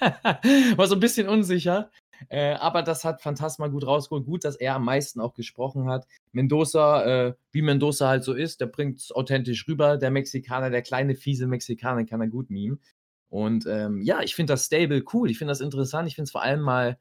war 0.76 0.86
so 0.86 0.94
ein 0.94 1.00
bisschen 1.00 1.28
unsicher. 1.28 1.90
Äh, 2.28 2.54
aber 2.54 2.82
das 2.82 3.04
hat 3.04 3.20
Phantasma 3.20 3.68
gut 3.68 3.86
rausgeholt. 3.86 4.24
Gut, 4.24 4.44
dass 4.44 4.56
er 4.56 4.74
am 4.74 4.84
meisten 4.84 5.20
auch 5.20 5.34
gesprochen 5.34 5.88
hat. 5.88 6.06
Mendoza, 6.32 7.04
äh, 7.04 7.34
wie 7.52 7.60
Mendoza 7.62 8.08
halt 8.08 8.24
so 8.24 8.32
ist, 8.32 8.60
der 8.60 8.66
bringt 8.66 9.00
es 9.00 9.12
authentisch 9.12 9.68
rüber. 9.68 9.98
Der 9.98 10.10
Mexikaner, 10.10 10.70
der 10.70 10.80
kleine, 10.82 11.14
fiese 11.14 11.46
Mexikaner, 11.46 12.06
kann 12.06 12.22
er 12.22 12.28
gut 12.28 12.48
mimen. 12.48 12.80
Und 13.28 13.66
ähm, 13.66 14.02
ja, 14.02 14.22
ich 14.22 14.34
finde 14.34 14.52
das 14.52 14.66
Stable 14.66 15.04
cool. 15.12 15.30
Ich 15.30 15.38
finde 15.38 15.50
das 15.50 15.60
interessant. 15.60 16.08
Ich 16.08 16.14
finde 16.14 16.26
es 16.26 16.32
vor 16.32 16.42
allem 16.42 16.60
mal 16.60 16.98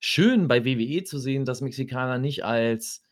schön 0.00 0.48
bei 0.48 0.64
WWE 0.64 1.04
zu 1.04 1.18
sehen, 1.18 1.44
dass 1.44 1.60
Mexikaner 1.60 2.18
nicht 2.18 2.44
als 2.44 3.02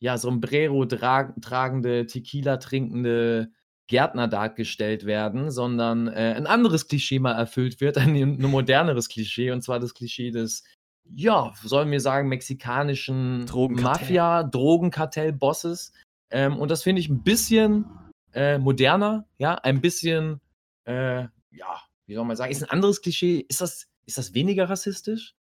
ja, 0.00 0.18
Sombrero 0.18 0.84
tra 0.86 1.32
tragende, 1.40 2.06
Tequila 2.06 2.58
trinkende 2.58 3.50
Gärtner 3.86 4.28
dargestellt 4.28 5.04
werden, 5.04 5.50
sondern 5.50 6.08
äh, 6.08 6.34
ein 6.36 6.46
anderes 6.46 6.88
Klischee 6.88 7.18
mal 7.18 7.32
erfüllt 7.32 7.80
wird, 7.80 7.98
ein, 7.98 8.14
ein 8.14 8.42
moderneres 8.42 9.08
Klischee, 9.08 9.50
und 9.50 9.62
zwar 9.62 9.80
das 9.80 9.94
Klischee 9.94 10.30
des, 10.30 10.64
ja, 11.04 11.52
sollen 11.62 11.90
wir 11.90 12.00
sagen, 12.00 12.28
mexikanischen. 12.28 13.46
Mafia, 13.82 14.42
Drogenkartell-Bosses. 14.42 15.92
Ähm, 16.30 16.58
und 16.58 16.70
das 16.70 16.82
finde 16.82 17.00
ich 17.00 17.08
ein 17.08 17.22
bisschen 17.22 17.86
äh, 18.32 18.58
moderner, 18.58 19.26
ja, 19.38 19.54
ein 19.54 19.80
bisschen, 19.80 20.40
äh, 20.86 21.24
ja, 21.50 21.80
wie 22.06 22.14
soll 22.14 22.24
man 22.24 22.36
sagen, 22.36 22.52
ist 22.52 22.62
ein 22.62 22.70
anderes 22.70 23.00
Klischee. 23.00 23.44
Ist 23.48 23.60
das, 23.60 23.86
ist 24.06 24.18
das 24.18 24.34
weniger 24.34 24.68
rassistisch? 24.68 25.34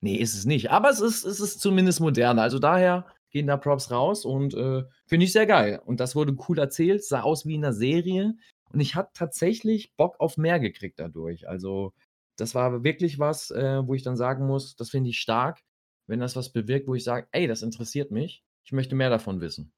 Nee, 0.00 0.16
ist 0.16 0.34
es 0.34 0.44
nicht. 0.44 0.70
Aber 0.70 0.90
es 0.90 1.00
ist, 1.00 1.24
es 1.24 1.40
ist 1.40 1.60
zumindest 1.60 2.00
moderner. 2.00 2.42
Also 2.42 2.58
daher 2.58 3.06
gehen 3.30 3.46
da 3.46 3.56
Props 3.56 3.90
raus 3.90 4.24
und 4.24 4.54
äh, 4.54 4.84
finde 5.06 5.24
ich 5.26 5.32
sehr 5.32 5.46
geil. 5.46 5.80
Und 5.84 6.00
das 6.00 6.14
wurde 6.14 6.36
cool 6.48 6.58
erzählt, 6.58 7.04
sah 7.04 7.22
aus 7.22 7.46
wie 7.46 7.54
in 7.54 7.64
einer 7.64 7.72
Serie. 7.74 8.34
Und 8.70 8.80
ich 8.80 8.94
hatte 8.94 9.10
tatsächlich 9.14 9.94
Bock 9.96 10.20
auf 10.20 10.36
mehr 10.36 10.60
gekriegt 10.60 10.98
dadurch. 11.00 11.48
Also, 11.48 11.92
das 12.36 12.54
war 12.54 12.84
wirklich 12.84 13.18
was, 13.18 13.50
äh, 13.50 13.86
wo 13.86 13.94
ich 13.94 14.02
dann 14.02 14.16
sagen 14.16 14.46
muss, 14.46 14.76
das 14.76 14.90
finde 14.90 15.10
ich 15.10 15.18
stark, 15.18 15.62
wenn 16.06 16.20
das 16.20 16.36
was 16.36 16.52
bewirkt, 16.52 16.88
wo 16.88 16.94
ich 16.94 17.04
sage, 17.04 17.26
ey, 17.32 17.46
das 17.46 17.62
interessiert 17.62 18.10
mich. 18.10 18.42
Ich 18.64 18.72
möchte 18.72 18.94
mehr 18.94 19.10
davon 19.10 19.40
wissen. 19.40 19.72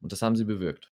Und 0.00 0.12
das 0.12 0.22
haben 0.22 0.36
sie 0.36 0.44
bewirkt. 0.44 0.93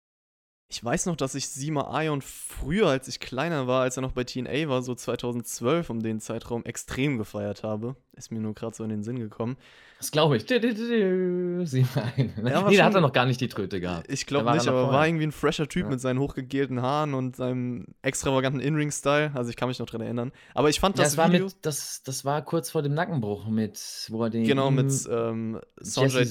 Ich 0.72 0.84
weiß 0.84 1.06
noch, 1.06 1.16
dass 1.16 1.34
ich 1.34 1.48
Sima 1.48 2.00
Ion 2.00 2.22
früher, 2.22 2.86
als 2.86 3.08
ich 3.08 3.18
kleiner 3.18 3.66
war, 3.66 3.82
als 3.82 3.96
er 3.98 4.02
noch 4.02 4.12
bei 4.12 4.22
TNA 4.22 4.68
war, 4.68 4.82
so 4.82 4.94
2012 4.94 5.90
um 5.90 6.00
den 6.00 6.20
Zeitraum 6.20 6.64
extrem 6.64 7.18
gefeiert 7.18 7.64
habe. 7.64 7.96
Ist 8.12 8.30
mir 8.30 8.38
nur 8.38 8.54
gerade 8.54 8.76
so 8.76 8.84
in 8.84 8.90
den 8.90 9.02
Sinn 9.02 9.18
gekommen. 9.18 9.56
Das 9.98 10.12
glaube 10.12 10.36
ich. 10.36 10.46
Du, 10.46 10.60
du, 10.60 10.72
du. 10.72 11.64
Ja, 11.64 12.62
war 12.62 12.70
nee, 12.70 12.76
da 12.76 12.84
hat 12.84 12.94
er 12.94 13.00
noch 13.00 13.12
gar 13.12 13.26
nicht 13.26 13.40
die 13.40 13.48
Tröte 13.48 13.80
gehabt. 13.80 14.06
Ich 14.12 14.26
glaube 14.26 14.44
war 14.46 14.54
nicht, 14.54 14.68
aber 14.68 14.84
war 14.84 14.90
vorher. 14.90 15.08
irgendwie 15.08 15.26
ein 15.26 15.32
fresher 15.32 15.68
Typ 15.68 15.82
Ja. 15.84 15.88
mit 15.90 16.00
seinen 16.00 16.20
hochgegelten 16.20 16.80
Haaren 16.80 17.14
und 17.14 17.34
seinem 17.34 17.86
extravaganten 18.02 18.60
In-Ring-Style. 18.60 19.32
Also 19.34 19.50
ich 19.50 19.56
kann 19.56 19.68
mich 19.68 19.80
noch 19.80 19.86
dran 19.86 20.02
erinnern. 20.02 20.30
Aber 20.54 20.70
ich 20.70 20.78
fand 20.78 20.96
Ja, 20.96 21.02
das 21.02 21.12
das, 21.14 21.18
war 21.18 21.32
Video 21.32 21.46
mit, 21.46 21.56
das, 21.62 22.04
das 22.04 22.24
war 22.24 22.42
kurz 22.42 22.70
vor 22.70 22.82
dem 22.82 22.94
Nackenbruch, 22.94 23.48
mit, 23.48 24.06
wo 24.10 24.22
er 24.22 24.30
den 24.30 24.44
genau 24.44 24.70
mit 24.70 24.92
ähm, 25.10 25.60
Sanjay. 25.80 26.24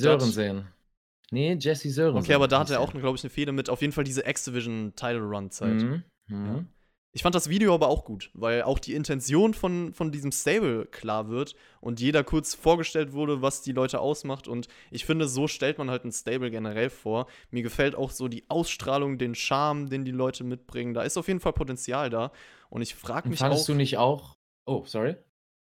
Nee, 1.31 1.57
Jesse 1.59 1.89
Sörensen. 1.89 2.23
Okay, 2.23 2.33
aber 2.33 2.47
da 2.47 2.59
hat 2.59 2.69
er 2.69 2.79
auch, 2.79 2.91
glaube 2.91 3.15
ich, 3.17 3.23
eine 3.23 3.29
Fehde 3.29 3.51
mit. 3.51 3.69
Auf 3.69 3.81
jeden 3.81 3.93
Fall 3.93 4.03
diese 4.03 4.27
X-Division-Title-Run-Zeit. 4.27 5.81
Mhm. 5.81 6.03
Mhm. 6.27 6.45
Ja. 6.45 6.65
Ich 7.11 7.23
fand 7.23 7.33
das 7.33 7.49
Video 7.49 7.73
aber 7.73 7.87
auch 7.87 8.05
gut, 8.05 8.29
weil 8.35 8.61
auch 8.61 8.77
die 8.77 8.93
Intention 8.93 9.55
von, 9.55 9.93
von 9.93 10.11
diesem 10.11 10.31
Stable 10.31 10.85
klar 10.85 11.27
wird 11.27 11.55
und 11.81 11.99
jeder 11.99 12.23
kurz 12.23 12.53
vorgestellt 12.53 13.13
wurde, 13.13 13.41
was 13.41 13.63
die 13.63 13.71
Leute 13.71 13.99
ausmacht. 13.99 14.47
Und 14.47 14.67
ich 14.91 15.05
finde, 15.05 15.27
so 15.27 15.47
stellt 15.47 15.79
man 15.79 15.89
halt 15.89 16.05
ein 16.05 16.11
Stable 16.11 16.51
generell 16.51 16.91
vor. 16.91 17.25
Mir 17.49 17.63
gefällt 17.63 17.95
auch 17.95 18.11
so 18.11 18.27
die 18.27 18.47
Ausstrahlung, 18.47 19.17
den 19.17 19.33
Charme, 19.33 19.89
den 19.89 20.05
die 20.05 20.11
Leute 20.11 20.43
mitbringen. 20.43 20.93
Da 20.93 21.01
ist 21.01 21.17
auf 21.17 21.27
jeden 21.27 21.39
Fall 21.39 21.53
Potenzial 21.53 22.11
da. 22.11 22.31
Und 22.69 22.83
ich 22.83 22.93
frage 22.93 23.27
mich 23.27 23.39
fandest 23.39 23.63
auch, 23.63 23.67
du 23.67 23.73
nicht 23.73 23.97
auch. 23.97 24.35
Oh, 24.67 24.83
sorry. 24.85 25.15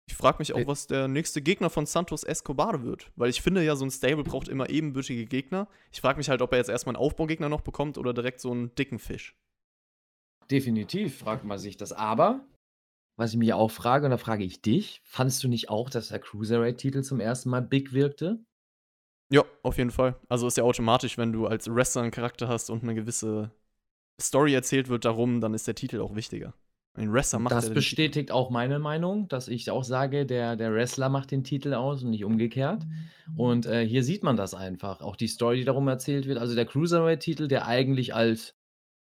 Ich 0.07 0.15
frage 0.15 0.37
mich 0.39 0.53
auch, 0.53 0.65
was 0.65 0.87
der 0.87 1.07
nächste 1.07 1.41
Gegner 1.41 1.69
von 1.69 1.85
Santos 1.85 2.23
Escobar 2.23 2.83
wird. 2.83 3.11
Weil 3.15 3.29
ich 3.29 3.41
finde 3.41 3.63
ja, 3.63 3.75
so 3.75 3.85
ein 3.85 3.91
Stable 3.91 4.23
braucht 4.23 4.47
immer 4.47 4.69
ebenbürtige 4.69 5.25
Gegner. 5.25 5.67
Ich 5.91 6.01
frage 6.01 6.17
mich 6.17 6.29
halt, 6.29 6.41
ob 6.41 6.53
er 6.53 6.59
jetzt 6.59 6.69
erstmal 6.69 6.95
einen 6.95 7.03
Aufbaugegner 7.03 7.49
noch 7.49 7.61
bekommt 7.61 7.97
oder 7.97 8.13
direkt 8.13 8.39
so 8.39 8.51
einen 8.51 8.73
dicken 8.75 8.99
Fisch. 8.99 9.35
Definitiv 10.49 11.19
fragt 11.19 11.43
man 11.43 11.59
sich 11.59 11.75
das. 11.75 11.91
Aber, 11.91 12.45
was 13.17 13.33
ich 13.33 13.37
mich 13.37 13.51
auch 13.51 13.69
frage, 13.69 14.05
und 14.05 14.11
da 14.11 14.17
frage 14.17 14.45
ich 14.45 14.61
dich, 14.61 15.01
fandest 15.03 15.43
du 15.43 15.49
nicht 15.49 15.69
auch, 15.69 15.89
dass 15.89 16.07
der 16.07 16.19
Cruiserweight-Titel 16.19 17.01
zum 17.01 17.19
ersten 17.19 17.49
Mal 17.49 17.61
big 17.61 17.91
wirkte? 17.91 18.39
Ja, 19.29 19.43
auf 19.61 19.77
jeden 19.77 19.91
Fall. 19.91 20.15
Also 20.29 20.47
ist 20.47 20.55
ja 20.55 20.63
automatisch, 20.63 21.17
wenn 21.17 21.33
du 21.33 21.47
als 21.47 21.67
Wrestler 21.69 22.03
einen 22.03 22.11
Charakter 22.11 22.47
hast 22.47 22.69
und 22.69 22.83
eine 22.83 22.95
gewisse 22.95 23.51
Story 24.21 24.53
erzählt 24.53 24.87
wird 24.87 25.03
darum, 25.03 25.41
dann 25.41 25.53
ist 25.53 25.67
der 25.67 25.75
Titel 25.75 25.99
auch 25.99 26.15
wichtiger. 26.15 26.53
Ein 26.97 27.13
Wrestler 27.13 27.37
macht 27.37 27.53
Das 27.53 27.71
bestätigt 27.71 28.31
auch 28.31 28.49
meine 28.49 28.79
Meinung, 28.79 29.27
dass 29.27 29.47
ich 29.47 29.69
auch 29.69 29.83
sage, 29.83 30.25
der, 30.25 30.55
der 30.55 30.73
Wrestler 30.73 31.09
macht 31.09 31.29
den 31.29 31.43
Titel 31.43 31.75
aus 31.75 32.03
und 32.03 32.09
nicht 32.09 32.25
umgekehrt. 32.25 32.83
Und 33.35 33.67
äh, 33.67 33.87
hier 33.87 34.03
sieht 34.03 34.23
man 34.23 34.35
das 34.35 34.55
einfach. 34.55 35.01
Auch 35.01 35.15
die 35.15 35.27
Story, 35.27 35.57
die 35.57 35.63
darum 35.63 35.87
erzählt 35.87 36.25
wird. 36.25 36.39
Also 36.39 36.55
der 36.55 36.65
Cruiserweight-Titel, 36.65 37.47
der 37.47 37.67
eigentlich 37.67 38.15
als, 38.15 38.55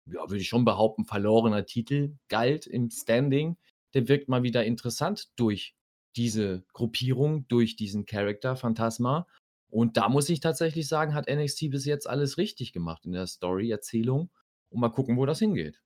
ja, 0.07 0.19
würde 0.29 0.41
ich 0.41 0.49
schon 0.49 0.65
behaupten, 0.65 1.05
verlorener 1.05 1.65
Titel 1.65 2.17
galt 2.27 2.67
im 2.67 2.89
Standing, 2.89 3.55
der 3.93 4.09
wirkt 4.09 4.27
mal 4.27 4.43
wieder 4.43 4.65
interessant 4.65 5.29
durch 5.37 5.73
diese 6.17 6.65
Gruppierung, 6.73 7.47
durch 7.47 7.77
diesen 7.77 8.05
Charakter 8.05 8.57
Phantasma. 8.57 9.25
Und 9.69 9.95
da 9.95 10.09
muss 10.09 10.27
ich 10.27 10.41
tatsächlich 10.41 10.89
sagen, 10.89 11.13
hat 11.13 11.29
NXT 11.29 11.69
bis 11.69 11.85
jetzt 11.85 12.09
alles 12.09 12.37
richtig 12.37 12.73
gemacht 12.73 13.05
in 13.05 13.13
der 13.13 13.25
Story-Erzählung. 13.25 14.31
Und 14.69 14.81
mal 14.81 14.89
gucken, 14.89 15.15
wo 15.15 15.25
das 15.25 15.39
hingeht. 15.39 15.79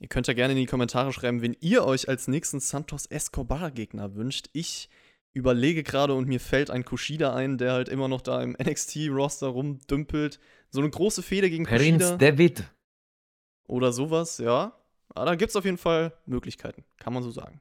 Ihr 0.00 0.08
könnt 0.08 0.26
ja 0.26 0.34
gerne 0.34 0.52
in 0.52 0.58
die 0.58 0.66
Kommentare 0.66 1.12
schreiben, 1.12 1.40
wenn 1.42 1.56
ihr 1.60 1.84
euch 1.84 2.08
als 2.08 2.28
nächsten 2.28 2.60
Santos 2.60 3.06
Escobar-Gegner 3.06 4.14
wünscht. 4.14 4.48
Ich 4.52 4.88
überlege 5.32 5.82
gerade 5.82 6.14
und 6.14 6.28
mir 6.28 6.40
fällt 6.40 6.70
ein 6.70 6.84
Kushida 6.84 7.34
ein, 7.34 7.58
der 7.58 7.72
halt 7.72 7.88
immer 7.88 8.08
noch 8.08 8.20
da 8.20 8.42
im 8.42 8.56
NXT-Roster 8.62 9.48
rumdümpelt. 9.48 10.40
So 10.70 10.80
eine 10.80 10.90
große 10.90 11.22
Fehde 11.22 11.50
gegen 11.50 11.64
Prinz 11.64 12.02
Kushida 12.02 12.16
David. 12.16 12.64
oder 13.66 13.92
sowas, 13.92 14.38
ja. 14.38 14.76
Aber 15.08 15.26
da 15.26 15.34
gibt 15.36 15.50
es 15.50 15.56
auf 15.56 15.64
jeden 15.64 15.78
Fall 15.78 16.12
Möglichkeiten, 16.26 16.84
kann 16.98 17.12
man 17.12 17.22
so 17.22 17.30
sagen. 17.30 17.60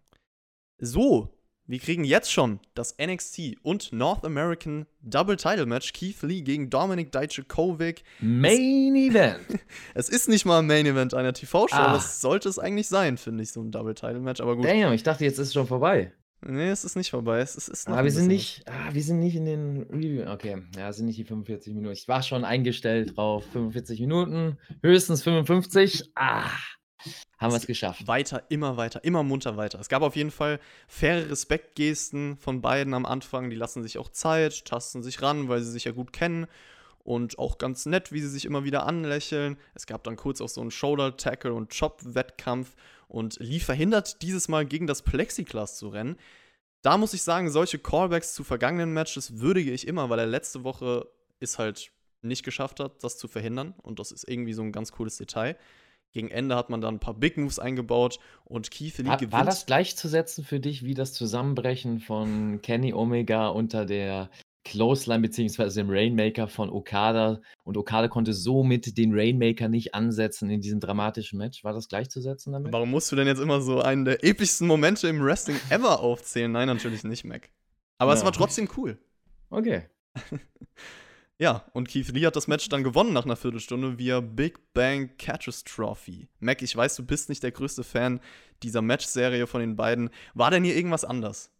So, 0.79 1.29
wir 1.65 1.79
kriegen 1.79 2.03
jetzt 2.03 2.31
schon 2.31 2.59
das 2.75 2.95
NXT 3.01 3.55
und 3.63 3.93
North 3.93 4.25
American 4.25 4.85
Double 5.01 5.37
Title 5.37 5.65
Match 5.65 5.93
Keith 5.93 6.21
Lee 6.21 6.41
gegen 6.41 6.69
Dominik 6.69 7.11
Dijakovic. 7.11 8.03
Main 8.19 8.95
Event. 8.95 9.39
Es 9.93 10.09
ist 10.09 10.27
nicht 10.29 10.45
mal 10.45 10.59
ein 10.59 10.67
Main 10.67 10.85
Event 10.85 11.13
einer 11.13 11.33
TV-Show, 11.33 11.75
Ah. 11.75 11.93
das 11.93 12.19
sollte 12.21 12.49
es 12.49 12.59
eigentlich 12.59 12.87
sein, 12.87 13.17
finde 13.17 13.43
ich, 13.43 13.51
so 13.51 13.61
ein 13.61 13.71
Double 13.71 13.95
Title 13.95 14.19
Match. 14.19 14.41
Aber 14.41 14.55
gut, 14.55 14.65
Damn, 14.65 14.93
ich 14.93 15.03
dachte, 15.03 15.23
jetzt 15.23 15.39
ist 15.39 15.47
es 15.47 15.53
schon 15.53 15.67
vorbei. 15.67 16.11
nee, 16.41 16.69
es 16.69 16.83
ist 16.83 16.97
nicht 16.97 17.09
vorbei. 17.11 17.39
Es 17.39 17.55
ist, 17.55 17.69
ist 17.69 17.87
noch 17.87 17.93
Aber 17.93 18.01
ein 18.01 18.05
wir 18.05 18.11
sind 18.11 18.27
nicht, 18.27 18.63
ah, 18.67 18.93
wir 18.93 19.01
sind 19.01 19.19
nicht 19.19 19.35
in 19.37 19.45
den 19.45 19.83
Review. 19.83 20.29
Okay, 20.29 20.61
ja, 20.77 20.91
sind 20.91 21.05
nicht 21.05 21.17
die 21.17 21.23
45 21.23 21.73
Minuten. 21.73 21.93
Ich 21.93 22.07
war 22.09 22.21
schon 22.23 22.43
eingestellt 22.43 23.15
drauf. 23.15 23.45
45 23.53 24.01
Minuten, 24.01 24.57
höchstens 24.81 25.23
55. 25.23 26.11
Ah, 26.15 26.49
haben 27.37 27.51
wir 27.51 27.57
es 27.57 27.67
geschafft. 27.67 28.07
weiter, 28.07 28.43
immer 28.49 28.77
weiter, 28.77 29.03
immer 29.03 29.23
munter 29.23 29.57
weiter. 29.57 29.79
Es 29.79 29.89
gab 29.89 30.01
auf 30.01 30.15
jeden 30.15 30.31
Fall 30.31 30.59
faire 30.87 31.29
Respektgesten 31.29 32.37
von 32.37 32.61
beiden 32.61 32.93
am 32.93 33.05
Anfang. 33.05 33.49
Die 33.49 33.55
lassen 33.55 33.83
sich 33.83 33.97
auch 33.97 34.09
Zeit, 34.09 34.65
tasten 34.65 35.03
sich 35.03 35.21
ran, 35.21 35.49
weil 35.49 35.61
sie 35.61 35.71
sich 35.71 35.83
ja 35.85 35.91
gut 35.91 36.13
kennen. 36.13 36.47
Und 37.03 37.37
auch 37.37 37.57
ganz 37.57 37.85
nett, 37.85 38.13
wie 38.13 38.21
sie 38.21 38.29
sich 38.29 38.45
immer 38.45 38.63
wieder 38.63 38.85
anlächeln. 38.85 39.57
Es 39.73 39.85
gab 39.85 40.03
dann 40.05 40.15
kurz 40.15 40.39
auch 40.39 40.47
so 40.47 40.61
einen 40.61 40.71
Shoulder-Tackle- 40.71 41.51
und 41.51 41.77
Chop-Wettkampf. 41.77 42.75
Und 43.09 43.37
Lee 43.39 43.59
verhindert 43.59 44.21
dieses 44.21 44.47
Mal 44.47 44.65
gegen 44.65 44.87
das 44.87 45.01
Plexiglas 45.01 45.77
zu 45.77 45.89
rennen. 45.89 46.17
Da 46.81 46.97
muss 46.97 47.13
ich 47.13 47.23
sagen, 47.23 47.51
solche 47.51 47.79
Callbacks 47.79 48.33
zu 48.33 48.43
vergangenen 48.43 48.93
Matches 48.93 49.39
würdige 49.39 49.71
ich 49.71 49.87
immer, 49.87 50.09
weil 50.09 50.19
er 50.19 50.25
letzte 50.25 50.63
Woche 50.63 51.07
es 51.39 51.59
halt 51.59 51.91
nicht 52.21 52.43
geschafft 52.43 52.79
hat, 52.79 53.03
das 53.03 53.17
zu 53.17 53.27
verhindern. 53.27 53.73
Und 53.81 53.99
das 53.99 54.11
ist 54.11 54.27
irgendwie 54.27 54.53
so 54.53 54.61
ein 54.61 54.71
ganz 54.71 54.93
cooles 54.93 55.17
Detail. 55.17 55.57
Gegen 56.13 56.29
Ende 56.29 56.55
hat 56.55 56.69
man 56.69 56.79
dann 56.79 56.95
ein 56.95 56.99
paar 56.99 57.15
Big 57.15 57.37
Moves 57.37 57.57
eingebaut 57.59 58.19
und 58.45 58.69
Keith 58.71 58.97
Lee 58.99 59.05
War, 59.07 59.17
gewinnt. 59.17 59.33
war 59.33 59.43
das 59.45 59.65
gleichzusetzen 59.65 60.43
für 60.45 60.59
dich 60.59 60.83
wie 60.83 60.93
das 60.93 61.13
Zusammenbrechen 61.13 61.99
von 61.99 62.61
Kenny 62.61 62.93
Omega 62.93 63.47
unter 63.47 63.85
der 63.85 64.29
Clothesline 64.63 65.21
beziehungsweise 65.21 65.81
dem 65.81 65.89
Rainmaker 65.89 66.47
von 66.47 66.69
Okada 66.69 67.41
und 67.63 67.75
Okada 67.77 68.07
konnte 68.07 68.31
somit 68.31 68.97
den 68.97 69.13
Rainmaker 69.13 69.67
nicht 69.67 69.93
ansetzen 69.95 70.49
in 70.51 70.61
diesem 70.61 70.79
dramatischen 70.79 71.37
Match? 71.37 71.63
War 71.63 71.73
das 71.73 71.87
gleichzusetzen 71.89 72.53
damit? 72.53 72.71
Warum 72.71 72.91
musst 72.91 73.11
du 73.11 73.15
denn 73.17 73.27
jetzt 73.27 73.41
immer 73.41 73.59
so 73.59 73.81
einen 73.81 74.05
der 74.05 74.23
epischsten 74.23 74.67
Momente 74.67 75.07
im 75.09 75.21
Wrestling 75.21 75.57
ever 75.69 75.99
aufzählen? 75.99 76.51
Nein, 76.51 76.67
natürlich 76.67 77.03
nicht, 77.03 77.25
Mac. 77.25 77.49
Aber 77.97 78.13
es 78.13 78.19
Ja. 78.19 78.25
war 78.25 78.31
trotzdem 78.33 78.69
cool. 78.77 78.97
Okay. 79.49 79.89
Ja, 81.39 81.65
und 81.73 81.87
Keith 81.87 82.09
Lee 82.09 82.25
hat 82.25 82.35
das 82.35 82.47
Match 82.47 82.69
dann 82.69 82.83
gewonnen 82.83 83.11
nach 83.11 83.25
einer 83.25 83.35
Viertelstunde 83.35 83.97
via 83.97 84.19
Big 84.19 84.73
Bang 84.73 85.09
Catastrophe. 85.17 86.27
Mac, 86.39 86.61
ich 86.61 86.75
weiß, 86.75 86.95
du 86.95 87.05
bist 87.05 87.29
nicht 87.29 87.41
der 87.41 87.51
größte 87.51 87.83
Fan 87.83 88.19
dieser 88.61 88.81
Matchserie 88.81 89.47
von 89.47 89.61
den 89.61 89.75
beiden. 89.75 90.09
War 90.35 90.51
denn 90.51 90.63
hier 90.63 90.75
irgendwas 90.75 91.03
anders? 91.03 91.51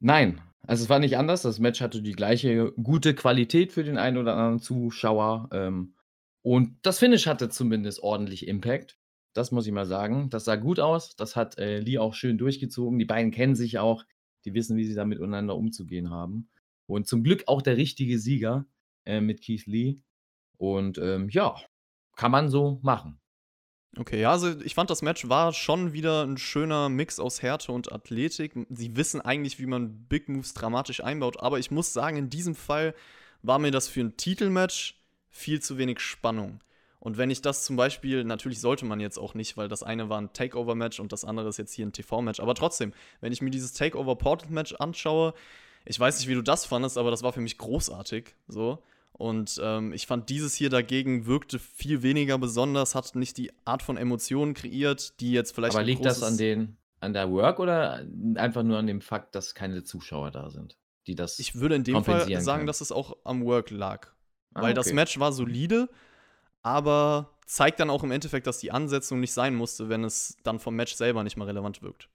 Nein, 0.00 0.40
also 0.66 0.84
es 0.84 0.90
war 0.90 0.98
nicht 0.98 1.16
anders. 1.16 1.42
Das 1.42 1.58
Match 1.58 1.80
hatte 1.80 2.02
die 2.02 2.12
gleiche 2.12 2.72
gute 2.72 3.14
Qualität 3.14 3.72
für 3.72 3.84
den 3.84 3.96
einen 3.96 4.18
oder 4.18 4.34
anderen 4.34 4.60
Zuschauer. 4.60 5.48
Ähm, 5.52 5.94
und 6.42 6.76
das 6.82 6.98
Finish 6.98 7.26
hatte 7.26 7.48
zumindest 7.48 8.02
ordentlich 8.02 8.46
Impact. 8.46 8.98
Das 9.32 9.50
muss 9.50 9.66
ich 9.66 9.72
mal 9.72 9.86
sagen. 9.86 10.30
Das 10.30 10.44
sah 10.44 10.56
gut 10.56 10.78
aus. 10.78 11.16
Das 11.16 11.36
hat 11.36 11.58
äh, 11.58 11.80
Lee 11.80 11.98
auch 11.98 12.14
schön 12.14 12.38
durchgezogen. 12.38 12.98
Die 12.98 13.06
beiden 13.06 13.30
kennen 13.30 13.54
sich 13.54 13.78
auch. 13.78 14.04
Die 14.44 14.54
wissen, 14.54 14.76
wie 14.76 14.84
sie 14.84 14.94
da 14.94 15.04
miteinander 15.04 15.56
umzugehen 15.56 16.10
haben. 16.10 16.48
Und 16.88 17.06
zum 17.06 17.22
Glück 17.22 17.44
auch 17.46 17.62
der 17.62 17.76
richtige 17.76 18.18
Sieger 18.18 18.66
äh, 19.04 19.20
mit 19.20 19.42
Keith 19.42 19.66
Lee. 19.66 20.00
Und 20.56 20.98
ähm, 20.98 21.28
ja, 21.28 21.54
kann 22.16 22.32
man 22.32 22.48
so 22.48 22.80
machen. 22.82 23.20
Okay, 23.96 24.20
ja, 24.20 24.32
also 24.32 24.60
ich 24.60 24.74
fand, 24.74 24.90
das 24.90 25.02
Match 25.02 25.28
war 25.28 25.52
schon 25.52 25.92
wieder 25.92 26.24
ein 26.24 26.38
schöner 26.38 26.88
Mix 26.88 27.20
aus 27.20 27.42
Härte 27.42 27.72
und 27.72 27.92
Athletik. 27.92 28.52
Sie 28.70 28.96
wissen 28.96 29.20
eigentlich, 29.20 29.58
wie 29.58 29.66
man 29.66 30.06
Big 30.08 30.28
Moves 30.28 30.54
dramatisch 30.54 31.02
einbaut, 31.02 31.40
aber 31.40 31.58
ich 31.58 31.70
muss 31.70 31.92
sagen, 31.92 32.16
in 32.16 32.30
diesem 32.30 32.54
Fall 32.54 32.94
war 33.42 33.58
mir 33.58 33.70
das 33.70 33.88
für 33.88 34.00
ein 34.00 34.16
Titelmatch 34.16 35.02
viel 35.28 35.60
zu 35.60 35.78
wenig 35.78 36.00
Spannung. 36.00 36.62
Und 37.00 37.16
wenn 37.16 37.30
ich 37.30 37.42
das 37.42 37.64
zum 37.64 37.76
Beispiel, 37.76 38.24
natürlich 38.24 38.60
sollte 38.60 38.84
man 38.84 38.98
jetzt 38.98 39.18
auch 39.18 39.34
nicht, 39.34 39.56
weil 39.56 39.68
das 39.68 39.82
eine 39.82 40.08
war 40.08 40.20
ein 40.20 40.32
Takeover-Match 40.32 41.00
und 41.00 41.12
das 41.12 41.24
andere 41.24 41.48
ist 41.48 41.58
jetzt 41.58 41.72
hier 41.72 41.86
ein 41.86 41.92
TV-Match, 41.92 42.40
aber 42.40 42.54
trotzdem, 42.54 42.92
wenn 43.20 43.32
ich 43.32 43.40
mir 43.40 43.50
dieses 43.50 43.72
Takeover-Portal-Match 43.72 44.74
anschaue, 44.74 45.34
ich 45.88 45.98
weiß 45.98 46.18
nicht, 46.18 46.28
wie 46.28 46.34
du 46.34 46.42
das 46.42 46.66
fandest, 46.66 46.98
aber 46.98 47.10
das 47.10 47.22
war 47.22 47.32
für 47.32 47.40
mich 47.40 47.56
großartig, 47.56 48.34
so. 48.46 48.82
Und 49.12 49.58
ähm, 49.62 49.92
ich 49.92 50.06
fand, 50.06 50.28
dieses 50.28 50.54
hier 50.54 50.70
dagegen 50.70 51.26
wirkte 51.26 51.58
viel 51.58 52.02
weniger 52.02 52.38
besonders, 52.38 52.94
hat 52.94 53.16
nicht 53.16 53.36
die 53.36 53.50
Art 53.64 53.82
von 53.82 53.96
Emotionen 53.96 54.54
kreiert, 54.54 55.18
die 55.20 55.32
jetzt 55.32 55.54
vielleicht. 55.54 55.74
Aber 55.74 55.82
liegt 55.82 56.04
das 56.04 56.22
an 56.22 56.36
den 56.36 56.76
an 57.00 57.12
der 57.12 57.30
Work 57.30 57.58
oder 57.58 58.04
einfach 58.34 58.62
nur 58.62 58.78
an 58.78 58.86
dem 58.86 59.00
Fakt, 59.00 59.34
dass 59.34 59.54
keine 59.54 59.82
Zuschauer 59.82 60.30
da 60.30 60.50
sind, 60.50 60.76
die 61.06 61.14
das 61.14 61.38
Ich 61.38 61.54
würde 61.54 61.76
in 61.76 61.84
dem 61.84 62.04
Fall 62.04 62.28
sagen, 62.40 62.58
können? 62.58 62.66
dass 62.66 62.80
es 62.80 62.92
auch 62.92 63.16
am 63.24 63.44
Work 63.44 63.70
lag. 63.70 64.08
Ah, 64.54 64.62
weil 64.62 64.74
das 64.74 64.88
okay. 64.88 64.94
Match 64.96 65.18
war 65.18 65.32
solide, 65.32 65.88
aber 66.62 67.38
zeigt 67.46 67.80
dann 67.80 67.90
auch 67.90 68.02
im 68.02 68.10
Endeffekt, 68.10 68.46
dass 68.46 68.58
die 68.58 68.72
Ansetzung 68.72 69.20
nicht 69.20 69.32
sein 69.32 69.54
musste, 69.54 69.88
wenn 69.88 70.04
es 70.04 70.36
dann 70.42 70.58
vom 70.58 70.76
Match 70.76 70.94
selber 70.94 71.24
nicht 71.24 71.36
mal 71.36 71.46
relevant 71.46 71.82
wirkt. 71.82 72.08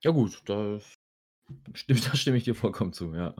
Ja 0.00 0.10
gut, 0.10 0.42
da 0.46 0.78
stimme, 1.74 2.00
da 2.10 2.16
stimme 2.16 2.36
ich 2.36 2.44
dir 2.44 2.54
vollkommen 2.54 2.92
zu, 2.92 3.14
ja. 3.14 3.34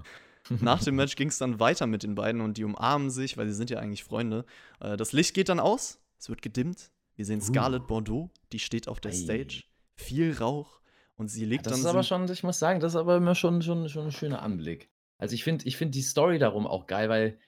Nach 0.61 0.83
dem 0.83 0.95
Match 0.97 1.17
ging 1.17 1.29
es 1.29 1.39
dann 1.39 1.61
weiter 1.61 1.87
mit 1.87 2.03
den 2.03 2.15
beiden 2.15 2.41
und 2.41 2.57
die 2.57 2.65
umarmen 2.65 3.11
sich, 3.11 3.37
weil 3.37 3.47
sie 3.47 3.55
sind 3.55 3.71
ja 3.71 3.79
eigentlich 3.79 4.05
Freunde. 4.05 4.45
Äh, 4.81 4.97
das 4.97 5.13
Licht 5.13 5.35
geht 5.35 5.49
dann 5.49 5.61
aus, 5.61 6.01
es 6.19 6.29
wird 6.29 6.43
gedimmt. 6.43 6.91
Wir 7.17 7.27
sehen 7.27 7.41
Uh. 7.41 7.45
Scarlett 7.45 7.87
Bordeaux, 7.87 8.31
die 8.53 8.59
steht 8.59 8.89
auf 8.89 9.01
der. 9.01 9.13
Stage. 9.13 9.65
Viel 9.97 10.33
Rauch 10.33 10.81
und 11.17 11.29
sie 11.29 11.45
legt 11.45 11.67
Das 11.67 11.73
dann 11.73 11.81
ist 11.81 11.87
aber 11.87 12.03
schon, 12.03 12.31
ich 12.31 12.43
muss 12.43 12.59
sagen, 12.59 12.81
das 12.81 12.95
ist 12.95 12.97
aber 12.97 13.19
immer 13.19 13.35
schon, 13.35 13.61
schon, 13.61 13.91
schon 13.91 14.07
ein 14.07 14.13
schöner 14.13 14.41
Anblick. 14.41 14.91
Also 15.19 15.35
ich 15.35 15.45
finde 15.45 15.67
ich 15.67 15.77
find 15.77 15.95
die 15.95 16.01
Story 16.01 16.39
darum 16.39 16.67
auch 16.67 16.87
geil, 16.87 17.11
weil 17.11 17.39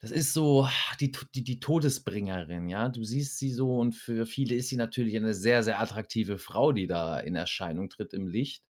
das 0.00 0.10
ist 0.10 0.32
so 0.32 0.68
die, 1.00 1.12
die, 1.34 1.44
die 1.44 1.60
Todesbringerin, 1.60 2.68
ja. 2.68 2.88
Du 2.88 3.04
siehst 3.04 3.38
sie 3.38 3.50
so 3.50 3.78
und 3.78 3.92
für 3.92 4.26
viele 4.26 4.56
ist 4.56 4.68
sie 4.68 4.76
natürlich 4.76 5.14
eine 5.16 5.34
sehr, 5.34 5.62
sehr 5.62 5.80
attraktive 5.80 6.38
Frau, 6.38 6.72
die 6.72 6.88
da 6.88 7.20
in 7.20 7.36
Erscheinung 7.36 7.88
tritt 7.88 8.12
im 8.14 8.26
Licht. 8.26 8.64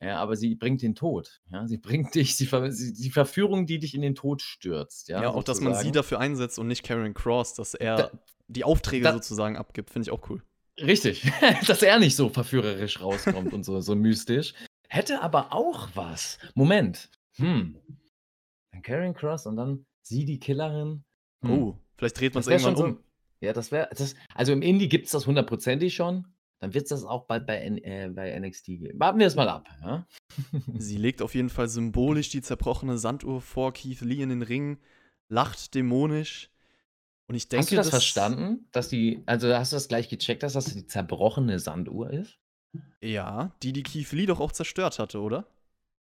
Ja, 0.00 0.18
aber 0.18 0.36
sie 0.36 0.54
bringt 0.54 0.80
den 0.82 0.94
Tod. 0.94 1.40
Ja, 1.50 1.66
sie 1.66 1.78
bringt 1.78 2.14
dich, 2.14 2.36
sie, 2.36 2.46
ver 2.46 2.70
sie, 2.70 2.92
die 2.92 3.10
Verführung, 3.10 3.66
die 3.66 3.78
dich 3.80 3.94
in 3.94 4.02
den 4.02 4.14
Tod 4.14 4.42
stürzt. 4.42 5.08
Ja, 5.08 5.22
Ja, 5.22 5.30
auch, 5.30 5.42
dass 5.42 5.60
man 5.60 5.74
sie 5.74 5.90
dafür 5.90 6.20
einsetzt 6.20 6.58
und 6.58 6.68
nicht 6.68 6.84
Karen 6.84 7.14
Cross, 7.14 7.54
dass 7.54 7.74
er 7.74 7.96
Da- 7.96 8.10
die 8.46 8.62
Aufträge 8.64 9.04
da- 9.04 9.12
sozusagen 9.14 9.56
abgibt, 9.56 9.90
finde 9.90 10.06
ich 10.06 10.10
auch 10.12 10.28
cool. 10.30 10.42
Richtig, 10.80 11.22
dass 11.66 11.82
er 11.82 11.98
nicht 11.98 12.14
so 12.14 12.28
verführerisch 12.28 13.00
rauskommt 13.00 13.52
und 13.52 13.64
so, 13.64 13.80
so 13.80 13.96
mystisch. 13.96 14.54
Hätte 14.88 15.20
aber 15.20 15.52
auch 15.52 15.88
was. 15.94 16.38
Moment. 16.54 17.10
Hm. 17.36 17.76
Dann 18.72 18.82
Karen 18.82 19.14
Cross 19.14 19.46
und 19.46 19.56
dann 19.56 19.84
sie 20.02 20.24
die 20.24 20.38
Killerin. 20.38 21.02
Hm. 21.42 21.50
Oh, 21.50 21.78
vielleicht 21.96 22.20
dreht 22.20 22.34
man 22.34 22.42
es 22.42 22.46
irgendwann 22.46 22.76
um. 22.76 22.92
so. 22.94 23.04
Ja, 23.40 23.52
das 23.52 23.70
wäre. 23.72 23.88
Das, 23.96 24.14
also 24.34 24.52
im 24.52 24.62
Indie 24.62 24.88
gibt 24.88 25.06
es 25.06 25.12
das 25.12 25.26
hundertprozentig 25.26 25.94
schon. 25.94 26.26
Dann 26.60 26.74
wird 26.74 26.84
es 26.84 26.90
das 26.90 27.04
auch 27.04 27.26
bald 27.26 27.46
bei, 27.46 27.64
äh, 27.64 28.08
bei 28.08 28.38
NXT 28.38 28.66
geben. 28.66 28.98
Warten 28.98 29.18
wir 29.18 29.26
es 29.26 29.36
mal 29.36 29.48
ab. 29.48 29.68
Ja? 29.80 30.06
Sie 30.76 30.96
legt 30.96 31.22
auf 31.22 31.34
jeden 31.34 31.50
Fall 31.50 31.68
symbolisch 31.68 32.30
die 32.30 32.42
zerbrochene 32.42 32.98
Sanduhr 32.98 33.40
vor 33.40 33.72
Keith 33.72 34.00
Lee 34.00 34.22
in 34.22 34.30
den 34.30 34.42
Ring, 34.42 34.78
lacht 35.28 35.74
dämonisch. 35.74 36.50
Und 37.28 37.36
ich 37.36 37.48
denke, 37.48 37.62
Hast 37.62 37.72
du 37.72 37.76
das, 37.76 37.90
verstanden? 37.90 38.66
Dass 38.72 38.88
die, 38.88 39.22
also 39.26 39.54
hast 39.54 39.72
du 39.72 39.76
das 39.76 39.88
gleich 39.88 40.08
gecheckt, 40.08 40.42
dass 40.42 40.54
das 40.54 40.64
die 40.64 40.86
zerbrochene 40.86 41.58
Sanduhr 41.58 42.10
ist? 42.10 42.38
Ja, 43.00 43.54
die 43.62 43.72
die 43.72 43.82
Keith 43.82 44.10
Lee 44.12 44.26
doch 44.26 44.40
auch 44.40 44.52
zerstört 44.52 44.98
hatte, 44.98 45.20
oder? 45.20 45.46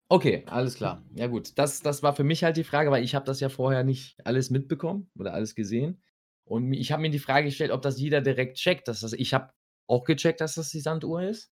Okay, 0.08 0.44
alles 0.46 0.74
klar. 0.74 1.02
Ja 1.14 1.28
gut, 1.28 1.52
das, 1.56 1.80
das 1.80 2.02
war 2.02 2.14
für 2.14 2.24
mich 2.24 2.44
halt 2.44 2.58
die 2.58 2.64
Frage, 2.64 2.90
weil 2.90 3.02
ich 3.02 3.14
habe 3.14 3.24
das 3.24 3.40
ja 3.40 3.48
vorher 3.48 3.82
nicht 3.82 4.18
alles 4.26 4.50
mitbekommen 4.50 5.10
oder 5.18 5.32
alles 5.32 5.54
gesehen. 5.54 6.02
Und 6.44 6.74
ich 6.74 6.92
habe 6.92 7.00
mir 7.00 7.10
die 7.10 7.18
Frage 7.18 7.46
gestellt, 7.46 7.70
ob 7.70 7.80
das 7.80 7.98
jeder 7.98 8.20
direkt 8.20 8.58
checkt. 8.58 8.88
Dass 8.88 9.00
das, 9.00 9.14
ich 9.14 9.32
habe 9.32 9.54
auch 9.92 10.04
gecheckt, 10.04 10.40
dass 10.40 10.54
das 10.54 10.70
die 10.70 10.80
Sanduhr 10.80 11.22
ist. 11.22 11.52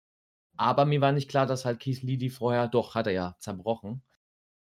Aber 0.57 0.85
mir 0.85 1.01
war 1.01 1.11
nicht 1.11 1.29
klar, 1.29 1.45
dass 1.45 1.65
halt 1.65 1.79
Keith 1.79 2.01
Lee 2.03 2.17
die 2.17 2.29
vorher, 2.29 2.67
doch, 2.67 2.93
hat 2.93 3.07
er 3.07 3.13
ja 3.13 3.35
zerbrochen. 3.39 4.03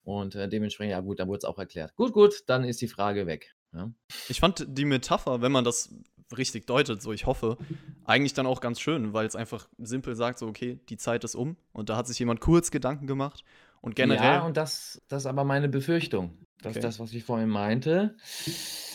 Und 0.05 0.35
äh, 0.35 0.49
dementsprechend, 0.49 0.93
ja 0.93 1.01
gut, 1.01 1.19
dann 1.19 1.29
wurde 1.29 1.39
es 1.39 1.45
auch 1.45 1.59
erklärt. 1.59 1.95
Gut, 1.97 2.13
gut, 2.13 2.45
dann 2.47 2.65
ist 2.65 2.81
die 2.81 2.89
Frage 2.89 3.27
weg. 3.27 3.55
Ja. 3.73 3.91
Ich 4.29 4.39
fand 4.39 4.65
die 4.69 4.85
Metapher, 4.85 5.43
wenn 5.43 5.51
man 5.51 5.65
das 5.65 5.93
richtig 6.37 6.67
deutet, 6.67 7.03
so 7.03 7.13
ich 7.13 7.27
hoffe, 7.27 7.59
eigentlich 8.05 8.35
dann 8.35 8.47
auch 8.47 8.61
ganz 8.61 8.81
schön, 8.81 9.13
weil 9.13 9.27
es 9.27 9.37
einfach 9.37 9.69
simpel 9.79 10.15
sagt, 10.15 10.39
so 10.39 10.47
okay, 10.47 10.79
die 10.89 10.97
Zeit 10.97 11.25
ist 11.25 11.35
um 11.35 11.57
und 11.73 11.89
da 11.89 11.97
hat 11.97 12.07
sich 12.07 12.19
jemand 12.19 12.41
kurz 12.41 12.71
Gedanken 12.71 13.07
gemacht 13.07 13.45
und 13.85 13.95
generell. 13.95 14.25
Ja, 14.25 14.47
und 14.47 14.57
das, 14.57 15.03
das 15.09 15.23
ist 15.23 15.27
aber 15.27 15.45
meine 15.45 15.69
Befürchtung. 15.69 16.39
Das 16.63 16.71
Okay. 16.71 16.79
ist 16.79 16.85
das, 16.85 17.01
was 17.01 17.13
ich 17.13 17.25
vorhin 17.25 17.51
meinte. 17.51 18.17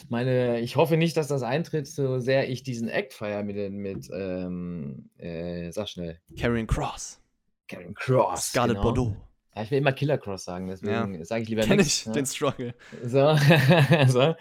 Meine, 0.09 0.59
ich 0.61 0.75
hoffe 0.75 0.97
nicht, 0.97 1.15
dass 1.15 1.27
das 1.27 1.43
eintritt, 1.43 1.85
so 1.87 2.17
sehr 2.19 2.49
ich 2.49 2.63
diesen 2.63 2.87
Act 2.89 3.13
feier 3.13 3.43
mit, 3.43 3.71
mit 3.71 4.09
ähm, 4.11 5.09
äh, 5.17 5.71
sag 5.71 5.89
schnell, 5.89 6.19
Karrion 6.39 6.65
Cross, 6.65 7.21
Karen 7.67 7.93
Cross. 7.93 8.47
Scarlett 8.47 8.77
genau. 8.77 8.83
Bordeaux. 8.83 9.15
Ja, 9.55 9.61
ich 9.61 9.69
will 9.71 9.77
immer 9.77 9.91
Killer 9.91 10.17
Cross 10.17 10.45
sagen, 10.45 10.67
deswegen 10.67 11.23
sage 11.23 11.43
ich 11.43 11.49
lieber 11.49 11.61
Kenn 11.61 11.77
nichts, 11.77 12.01
ich, 12.01 12.07
ne? 12.07 12.13
den 12.13 12.25
Struggle. 12.25 12.73
So, 13.03 13.37
so. 14.07 14.35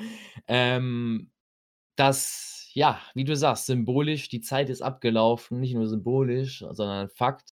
Ähm, 0.47 1.31
das, 1.97 2.71
ja, 2.73 2.99
wie 3.15 3.25
du 3.25 3.37
sagst, 3.37 3.67
symbolisch, 3.67 4.31
die 4.31 4.41
Zeit 4.41 4.71
ist 4.71 4.81
abgelaufen, 4.81 5.61
nicht 5.61 5.75
nur 5.75 5.87
symbolisch, 5.87 6.65
sondern 6.71 7.11
Fakt. 7.11 7.51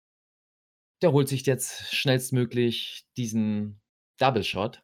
Der 1.01 1.11
holt 1.13 1.29
sich 1.29 1.45
jetzt 1.45 1.93
schnellstmöglich 1.95 3.05
diesen 3.15 3.81
Double 4.17 4.43
Shot. 4.43 4.83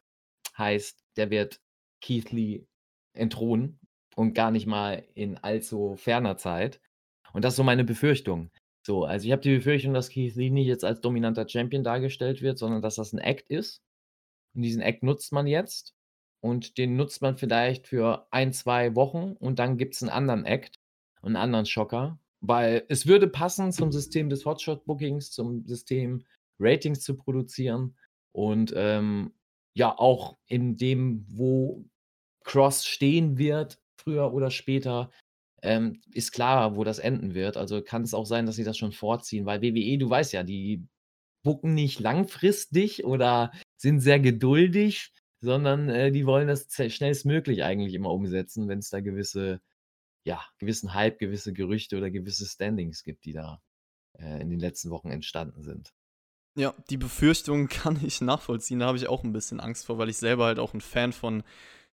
Heißt, 0.56 1.04
der 1.16 1.30
wird 1.30 1.60
Keith 2.00 2.30
Lee 2.32 2.66
entthronen 3.12 3.80
und 4.14 4.34
gar 4.34 4.50
nicht 4.50 4.66
mal 4.66 5.06
in 5.14 5.36
allzu 5.36 5.96
ferner 5.96 6.36
Zeit. 6.36 6.80
Und 7.32 7.44
das 7.44 7.52
ist 7.52 7.56
so 7.56 7.64
meine 7.64 7.84
Befürchtung. 7.84 8.50
So, 8.82 9.04
also 9.04 9.26
ich 9.26 9.32
habe 9.32 9.42
die 9.42 9.56
Befürchtung, 9.56 9.92
dass 9.92 10.08
Keith 10.08 10.36
Lee 10.36 10.50
nicht 10.50 10.66
jetzt 10.66 10.84
als 10.84 11.00
dominanter 11.00 11.48
Champion 11.48 11.84
dargestellt 11.84 12.40
wird, 12.40 12.56
sondern 12.56 12.82
dass 12.82 12.96
das 12.96 13.12
ein 13.12 13.18
Act 13.18 13.50
ist. 13.50 13.82
Und 14.54 14.62
diesen 14.62 14.80
Act 14.80 15.02
nutzt 15.02 15.32
man 15.32 15.46
jetzt. 15.46 15.94
Und 16.40 16.78
den 16.78 16.96
nutzt 16.96 17.22
man 17.22 17.36
vielleicht 17.36 17.88
für 17.88 18.26
ein, 18.30 18.52
zwei 18.52 18.94
Wochen 18.94 19.32
und 19.32 19.58
dann 19.58 19.78
gibt 19.78 19.94
es 19.94 20.02
einen 20.02 20.10
anderen 20.10 20.44
Act, 20.44 20.78
einen 21.22 21.36
anderen 21.36 21.66
Schocker. 21.66 22.18
Weil 22.40 22.84
es 22.88 23.06
würde 23.06 23.28
passen 23.28 23.72
zum 23.72 23.92
System 23.92 24.28
des 24.28 24.44
Hotshot-Bookings, 24.44 25.30
zum 25.30 25.66
System 25.66 26.24
Ratings 26.58 27.00
zu 27.00 27.16
produzieren. 27.16 27.96
Und 28.32 28.72
ähm, 28.76 29.32
ja, 29.74 29.96
auch 29.96 30.36
in 30.46 30.76
dem, 30.76 31.24
wo 31.28 31.84
Cross 32.44 32.86
stehen 32.86 33.38
wird, 33.38 33.78
früher 33.96 34.32
oder 34.32 34.50
später, 34.50 35.10
ähm, 35.62 36.00
ist 36.12 36.32
klar, 36.32 36.76
wo 36.76 36.84
das 36.84 36.98
enden 36.98 37.34
wird. 37.34 37.56
Also 37.56 37.82
kann 37.82 38.02
es 38.02 38.14
auch 38.14 38.26
sein, 38.26 38.46
dass 38.46 38.56
sie 38.56 38.64
das 38.64 38.78
schon 38.78 38.92
vorziehen, 38.92 39.46
weil 39.46 39.62
WWE, 39.62 39.98
du 39.98 40.08
weißt 40.08 40.32
ja, 40.32 40.42
die 40.42 40.86
bucken 41.42 41.74
nicht 41.74 42.00
langfristig 42.00 43.04
oder 43.04 43.52
sind 43.76 44.00
sehr 44.00 44.20
geduldig, 44.20 45.12
sondern 45.40 45.88
äh, 45.88 46.12
die 46.12 46.26
wollen 46.26 46.48
das 46.48 46.68
schnellstmöglich 46.92 47.64
eigentlich 47.64 47.94
immer 47.94 48.10
umsetzen, 48.12 48.68
wenn 48.68 48.80
es 48.80 48.90
da 48.90 49.00
gewisse, 49.00 49.60
ja, 50.26 50.42
gewissen 50.58 50.92
Hype, 50.92 51.18
gewisse 51.18 51.52
Gerüchte 51.52 51.96
oder 51.96 52.10
gewisse 52.10 52.46
Standings 52.46 53.04
gibt, 53.04 53.24
die 53.24 53.32
da 53.32 53.62
äh, 54.18 54.42
in 54.42 54.50
den 54.50 54.58
letzten 54.58 54.90
Wochen 54.90 55.10
entstanden 55.10 55.62
sind. 55.62 55.94
Ja, 56.56 56.74
die 56.90 56.96
Befürchtung 56.96 57.68
kann 57.68 58.04
ich 58.04 58.20
nachvollziehen. 58.20 58.80
Da 58.80 58.86
habe 58.86 58.98
ich 58.98 59.06
auch 59.06 59.22
ein 59.22 59.32
bisschen 59.32 59.60
Angst 59.60 59.86
vor, 59.86 59.98
weil 59.98 60.08
ich 60.08 60.16
selber 60.16 60.46
halt 60.46 60.58
auch 60.58 60.74
ein 60.74 60.80
Fan 60.80 61.12
von 61.12 61.44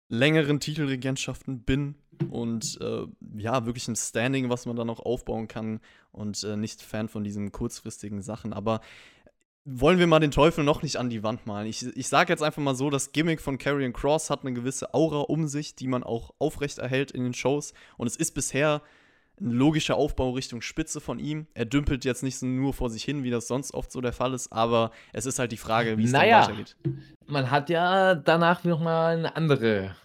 längeren 0.08 0.58
Titelregentschaften 0.58 1.62
bin 1.62 1.94
und 2.28 2.78
äh, 2.80 3.06
ja, 3.36 3.64
wirklich 3.64 3.86
ein 3.86 3.96
Standing, 3.96 4.50
was 4.50 4.66
man 4.66 4.76
dann 4.76 4.90
auch 4.90 5.00
aufbauen 5.00 5.46
kann 5.46 5.80
und 6.10 6.42
äh, 6.42 6.56
nicht 6.56 6.82
Fan 6.82 7.08
von 7.08 7.22
diesen 7.22 7.52
kurzfristigen 7.52 8.22
Sachen. 8.22 8.52
Aber 8.52 8.80
wollen 9.68 9.98
wir 9.98 10.06
mal 10.06 10.20
den 10.20 10.30
Teufel 10.30 10.62
noch 10.64 10.82
nicht 10.82 10.96
an 10.96 11.10
die 11.10 11.22
Wand 11.24 11.44
malen? 11.46 11.66
Ich, 11.66 11.84
ich 11.96 12.08
sage 12.08 12.32
jetzt 12.32 12.42
einfach 12.42 12.62
mal 12.62 12.76
so, 12.76 12.88
das 12.88 13.10
Gimmick 13.12 13.40
von 13.40 13.58
Karrion 13.58 13.92
Cross 13.92 14.30
hat 14.30 14.42
eine 14.42 14.52
gewisse 14.54 14.94
Aura 14.94 15.20
um 15.22 15.48
sich, 15.48 15.74
die 15.74 15.88
man 15.88 16.04
auch 16.04 16.30
aufrechterhält 16.38 17.10
in 17.10 17.24
den 17.24 17.34
Shows. 17.34 17.74
Und 17.96 18.06
es 18.06 18.14
ist 18.14 18.30
bisher 18.32 18.80
ein 19.40 19.50
logischer 19.50 19.96
Aufbau 19.96 20.30
Richtung 20.30 20.62
Spitze 20.62 21.00
von 21.00 21.18
ihm. 21.18 21.46
Er 21.52 21.64
dümpelt 21.66 22.04
jetzt 22.04 22.22
nicht 22.22 22.38
so 22.38 22.46
nur 22.46 22.72
vor 22.74 22.88
sich 22.90 23.02
hin, 23.04 23.24
wie 23.24 23.30
das 23.30 23.48
sonst 23.48 23.74
oft 23.74 23.90
so 23.92 24.00
der 24.00 24.12
Fall 24.12 24.32
ist, 24.32 24.52
aber 24.52 24.92
es 25.12 25.26
ist 25.26 25.38
halt 25.38 25.50
die 25.52 25.56
Frage, 25.58 25.98
wie 25.98 26.04
es 26.04 26.12
Naja. 26.12 26.42
dann 26.42 26.50
weitergeht. 26.52 26.76
Man 27.26 27.50
hat 27.50 27.68
ja 27.68 28.14
danach 28.14 28.62
nochmal 28.64 29.16
einen 29.16 29.26
andere, 29.26 29.96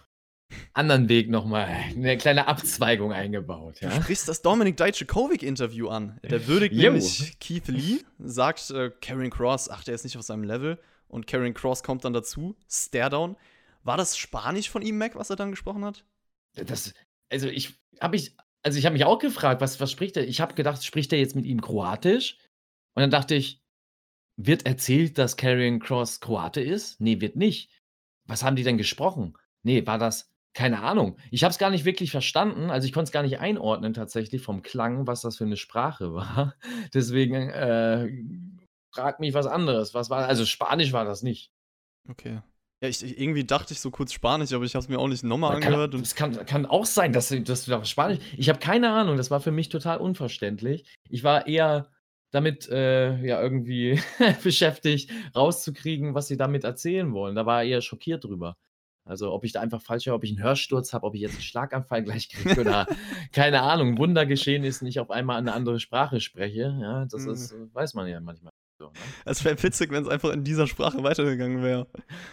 anderen 0.72 1.08
Weg 1.08 1.28
nochmal, 1.30 1.66
eine 1.66 2.16
kleine 2.18 2.48
Abzweigung 2.48 3.12
eingebaut. 3.12 3.76
Du 3.80 3.86
Ja? 3.86 4.02
sprichst 4.02 4.28
das 4.28 4.42
Dominik 4.42 4.76
Dijakovic-Interview 4.76 5.88
an. 5.88 6.18
Der 6.22 6.46
würdigt 6.46 6.74
nämlich 6.74 7.38
Keith 7.40 7.68
Lee, 7.68 8.00
sagt 8.18 8.70
äh, 8.70 8.90
Karrion 9.00 9.30
Cross, 9.30 9.68
ach, 9.68 9.84
der 9.84 9.94
ist 9.94 10.04
nicht 10.04 10.16
auf 10.16 10.22
seinem 10.24 10.44
Level. 10.44 10.78
Und 11.08 11.26
Karrion 11.26 11.54
Cross 11.54 11.82
kommt 11.82 12.04
dann 12.04 12.12
dazu, 12.12 12.56
Staredown. 12.70 13.36
War 13.84 13.96
das 13.96 14.16
Spanisch 14.16 14.70
von 14.70 14.82
ihm, 14.82 14.96
Mac, 14.98 15.14
was 15.16 15.30
er 15.30 15.36
dann 15.36 15.50
gesprochen 15.50 15.84
hat? 15.84 16.04
Das, 16.54 16.94
also 17.30 17.48
ich 17.48 17.74
habe 18.00 18.16
ich, 18.16 18.36
also 18.62 18.78
ich 18.78 18.86
habe 18.86 18.92
mich 18.94 19.04
auch 19.04 19.18
gefragt, 19.18 19.60
was, 19.60 19.80
was 19.80 19.90
spricht 19.90 20.16
er? 20.16 20.26
Ich 20.26 20.40
habe 20.40 20.54
gedacht, 20.54 20.84
spricht 20.84 21.12
er 21.12 21.18
jetzt 21.18 21.34
mit 21.36 21.44
ihm 21.44 21.60
Kroatisch? 21.60 22.38
Und 22.94 23.00
dann 23.02 23.10
dachte 23.10 23.34
ich, 23.34 23.60
wird 24.36 24.64
erzählt, 24.66 25.18
dass 25.18 25.36
Karrion 25.36 25.78
Cross 25.80 26.20
Kroate 26.20 26.60
ist? 26.60 27.00
Nee, 27.00 27.20
wird 27.20 27.36
nicht. 27.36 27.70
Was 28.24 28.42
haben 28.42 28.56
die 28.56 28.62
denn 28.62 28.78
gesprochen? 28.78 29.34
Nee, 29.62 29.86
war 29.86 29.98
das, 29.98 30.31
keine 30.54 30.82
Ahnung. 30.82 31.16
Ich 31.30 31.44
habe 31.44 31.52
es 31.52 31.58
gar 31.58 31.70
nicht 31.70 31.84
wirklich 31.84 32.10
verstanden. 32.10 32.70
Also 32.70 32.86
ich 32.86 32.92
konnte 32.92 33.08
es 33.08 33.12
gar 33.12 33.22
nicht 33.22 33.38
einordnen 33.38 33.94
tatsächlich 33.94 34.42
vom 34.42 34.62
Klang, 34.62 35.06
was 35.06 35.22
das 35.22 35.36
für 35.36 35.44
eine 35.44 35.56
Sprache 35.56 36.14
war. 36.14 36.54
Deswegen 36.92 37.50
äh, 37.50 38.08
frag 38.94 39.20
mich 39.20 39.34
was 39.34 39.46
anderes. 39.46 39.94
Was 39.94 40.10
war, 40.10 40.26
also 40.26 40.44
Spanisch 40.44 40.92
war 40.92 41.04
das 41.04 41.22
nicht. 41.22 41.50
Okay. 42.08 42.40
Ja, 42.82 42.88
ich, 42.88 43.02
ich, 43.02 43.18
irgendwie 43.18 43.44
dachte 43.44 43.72
ich 43.72 43.80
so 43.80 43.92
kurz 43.92 44.12
Spanisch, 44.12 44.52
aber 44.52 44.64
ich 44.64 44.74
habe 44.74 44.82
es 44.82 44.88
mir 44.88 44.98
auch 44.98 45.06
nicht 45.06 45.22
nochmal 45.22 45.52
kann, 45.60 45.62
angehört. 45.62 45.94
Und 45.94 46.02
das 46.02 46.16
kann, 46.16 46.44
kann 46.46 46.66
auch 46.66 46.84
sein, 46.84 47.12
dass 47.12 47.28
das 47.28 47.64
das 47.64 47.88
Spanisch. 47.88 48.18
Ich 48.36 48.48
habe 48.48 48.58
keine 48.58 48.90
Ahnung, 48.90 49.16
das 49.16 49.30
war 49.30 49.40
für 49.40 49.52
mich 49.52 49.68
total 49.68 49.98
unverständlich. 49.98 50.84
Ich 51.08 51.22
war 51.22 51.46
eher 51.46 51.90
damit 52.32 52.68
äh, 52.70 53.24
ja 53.24 53.40
irgendwie 53.40 54.00
beschäftigt, 54.42 55.10
rauszukriegen, 55.36 56.14
was 56.14 56.26
sie 56.26 56.36
damit 56.36 56.64
erzählen 56.64 57.12
wollen. 57.12 57.36
Da 57.36 57.46
war 57.46 57.62
er 57.62 57.68
eher 57.68 57.80
schockiert 57.82 58.24
drüber. 58.24 58.56
Also, 59.04 59.32
ob 59.32 59.44
ich 59.44 59.52
da 59.52 59.60
einfach 59.60 59.82
falsch 59.82 60.06
höre, 60.06 60.14
ob 60.14 60.24
ich 60.24 60.30
einen 60.30 60.42
Hörsturz 60.42 60.92
habe, 60.92 61.06
ob 61.06 61.14
ich 61.14 61.20
jetzt 61.22 61.32
einen 61.34 61.42
Schlaganfall 61.42 62.04
gleich 62.04 62.28
kriege 62.28 62.60
oder 62.60 62.86
keine 63.32 63.62
Ahnung, 63.62 63.98
Wunder 63.98 64.26
geschehen 64.26 64.62
ist, 64.64 64.82
nicht 64.82 65.00
auf 65.00 65.10
einmal 65.10 65.38
eine 65.38 65.52
andere 65.52 65.80
Sprache 65.80 66.20
spreche. 66.20 66.76
Ja, 66.80 67.04
das 67.06 67.22
Mhm. 67.26 67.32
ist, 67.32 67.52
äh, 67.52 67.56
weiß 67.74 67.94
man 67.94 68.06
ja 68.08 68.20
manchmal. 68.20 68.50
So, 68.78 68.86
ne? 68.86 68.92
es 69.26 69.44
wäre 69.44 69.62
witzig, 69.62 69.90
wenn 69.92 70.02
es 70.02 70.08
einfach 70.08 70.30
in 70.32 70.42
dieser 70.44 70.66
Sprache 70.66 71.02
weitergegangen 71.04 71.62
wäre. 71.62 71.86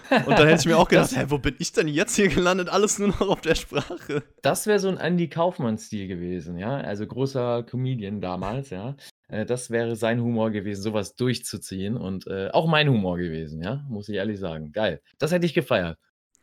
Und 0.26 0.30
dann 0.40 0.48
hätte 0.48 0.62
ich 0.62 0.66
mir 0.66 0.78
auch 0.78 0.88
gedacht, 0.88 1.12
Das- 1.12 1.18
hä, 1.18 1.26
wo 1.30 1.38
bin 1.38 1.56
ich 1.60 1.72
denn 1.74 1.88
jetzt 1.88 2.16
hier 2.16 2.28
gelandet? 2.30 2.70
Alles 2.70 2.98
nur 3.00 3.10
noch 3.10 3.22
auf 3.30 3.42
der 3.42 3.56
Sprache. 3.56 4.24
Das 4.42 4.66
wäre 4.66 4.80
so 4.80 4.90
ein 4.90 4.98
Andy 4.98 5.28
Kaufmann-Stil 5.28 6.08
gewesen, 6.08 6.58
ja. 6.58 6.78
Also 6.78 7.06
großer 7.06 7.64
Comedian 7.64 8.22
damals, 8.22 8.70
ja. 8.72 8.96
Äh, 9.28 9.46
Das 9.46 9.70
wäre 9.70 9.96
sein 9.96 10.22
Humor 10.22 10.50
gewesen, 10.52 10.82
sowas 10.82 11.16
durchzuziehen 11.16 11.98
und 11.98 12.26
äh, 12.28 12.50
auch 12.52 12.68
mein 12.68 12.90
Humor 12.90 13.18
gewesen, 13.18 13.62
ja, 13.62 13.86
muss 13.90 14.10
ich 14.10 14.16
ehrlich 14.16 14.40
sagen. 14.40 14.72
Geil. 14.72 15.02
Das 15.20 15.32
hätte 15.32 15.46
ich 15.46 15.54
gefeiert. 15.54 15.98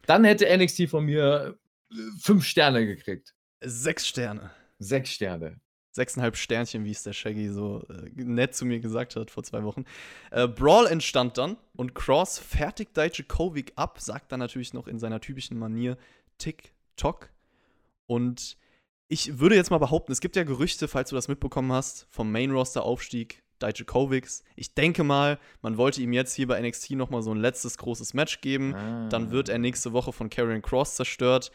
Dann 0.07 0.25
hätte 0.25 0.47
NXT 0.57 0.89
von 0.89 1.05
mir 1.05 1.57
äh, 1.91 1.95
fünf 2.21 2.45
Sterne 2.45 2.87
gekriegt. 2.87 3.35
Sechs 3.61 4.07
Sterne. 4.07 4.51
Sechs 4.79 5.11
Sterne. 5.11 5.61
Sechseinhalb 5.97 6.37
Sternchen, 6.37 6.85
wie 6.85 6.91
es 6.91 7.03
der 7.05 7.15
Shaggy 7.15 7.49
so 7.49 7.83
äh, 7.89 8.11
nett 8.15 8.55
zu 8.55 8.67
mir 8.67 8.81
gesagt 8.81 9.17
hat 9.17 9.31
vor 9.31 9.43
zwei 9.43 9.65
Wochen. 9.65 9.85
Äh, 10.31 10.47
Brawl 10.47 10.87
entstand 10.87 11.39
dann 11.39 11.57
und 11.75 11.95
Cross 11.95 12.39
fertigt 12.39 12.95
Dijakovic 12.97 13.73
ab, 13.77 13.99
sagt 13.99 14.31
dann 14.31 14.41
natürlich 14.41 14.75
noch 14.75 14.89
in 14.89 14.99
seiner 14.99 15.21
typischen 15.21 15.59
Manier 15.59 15.97
Tick-Tock. 16.37 17.31
Und 18.05 18.59
ich 19.09 19.39
würde 19.39 19.57
jetzt 19.57 19.71
mal 19.71 19.79
behaupten, 19.79 20.13
es 20.13 20.21
gibt 20.21 20.37
ja 20.37 20.45
Gerüchte, 20.45 20.87
falls 20.87 21.09
du 21.09 21.17
das 21.17 21.29
mitbekommen 21.29 21.73
hast, 21.73 22.07
vom 22.11 22.31
Main-Roster-Aufstieg 22.31 23.43
Dijakovics. 23.63 24.43
Ich 24.55 24.75
denke 24.75 25.05
mal, 25.05 25.39
man 25.63 25.77
wollte 25.77 26.03
ihm 26.03 26.13
jetzt 26.13 26.35
hier 26.35 26.47
bei 26.47 26.61
NXT 26.61 26.93
nochmal 26.93 27.23
so 27.23 27.33
ein 27.33 27.39
letztes 27.39 27.79
großes 27.79 28.15
Match 28.15 28.41
geben. 28.41 28.75
Ah. 28.75 29.09
Dann 29.09 29.31
wird 29.31 29.49
er 29.49 29.59
nächste 29.59 29.93
Woche 29.93 30.13
von 30.13 30.31
Karrion 30.31 30.63
Cross 30.63 30.97
zerstört. 30.97 31.51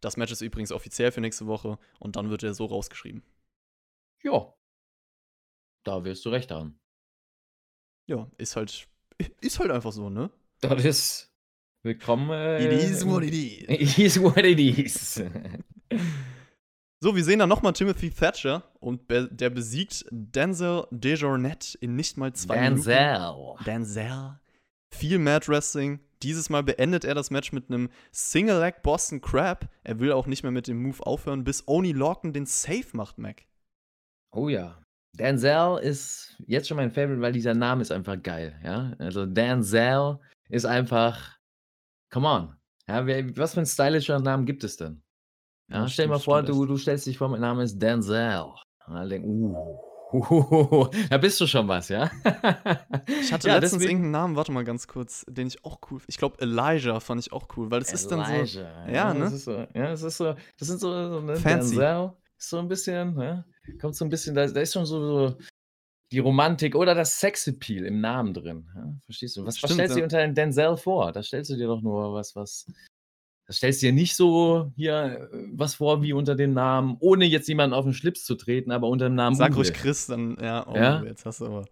Das 0.00 0.16
Match 0.16 0.32
ist 0.32 0.42
übrigens 0.42 0.70
offiziell 0.72 1.12
für 1.12 1.20
nächste 1.20 1.46
Woche 1.46 1.78
und 1.98 2.16
dann 2.16 2.30
wird 2.30 2.42
er 2.42 2.54
so 2.54 2.66
rausgeschrieben. 2.66 3.22
Ja. 4.22 4.52
Da 5.82 6.04
wirst 6.04 6.24
du 6.24 6.30
recht 6.30 6.50
haben. 6.50 6.78
Ja, 8.06 8.30
ist 8.36 8.56
halt, 8.56 8.86
ist 9.40 9.58
halt 9.58 9.70
einfach 9.70 9.92
so, 9.92 10.10
ne? 10.10 10.30
Das 10.60 10.84
ist. 10.84 11.30
Willkommen. 11.82 12.30
Äh, 12.30 12.64
It 12.64 12.72
is 12.90 13.06
what 13.06 13.22
it 13.22 13.34
is. 13.34 13.68
It 13.68 13.98
is 13.98 14.22
what 14.22 14.38
it 14.38 14.58
is. 14.58 15.22
So, 17.04 17.14
wir 17.14 17.22
sehen 17.22 17.38
dann 17.38 17.50
nochmal 17.50 17.74
Timothy 17.74 18.08
Thatcher 18.08 18.62
und 18.80 19.08
be 19.08 19.28
der 19.30 19.50
besiegt 19.50 20.06
Denzel 20.10 20.86
Desjardins 20.90 21.74
in 21.74 21.96
nicht 21.96 22.16
mal 22.16 22.32
zwei 22.32 22.58
Minuten. 22.58 22.86
Denzel. 22.86 23.34
Denzel. 23.66 24.40
Viel 24.90 25.18
Mad 25.18 25.46
Wrestling. 25.48 26.00
Dieses 26.22 26.48
Mal 26.48 26.62
beendet 26.62 27.04
er 27.04 27.14
das 27.14 27.30
Match 27.30 27.52
mit 27.52 27.68
einem 27.68 27.90
Single 28.10 28.58
Leg 28.58 28.82
Boston 28.82 29.20
Crab. 29.20 29.68
Er 29.82 30.00
will 30.00 30.12
auch 30.12 30.26
nicht 30.26 30.44
mehr 30.44 30.50
mit 30.50 30.66
dem 30.66 30.82
Move 30.82 31.04
aufhören, 31.04 31.44
bis 31.44 31.64
Oni 31.66 31.92
Lorcan 31.92 32.32
den 32.32 32.46
Save 32.46 32.86
macht, 32.94 33.18
Mac. 33.18 33.42
Oh 34.32 34.48
ja. 34.48 34.80
Denzel 35.12 35.80
ist 35.82 36.42
jetzt 36.46 36.68
schon 36.68 36.78
mein 36.78 36.90
Favorite, 36.90 37.20
weil 37.20 37.32
dieser 37.32 37.52
Name 37.52 37.82
ist 37.82 37.92
einfach 37.92 38.22
geil, 38.22 38.58
ja. 38.64 38.94
Also 38.98 39.26
Denzel 39.26 40.20
ist 40.48 40.64
einfach, 40.64 41.36
come 42.10 42.28
on. 42.28 42.56
Ja, 42.88 43.04
wer, 43.04 43.36
was 43.36 43.52
für 43.52 43.60
ein 43.60 43.66
stylischer 43.66 44.20
Namen 44.20 44.46
gibt 44.46 44.64
es 44.64 44.78
denn? 44.78 45.02
Ja, 45.68 45.88
stell 45.88 46.06
dir 46.06 46.12
mal 46.12 46.18
vor, 46.18 46.42
du, 46.42 46.66
du 46.66 46.76
stellst 46.76 47.06
dich 47.06 47.18
vor, 47.18 47.28
mein 47.28 47.40
Name 47.40 47.62
ist 47.62 47.78
Denzel. 47.78 48.44
Und 48.86 48.94
dann 48.94 49.08
denk, 49.08 49.24
uh, 49.24 50.88
da 51.10 51.18
bist 51.18 51.40
du 51.40 51.46
schon 51.46 51.66
was, 51.68 51.88
ja? 51.88 52.10
Ich 53.20 53.32
hatte 53.32 53.48
ja, 53.48 53.58
letztens 53.58 53.82
irgendeinen 53.82 54.10
Namen, 54.10 54.36
warte 54.36 54.52
mal 54.52 54.64
ganz 54.64 54.86
kurz, 54.86 55.24
den 55.28 55.46
ich 55.46 55.64
auch 55.64 55.78
cool 55.90 56.00
Ich 56.06 56.18
glaube, 56.18 56.36
Elijah 56.40 57.00
fand 57.00 57.20
ich 57.20 57.32
auch 57.32 57.48
cool, 57.56 57.70
weil 57.70 57.80
das 57.80 57.92
ist 57.92 58.10
dann 58.12 58.24
so. 58.24 58.32
Elijah, 58.32 58.88
Ja, 58.90 59.14
ne? 59.14 59.20
Das 59.20 59.32
ist 59.32 59.44
so, 59.44 59.52
ja, 59.52 59.88
das 59.88 60.02
ist 60.02 60.16
so, 60.18 60.34
das 60.58 60.68
sind 60.68 60.80
so, 60.80 60.90
so 60.90 61.20
ne, 61.20 61.36
Fancy. 61.36 61.76
Denzel 61.76 62.12
so 62.36 62.58
ein 62.58 62.68
bisschen, 62.68 63.18
ja, 63.20 63.44
kommt 63.80 63.96
so 63.96 64.04
ein 64.04 64.08
bisschen, 64.08 64.34
da, 64.34 64.46
da 64.46 64.60
ist 64.60 64.72
schon 64.72 64.86
so, 64.86 65.00
so 65.00 65.38
die 66.12 66.18
Romantik 66.18 66.74
oder 66.74 66.94
das 66.94 67.18
Sexappeal 67.18 67.86
im 67.86 68.00
Namen 68.00 68.34
drin. 68.34 68.68
Ja? 68.74 68.94
Verstehst 69.04 69.36
du? 69.36 69.42
Was, 69.42 69.62
was 69.62 69.70
Stimmt, 69.70 69.72
stellst 69.72 69.92
du 69.92 69.94
dir 69.96 70.00
ja. 70.00 70.04
unter 70.04 70.18
einem 70.18 70.34
Denzel 70.34 70.76
vor? 70.76 71.12
Da 71.12 71.22
stellst 71.22 71.50
du 71.50 71.56
dir 71.56 71.66
doch 71.66 71.82
nur 71.82 72.12
was, 72.14 72.36
was. 72.36 72.66
Da 73.46 73.52
stellst 73.52 73.82
du 73.82 73.86
dir 73.86 73.92
nicht 73.92 74.16
so 74.16 74.72
hier 74.74 75.28
äh, 75.32 75.38
was 75.52 75.74
vor 75.74 76.02
wie 76.02 76.12
unter 76.12 76.34
dem 76.34 76.54
Namen, 76.54 76.96
ohne 77.00 77.26
jetzt 77.26 77.48
jemanden 77.48 77.74
auf 77.74 77.84
den 77.84 77.94
Schlips 77.94 78.24
zu 78.24 78.36
treten, 78.36 78.70
aber 78.70 78.88
unter 78.88 79.06
dem 79.06 79.14
Namen 79.14 79.36
Sag 79.36 79.50
Uwe. 79.52 79.56
ruhig 79.58 79.72
Chris, 79.74 80.06
dann, 80.06 80.36
ja, 80.40 80.66
oh, 80.66 80.74
Ja? 80.74 81.02
jetzt 81.02 81.26
hast 81.26 81.40
du 81.40 81.46
aber. 81.46 81.64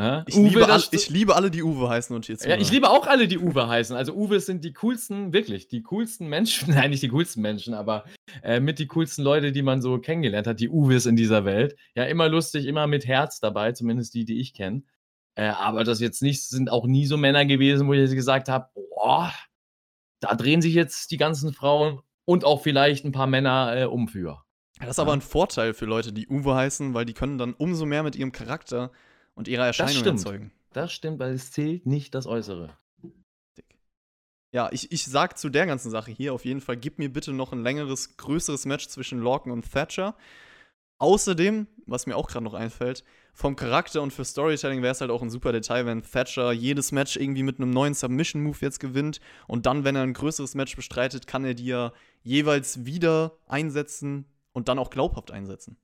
Ja? 0.00 0.24
Ich, 0.26 0.36
Uwe, 0.36 0.48
liebe, 0.48 0.60
das 0.60 0.88
all, 0.88 0.98
ich 0.98 1.10
liebe 1.10 1.36
alle, 1.36 1.50
die 1.50 1.62
Uwe 1.62 1.88
heißen 1.88 2.16
und 2.16 2.26
jetzt. 2.26 2.44
Ja, 2.44 2.56
ich 2.56 2.70
liebe 2.72 2.90
auch 2.90 3.06
alle, 3.06 3.28
die 3.28 3.38
Uwe 3.38 3.68
heißen. 3.68 3.94
Also 3.94 4.14
Uwe 4.14 4.40
sind 4.40 4.64
die 4.64 4.72
coolsten, 4.72 5.32
wirklich, 5.32 5.68
die 5.68 5.82
coolsten 5.82 6.28
Menschen. 6.28 6.70
Nein, 6.74 6.90
nicht 6.90 7.02
die 7.02 7.08
coolsten 7.08 7.42
Menschen, 7.42 7.74
aber 7.74 8.04
äh, 8.42 8.58
mit 8.58 8.78
die 8.78 8.86
coolsten 8.86 9.22
Leute, 9.22 9.52
die 9.52 9.62
man 9.62 9.82
so 9.82 9.98
kennengelernt 9.98 10.46
hat, 10.46 10.58
die 10.58 10.68
Uwes 10.68 11.06
in 11.06 11.16
dieser 11.16 11.44
Welt. 11.44 11.76
Ja, 11.94 12.04
immer 12.04 12.28
lustig, 12.28 12.66
immer 12.66 12.86
mit 12.86 13.06
Herz 13.06 13.38
dabei, 13.38 13.72
zumindest 13.72 14.14
die, 14.14 14.24
die 14.24 14.40
ich 14.40 14.52
kenne. 14.52 14.82
Äh, 15.36 15.48
aber 15.48 15.84
das 15.84 16.00
jetzt 16.00 16.22
nicht, 16.22 16.48
sind 16.48 16.70
auch 16.70 16.86
nie 16.86 17.06
so 17.06 17.16
Männer 17.16 17.44
gewesen, 17.44 17.86
wo 17.86 17.92
ich 17.92 18.10
gesagt 18.10 18.48
habe, 18.48 18.68
boah, 18.74 19.32
da 20.24 20.34
drehen 20.34 20.62
sich 20.62 20.74
jetzt 20.74 21.10
die 21.10 21.16
ganzen 21.16 21.52
Frauen 21.52 22.00
und 22.24 22.44
auch 22.44 22.62
vielleicht 22.62 23.04
ein 23.04 23.12
paar 23.12 23.26
Männer 23.26 23.76
äh, 23.76 23.84
um 23.84 24.08
für. 24.08 24.42
Das 24.80 24.90
ist 24.90 24.98
aber 24.98 25.12
ein 25.12 25.20
Vorteil 25.20 25.74
für 25.74 25.84
Leute, 25.84 26.12
die 26.12 26.28
Uwe 26.28 26.54
heißen, 26.54 26.94
weil 26.94 27.04
die 27.04 27.12
können 27.12 27.38
dann 27.38 27.54
umso 27.54 27.86
mehr 27.86 28.02
mit 28.02 28.16
ihrem 28.16 28.32
Charakter 28.32 28.90
und 29.34 29.48
ihrer 29.48 29.66
Erscheinung 29.66 30.04
erzeugen. 30.04 30.52
Das 30.72 30.92
stimmt, 30.92 31.20
weil 31.20 31.34
es 31.34 31.52
zählt 31.52 31.86
nicht 31.86 32.14
das 32.14 32.26
Äußere. 32.26 32.76
Ja, 34.52 34.68
ich, 34.72 34.90
ich 34.92 35.04
sag 35.04 35.36
zu 35.36 35.48
der 35.48 35.66
ganzen 35.66 35.90
Sache 35.90 36.10
hier 36.10 36.32
auf 36.32 36.44
jeden 36.44 36.60
Fall, 36.60 36.76
gib 36.76 36.98
mir 36.98 37.12
bitte 37.12 37.32
noch 37.32 37.52
ein 37.52 37.62
längeres, 37.62 38.16
größeres 38.16 38.66
Match 38.66 38.88
zwischen 38.88 39.18
Lorcan 39.18 39.52
und 39.52 39.70
Thatcher. 39.70 40.16
Außerdem, 40.98 41.66
was 41.86 42.06
mir 42.06 42.16
auch 42.16 42.28
gerade 42.28 42.44
noch 42.44 42.54
einfällt, 42.54 43.04
vom 43.34 43.56
Charakter 43.56 44.00
und 44.00 44.12
für 44.12 44.24
Storytelling 44.24 44.80
wäre 44.80 44.92
es 44.92 45.00
halt 45.00 45.10
auch 45.10 45.20
ein 45.20 45.28
super 45.28 45.52
Detail, 45.52 45.86
wenn 45.86 46.02
Thatcher 46.02 46.52
jedes 46.52 46.92
Match 46.92 47.16
irgendwie 47.16 47.42
mit 47.42 47.58
einem 47.58 47.70
neuen 47.70 47.92
Submission-Move 47.92 48.58
jetzt 48.60 48.78
gewinnt 48.78 49.20
und 49.48 49.66
dann, 49.66 49.84
wenn 49.84 49.96
er 49.96 50.02
ein 50.02 50.14
größeres 50.14 50.54
Match 50.54 50.76
bestreitet, 50.76 51.26
kann 51.26 51.44
er 51.44 51.54
die 51.54 51.66
ja 51.66 51.92
jeweils 52.22 52.86
wieder 52.86 53.32
einsetzen 53.46 54.26
und 54.52 54.68
dann 54.68 54.78
auch 54.78 54.88
glaubhaft 54.90 55.32
einsetzen. 55.32 55.76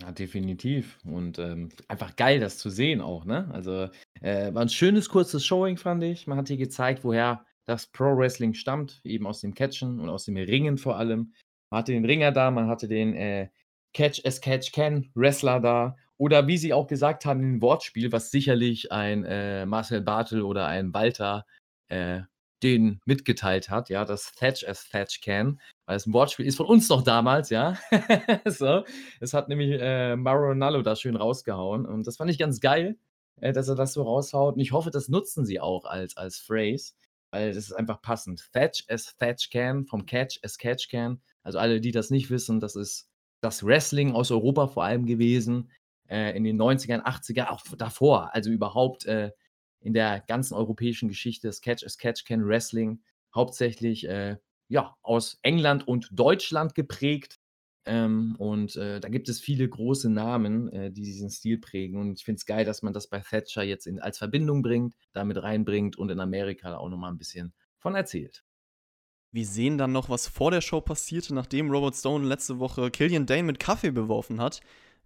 Ja, 0.00 0.10
definitiv. 0.10 0.98
Und 1.04 1.38
ähm, 1.38 1.68
einfach 1.86 2.16
geil, 2.16 2.40
das 2.40 2.58
zu 2.58 2.70
sehen 2.70 3.00
auch, 3.00 3.24
ne? 3.24 3.48
Also, 3.52 3.88
äh, 4.20 4.52
war 4.52 4.62
ein 4.62 4.68
schönes, 4.68 5.08
kurzes 5.08 5.44
Showing, 5.44 5.76
fand 5.76 6.02
ich. 6.02 6.26
Man 6.26 6.38
hat 6.38 6.48
hier 6.48 6.56
gezeigt, 6.56 7.04
woher 7.04 7.44
das 7.64 7.86
Pro-Wrestling 7.86 8.54
stammt, 8.54 9.00
eben 9.04 9.26
aus 9.26 9.40
dem 9.40 9.54
Catchen 9.54 10.00
und 10.00 10.08
aus 10.08 10.24
dem 10.24 10.36
Ringen 10.36 10.78
vor 10.78 10.96
allem. 10.96 11.34
Man 11.70 11.78
hatte 11.78 11.92
den 11.92 12.04
Ringer 12.04 12.32
da, 12.32 12.50
man 12.50 12.68
hatte 12.68 12.88
den 12.88 13.14
äh, 13.14 13.48
Catch 13.92 14.24
as 14.24 14.40
Catch 14.40 14.72
Can 14.72 15.10
Wrestler 15.14 15.60
da. 15.60 15.96
Oder 16.22 16.46
wie 16.46 16.56
sie 16.56 16.72
auch 16.72 16.86
gesagt 16.86 17.24
haben, 17.24 17.56
ein 17.56 17.62
Wortspiel, 17.62 18.12
was 18.12 18.30
sicherlich 18.30 18.92
ein 18.92 19.24
äh, 19.24 19.66
Marcel 19.66 20.02
Bartel 20.02 20.42
oder 20.42 20.68
ein 20.68 20.94
Walter 20.94 21.44
äh, 21.88 22.20
den 22.62 23.00
mitgeteilt 23.06 23.68
hat, 23.70 23.88
ja, 23.88 24.04
das 24.04 24.30
Thatch 24.36 24.64
as 24.68 24.88
Thatch 24.88 25.20
Can, 25.20 25.60
weil 25.84 25.96
es 25.96 26.06
ein 26.06 26.12
Wortspiel 26.12 26.46
ist 26.46 26.58
von 26.58 26.66
uns 26.66 26.88
noch 26.88 27.02
damals, 27.02 27.50
ja. 27.50 27.76
so. 28.44 28.84
Es 29.18 29.34
hat 29.34 29.48
nämlich 29.48 29.80
äh, 29.80 30.14
Maronallo 30.14 30.82
da 30.82 30.94
schön 30.94 31.16
rausgehauen 31.16 31.86
und 31.86 32.06
das 32.06 32.18
fand 32.18 32.30
ich 32.30 32.38
ganz 32.38 32.60
geil, 32.60 32.96
äh, 33.40 33.52
dass 33.52 33.66
er 33.66 33.74
das 33.74 33.92
so 33.92 34.04
raushaut. 34.04 34.54
Und 34.54 34.60
ich 34.60 34.70
hoffe, 34.70 34.92
das 34.92 35.08
nutzen 35.08 35.44
sie 35.44 35.58
auch 35.58 35.86
als, 35.86 36.16
als 36.16 36.38
Phrase, 36.38 36.92
weil 37.32 37.48
das 37.48 37.64
ist 37.64 37.72
einfach 37.72 38.00
passend. 38.00 38.48
Thatch 38.52 38.84
as 38.88 39.16
Thatch 39.16 39.50
Can, 39.50 39.86
vom 39.86 40.06
Catch 40.06 40.38
as 40.44 40.56
Catch 40.56 40.88
Can. 40.88 41.20
Also 41.42 41.58
alle, 41.58 41.80
die 41.80 41.90
das 41.90 42.10
nicht 42.10 42.30
wissen, 42.30 42.60
das 42.60 42.76
ist 42.76 43.08
das 43.40 43.66
Wrestling 43.66 44.12
aus 44.12 44.30
Europa 44.30 44.68
vor 44.68 44.84
allem 44.84 45.04
gewesen, 45.04 45.68
äh, 46.12 46.36
in 46.36 46.44
den 46.44 46.60
90ern, 46.60 47.02
80er, 47.02 47.48
auch 47.48 47.62
davor, 47.76 48.34
also 48.34 48.50
überhaupt 48.50 49.06
äh, 49.06 49.30
in 49.80 49.94
der 49.94 50.20
ganzen 50.20 50.54
europäischen 50.54 51.08
Geschichte, 51.08 51.48
das 51.48 51.60
Catch 51.62 51.84
as 51.84 51.96
Catch 51.96 52.24
Can 52.26 52.46
Wrestling, 52.46 53.00
hauptsächlich 53.34 54.06
äh, 54.06 54.36
ja, 54.68 54.94
aus 55.02 55.38
England 55.42 55.88
und 55.88 56.08
Deutschland 56.12 56.74
geprägt. 56.74 57.38
Ähm, 57.84 58.36
und 58.38 58.76
äh, 58.76 59.00
da 59.00 59.08
gibt 59.08 59.28
es 59.28 59.40
viele 59.40 59.68
große 59.68 60.08
Namen, 60.08 60.68
äh, 60.68 60.92
die 60.92 61.02
diesen 61.02 61.30
Stil 61.30 61.58
prägen. 61.58 61.98
Und 61.98 62.18
ich 62.18 62.24
finde 62.24 62.36
es 62.36 62.46
geil, 62.46 62.64
dass 62.64 62.82
man 62.82 62.92
das 62.92 63.08
bei 63.08 63.18
Thatcher 63.18 63.62
jetzt 63.62 63.86
in, 63.86 63.98
als 63.98 64.18
Verbindung 64.18 64.62
bringt, 64.62 64.94
damit 65.12 65.42
reinbringt 65.42 65.96
und 65.96 66.10
in 66.10 66.20
Amerika 66.20 66.76
auch 66.76 66.90
nochmal 66.90 67.10
ein 67.10 67.18
bisschen 67.18 67.54
von 67.78 67.94
erzählt. 67.96 68.44
Wir 69.32 69.46
sehen 69.46 69.78
dann 69.78 69.92
noch, 69.92 70.10
was 70.10 70.28
vor 70.28 70.50
der 70.50 70.60
Show 70.60 70.82
passierte, 70.82 71.34
nachdem 71.34 71.70
Robert 71.70 71.96
Stone 71.96 72.28
letzte 72.28 72.58
Woche 72.58 72.90
Killian 72.90 73.24
Dane 73.24 73.44
mit 73.44 73.58
Kaffee 73.58 73.90
beworfen 73.90 74.40
hat. 74.40 74.60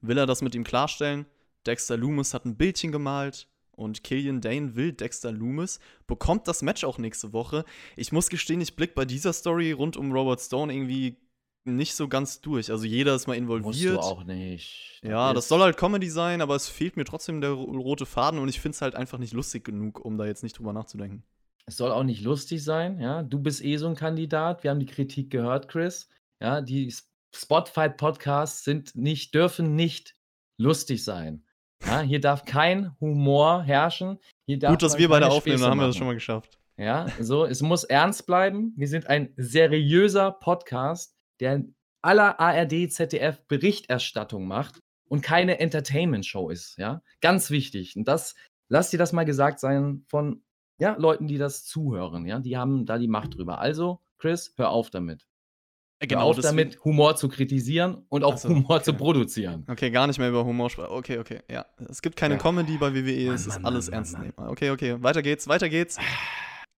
Will 0.09 0.19
er 0.19 0.27
das 0.27 0.43
mit 0.43 0.55
ihm 0.55 0.65
klarstellen? 0.65 1.27
Dexter 1.67 1.97
Loomis 1.97 2.33
hat 2.35 2.45
ein 2.45 2.57
Bildchen 2.57 2.93
gemalt 2.93 3.49
und 3.73 4.05
Killian 4.05 4.41
Dane 4.41 4.75
will 4.77 4.93
Dexter 4.93 5.33
Loomis, 5.33 5.81
bekommt 6.07 6.49
das 6.49 6.63
Match 6.63 6.85
auch 6.85 6.99
nächste 6.99 7.33
Woche. 7.33 7.65
Ich 7.97 8.13
muss 8.13 8.29
gestehen, 8.29 8.61
ich 8.61 8.77
blick 8.77 8.95
bei 8.95 9.05
dieser 9.05 9.33
Story 9.33 9.73
rund 9.73 9.97
um 9.97 10.13
Robert 10.13 10.41
Stone 10.41 10.73
irgendwie 10.73 11.17
nicht 11.65 11.95
so 11.95 12.07
ganz 12.07 12.41
durch. 12.41 12.71
Also 12.71 12.85
jeder 12.87 13.15
ist 13.17 13.27
mal 13.27 13.33
Musst 13.41 13.59
involviert. 13.59 13.97
du 13.97 14.01
auch 14.01 14.23
nicht. 14.25 15.01
Ja, 15.03 15.35
das 15.35 15.49
soll 15.49 15.61
halt 15.61 15.77
Comedy 15.77 16.09
sein, 16.09 16.41
aber 16.41 16.55
es 16.55 16.69
fehlt 16.69 16.97
mir 16.97 17.05
trotzdem 17.05 17.41
der 17.41 17.51
ro- 17.51 17.65
rote 17.77 18.07
Faden 18.07 18.39
und 18.39 18.49
ich 18.49 18.61
finde 18.61 18.77
es 18.77 18.83
halt 18.83 18.95
einfach 18.95 19.19
nicht 19.19 19.33
lustig 19.33 19.65
genug, 19.65 20.05
um 20.05 20.17
da 20.17 20.27
jetzt 20.27 20.45
nicht 20.45 20.57
drüber 20.59 20.73
nachzudenken. 20.73 21.25
Es 21.67 21.77
soll 21.77 21.91
auch 21.91 22.05
nicht 22.05 22.23
lustig 22.23 22.63
sein, 22.63 23.01
ja. 23.01 23.25
Du 23.25 23.41
bist 23.41 23.65
eh 23.65 23.77
so 23.77 23.89
ein 23.89 23.97
Kandidat. 23.97 24.63
Wir 24.63 24.71
haben 24.71 24.79
die 24.79 24.87
Kritik 24.87 25.31
gehört, 25.31 25.67
Chris. 25.69 26.09
Ja, 26.41 26.61
die 26.61 26.95
S- 27.37 27.43
Spotfight-Podcasts 27.43 28.65
sind 28.65 28.97
nicht, 28.97 29.35
dürfen 29.35 29.75
nicht 29.75 30.17
lustig 30.59 31.05
sein. 31.05 31.45
Ja, 31.85 32.01
hier 32.01 32.21
darf 32.21 32.45
kein 32.45 32.99
Humor 33.01 33.63
herrschen. 33.63 34.19
Hier 34.47 34.59
darf 34.59 34.73
Gut, 34.73 34.83
dass 34.83 34.99
wir 34.99 35.09
beide 35.09 35.29
aufnehmen, 35.29 35.61
dann 35.61 35.71
haben 35.73 35.81
wir 35.81 35.87
das 35.87 35.97
schon 35.97 36.07
mal 36.07 36.15
geschafft. 36.15 36.59
Ja, 36.79 37.07
so, 37.21 37.45
es 37.45 37.63
muss 37.63 37.85
ernst 37.85 38.27
bleiben. 38.27 38.73
Wir 38.77 38.89
sind 38.89 39.07
ein 39.07 39.33
seriöser 39.37 40.33
Podcast, 40.33 41.15
der 41.41 41.55
in 41.55 41.75
aller 42.03 42.39
ARD, 42.41 42.91
ZDF 42.93 43.47
Berichterstattung 43.49 44.47
macht 44.47 44.79
und 45.09 45.23
keine 45.23 45.59
Entertainment-Show 45.59 46.51
ist. 46.51 46.77
Ja, 46.79 47.03
ganz 47.21 47.51
wichtig. 47.51 47.97
Und 47.97 48.09
das, 48.09 48.35
lass 48.69 48.91
dir 48.91 48.99
das 48.99 49.13
mal 49.13 49.25
gesagt 49.25 49.61
sein 49.61 50.05
von 50.09 50.43
ja, 50.79 50.95
Leuten, 50.99 51.27
die 51.27 51.39
das 51.39 51.65
zuhören. 51.65 52.27
Ja, 52.27 52.39
die 52.39 52.57
haben 52.57 52.85
da 52.85 52.99
die 52.99 53.09
Macht 53.09 53.37
drüber. 53.37 53.59
Also, 53.59 54.01
Chris, 54.19 54.55
hör 54.57 54.71
auf 54.71 54.91
damit. 54.91 55.27
Äh, 55.99 56.07
Genau, 56.07 56.29
auf 56.31 56.39
damit, 56.41 56.85
Humor 56.85 57.17
zu 57.17 57.29
kritisieren 57.29 58.05
und 58.09 58.23
auch 58.23 58.37
so, 58.37 58.49
Humor 58.49 58.83
zu 58.83 58.91
okay. 58.91 58.99
produzieren. 58.99 59.65
Okay, 59.69 59.91
gar 59.91 60.07
nicht 60.07 60.19
mehr 60.19 60.29
über 60.29 60.45
Humor 60.45 60.69
sprechen. 60.71 60.91
Okay, 60.91 61.19
okay, 61.19 61.41
ja. 61.51 61.65
Es 61.89 62.03
gibt 62.03 62.17
keine 62.17 62.35
Ja. 62.35 62.41
Comedy 62.41 62.77
bei 62.77 62.95
WWE, 62.95 63.27
Mann, 63.27 63.35
es 63.35 63.47
ist 63.47 63.55
Mann, 63.55 63.65
alles 63.65 63.87
Mann, 63.87 63.95
ernst 63.95 64.19
nehmen. 64.19 64.35
Okay, 64.37 64.71
okay, 64.71 65.03
weiter 65.03 65.23
geht's, 65.23 65.49
weiter 65.49 65.69
geht's. 65.69 65.97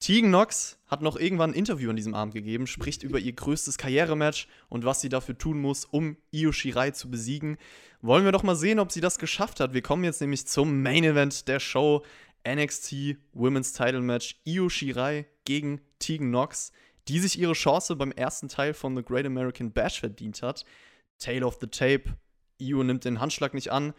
Tegan 0.01 0.31
Knox 0.31 0.79
hat 0.87 1.03
noch 1.03 1.17
irgendwann 1.17 1.51
ein 1.51 1.55
Interview 1.55 1.91
an 1.91 1.97
diesem 1.97 2.15
Abend 2.15 2.33
gegeben, 2.33 2.69
spricht 2.69 3.03
über 3.03 3.19
ihr 3.19 3.33
größtes 3.33 3.79
Karrierematch 3.79 4.47
und 4.69 4.85
was 4.85 5.01
sie 5.01 5.09
dafür 5.09 5.37
tun 5.37 5.61
muss, 5.61 5.85
um 5.85 6.17
Io 6.31 6.53
Shirai 6.53 6.93
zu 6.93 7.11
besiegen. 7.11 7.59
Wollen 8.01 8.25
wir 8.25 8.31
doch 8.31 8.45
mal 8.45 8.55
sehen, 8.55 8.79
ob 8.79 8.93
sie 8.93 9.01
das 9.01 9.19
geschafft 9.19 9.59
hat. 9.59 9.75
Wir 9.75 9.83
kommen 9.83 10.05
jetzt 10.05 10.21
nämlich 10.21 10.47
zum 10.47 10.83
Main 10.83 11.03
Event 11.03 11.49
der 11.49 11.59
Show. 11.59 12.05
NXT 12.47 13.17
Women's 13.33 13.73
Title 13.73 14.01
Match 14.01 14.37
Io 14.45 14.69
Shirai 14.69 15.27
gegen 15.45 15.81
Tegan 15.99 16.29
Knox, 16.29 16.73
die 17.09 17.19
sich 17.19 17.39
ihre 17.39 17.55
Chance 17.55 17.97
beim 17.97 18.13
ersten 18.13 18.49
Teil 18.49 18.75
von 18.75 18.97
The 18.97 19.03
Great 19.03 19.27
American 19.27 19.73
Bash 19.73 20.01
verdient 20.01 20.43
hat. 20.43 20.65
Tale 21.19 21.47
of 21.47 21.59
the 21.61 21.67
Tape. 21.67 22.17
Io 22.59 22.83
nimmt 22.83 23.05
den 23.05 23.21
Handschlag 23.21 23.55
nicht 23.55 23.71
an. 23.71 23.95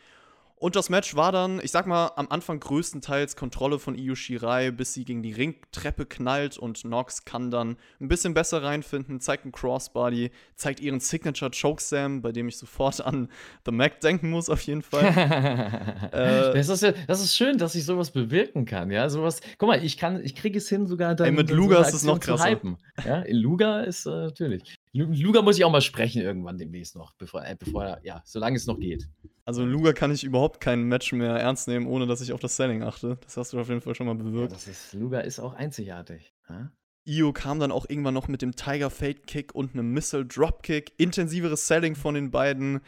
Und 0.60 0.76
das 0.76 0.90
Match 0.90 1.16
war 1.16 1.32
dann, 1.32 1.62
ich 1.64 1.72
sag 1.72 1.88
mal, 1.88 2.12
am 2.18 2.28
Anfang 2.30 2.60
größtenteils 2.60 3.38
Kontrolle 3.38 3.80
von 3.80 3.96
Io 3.96 4.14
Shirai, 4.14 4.72
bis 4.72 4.94
sie 4.94 5.06
gegen 5.06 5.24
die 5.24 5.32
Ringtreppe 5.32 6.06
knallt 6.06 6.58
und 6.58 6.84
Nox 6.84 7.24
kann 7.24 7.50
dann 7.50 7.78
ein 8.02 8.10
bisschen 8.10 8.34
besser 8.34 8.62
reinfinden, 8.62 9.22
zeigt 9.22 9.46
einen 9.46 9.54
Crossbody, 9.54 10.32
zeigt 10.56 10.82
ihren 10.82 11.00
Signature 11.00 11.50
Chokeslam, 11.50 12.22
bei 12.22 12.34
dem 12.34 12.50
ich 12.50 12.58
sofort 12.58 13.00
an 13.00 13.30
The 13.66 13.72
Mac 13.72 14.02
denken 14.02 14.32
muss, 14.32 14.50
auf 14.50 14.62
jeden 14.62 14.82
Fall. 14.82 15.00
Äh, 16.12 16.54
das, 16.54 16.70
ist 16.70 16.82
ja, 16.82 16.94
das 17.08 17.22
ist 17.22 17.36
schön, 17.36 17.58
dass 17.58 17.76
ich 17.76 17.86
sowas 17.86 18.12
bewirken 18.12 18.66
kann, 18.66 18.90
ja. 18.92 19.10
Sowas. 19.10 19.42
Guck 19.58 19.70
mal, 19.70 19.84
ich 19.84 19.98
kann, 19.98 20.24
ich 20.24 20.36
kriege 20.36 20.58
es 20.58 20.68
hin, 20.68 20.88
sogar 20.88 21.16
dann. 21.16 21.28
Ey, 21.28 21.32
mit 21.32 21.50
Luga 21.50 21.82
ist 21.82 21.94
es 21.94 22.04
noch 22.04 22.20
krasser. 22.20 22.50
hypen. 22.50 22.78
Ja, 23.06 23.22
in 23.22 23.38
Luga 23.38 23.82
ist 23.82 24.06
äh, 24.06 24.10
natürlich. 24.10 24.79
Lu- 24.94 25.12
Luga 25.14 25.42
muss 25.42 25.58
ich 25.58 25.66
auch 25.66 25.72
mal 25.72 25.82
sprechen 25.82 26.22
irgendwann 26.22 26.58
demnächst 26.58 26.96
noch, 26.96 27.14
bevor, 27.14 27.46
äh, 27.46 27.56
bevor 27.58 27.84
er- 27.86 28.00
ja, 28.04 28.22
solange 28.26 28.56
es 28.58 28.66
noch 28.66 28.80
geht. 28.80 29.08
Also 29.46 29.64
Luga 29.66 29.94
kann 29.94 30.12
ich 30.12 30.24
überhaupt 30.24 30.62
kein 30.62 30.84
Match 30.84 31.12
mehr 31.14 31.32
ernst 31.36 31.68
nehmen, 31.68 31.86
ohne 31.88 32.08
dass 32.08 32.22
ich 32.22 32.34
auf 32.34 32.40
das 32.40 32.56
Selling 32.56 32.82
achte. 32.84 33.18
Das 33.24 33.38
hast 33.38 33.54
du 33.54 33.60
auf 33.60 33.70
jeden 33.70 33.82
Fall 33.82 33.94
schon 33.96 34.08
mal 34.08 34.18
Ja, 34.18 34.24
bewirkt. 34.24 34.52
das 34.52 34.68
ist, 34.68 34.94
Luga 34.94 35.20
ist 35.20 35.40
auch 35.40 35.54
einzigartig. 35.54 36.34
Ja? 36.50 36.72
Io 37.06 37.34
kam 37.34 37.60
dann 37.60 37.72
auch 37.72 37.88
irgendwann 37.90 38.14
noch 38.14 38.28
mit 38.28 38.42
dem 38.42 38.56
Tiger 38.56 38.90
Fate 38.90 39.26
Kick 39.28 39.54
und 39.56 39.74
einem 39.74 39.92
Missile 39.94 40.26
Dropkick. 40.26 40.94
Intensiveres 40.98 41.68
Selling 41.68 41.96
von 41.96 42.14
den 42.16 42.30
beiden. 42.32 42.82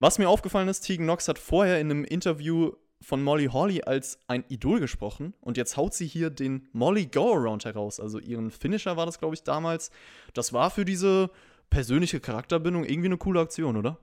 Was 0.00 0.18
mir 0.18 0.28
aufgefallen 0.28 0.66
ist, 0.68 0.80
Tegan 0.80 1.06
Knox 1.06 1.28
hat 1.28 1.38
vorher 1.38 1.78
in 1.80 1.90
einem 1.90 2.04
Interview 2.04 2.72
von 3.02 3.22
Molly 3.22 3.46
Holly 3.46 3.82
als 3.82 4.18
ein 4.28 4.44
Idol 4.48 4.80
gesprochen 4.80 5.34
und 5.40 5.56
jetzt 5.56 5.76
haut 5.76 5.94
sie 5.94 6.06
hier 6.06 6.30
den 6.30 6.68
Molly 6.72 7.06
Go-Around 7.06 7.64
heraus. 7.64 8.00
Also 8.00 8.18
ihren 8.18 8.50
Finisher 8.50 8.96
war 8.96 9.06
das, 9.06 9.18
glaube 9.18 9.34
ich, 9.34 9.42
damals. 9.42 9.90
Das 10.34 10.52
war 10.52 10.70
für 10.70 10.84
diese 10.84 11.30
persönliche 11.70 12.20
Charakterbindung 12.20 12.84
irgendwie 12.84 13.08
eine 13.08 13.18
coole 13.18 13.40
Aktion, 13.40 13.76
oder? 13.76 13.98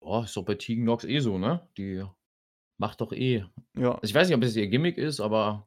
Boah, 0.00 0.24
ist 0.24 0.36
doch 0.36 0.44
bei 0.44 0.54
Tegan 0.54 0.84
Knox 0.84 1.04
eh 1.04 1.20
so, 1.20 1.38
ne? 1.38 1.66
Die 1.78 2.04
macht 2.78 3.00
doch 3.00 3.12
eh. 3.12 3.44
Ja. 3.76 3.92
Also 3.92 4.04
ich 4.04 4.14
weiß 4.14 4.28
nicht, 4.28 4.36
ob 4.36 4.42
es 4.42 4.56
ihr 4.56 4.68
Gimmick 4.68 4.98
ist, 4.98 5.20
aber 5.20 5.66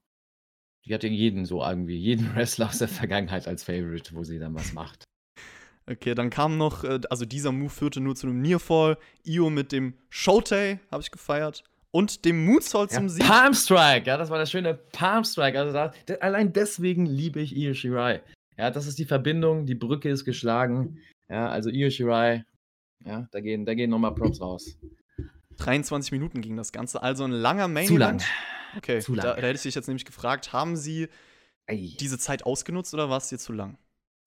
die 0.86 0.94
hat 0.94 1.04
ja 1.04 1.10
jeden 1.10 1.46
so 1.46 1.64
irgendwie, 1.64 1.98
jeden 1.98 2.32
Wrestler 2.36 2.68
aus 2.68 2.78
der 2.78 2.88
Vergangenheit 2.88 3.48
als 3.48 3.64
Favorite, 3.64 4.16
wo 4.16 4.24
sie 4.24 4.40
dann 4.40 4.54
was 4.54 4.74
macht. 4.74 5.04
Okay, 5.90 6.14
dann 6.16 6.30
kam 6.30 6.58
noch, 6.58 6.84
äh, 6.84 7.00
also 7.10 7.26
dieser 7.26 7.52
Move 7.52 7.70
führte 7.70 8.02
nur 8.02 8.16
zu 8.16 8.28
einem 8.28 8.42
Nearfall. 8.42 8.98
Io 9.24 9.50
mit 9.50 9.72
dem 9.72 9.94
Showtay, 10.10 10.80
habe 10.92 11.02
ich 11.02 11.12
gefeiert. 11.12 11.64
Und 11.92 12.26
dem 12.26 12.46
Moonsault 12.46 12.92
zum 12.92 13.04
Ja, 13.04 13.10
Sieg. 13.10 13.24
Palm 13.26 13.54
Strike, 13.54 14.08
ja, 14.08 14.18
das 14.18 14.30
war 14.30 14.38
der 14.38 14.46
schöne 14.46 14.74
Palm 14.76 15.24
Strike. 15.24 15.58
Also 15.60 15.74
da, 15.74 15.94
allein 16.20 16.54
deswegen 16.54 17.06
liebe 17.06 17.40
ich 17.40 17.56
Io 17.56 17.74
Shirai. 17.74 18.22
Ja, 18.58 18.72
das 18.72 18.88
ist 18.88 19.00
die 19.00 19.06
Verbindung, 19.06 19.66
die 19.66 19.76
Brücke 19.76 20.10
ist 20.10 20.26
geschlagen. 20.26 21.00
Ja, 21.30 21.50
also 21.50 21.70
Io 21.70 21.90
Shirai, 21.90 22.44
ja, 23.06 23.28
da 23.32 23.40
gehen, 23.40 23.66
da 23.66 23.74
gehen 23.74 23.90
nochmal 23.90 24.14
Props 24.16 24.42
raus. 24.42 24.78
23 25.58 26.12
Minuten 26.12 26.42
ging 26.42 26.56
das 26.56 26.72
Ganze, 26.72 27.02
also 27.02 27.24
ein 27.24 27.32
langer 27.32 27.68
Main 27.68 27.88
Zu 27.88 27.98
lang. 27.98 28.22
Okay, 28.76 29.00
Zu 29.00 29.16
Da, 29.16 29.24
lang. 29.24 29.36
da 29.42 29.48
hätte 29.48 29.56
ich 29.58 29.64
dich 29.64 29.76
jetzt 29.76 29.88
nämlich 29.88 30.06
gefragt, 30.06 30.54
haben 30.54 30.76
sie 30.76 31.08
Ey, 31.66 31.98
diese 32.00 32.18
Zeit 32.20 32.46
ausgenutzt 32.46 32.94
oder 32.94 33.10
war 33.10 33.18
es 33.18 33.30
dir 33.30 33.38
zu 33.40 33.54
lang? 33.54 33.78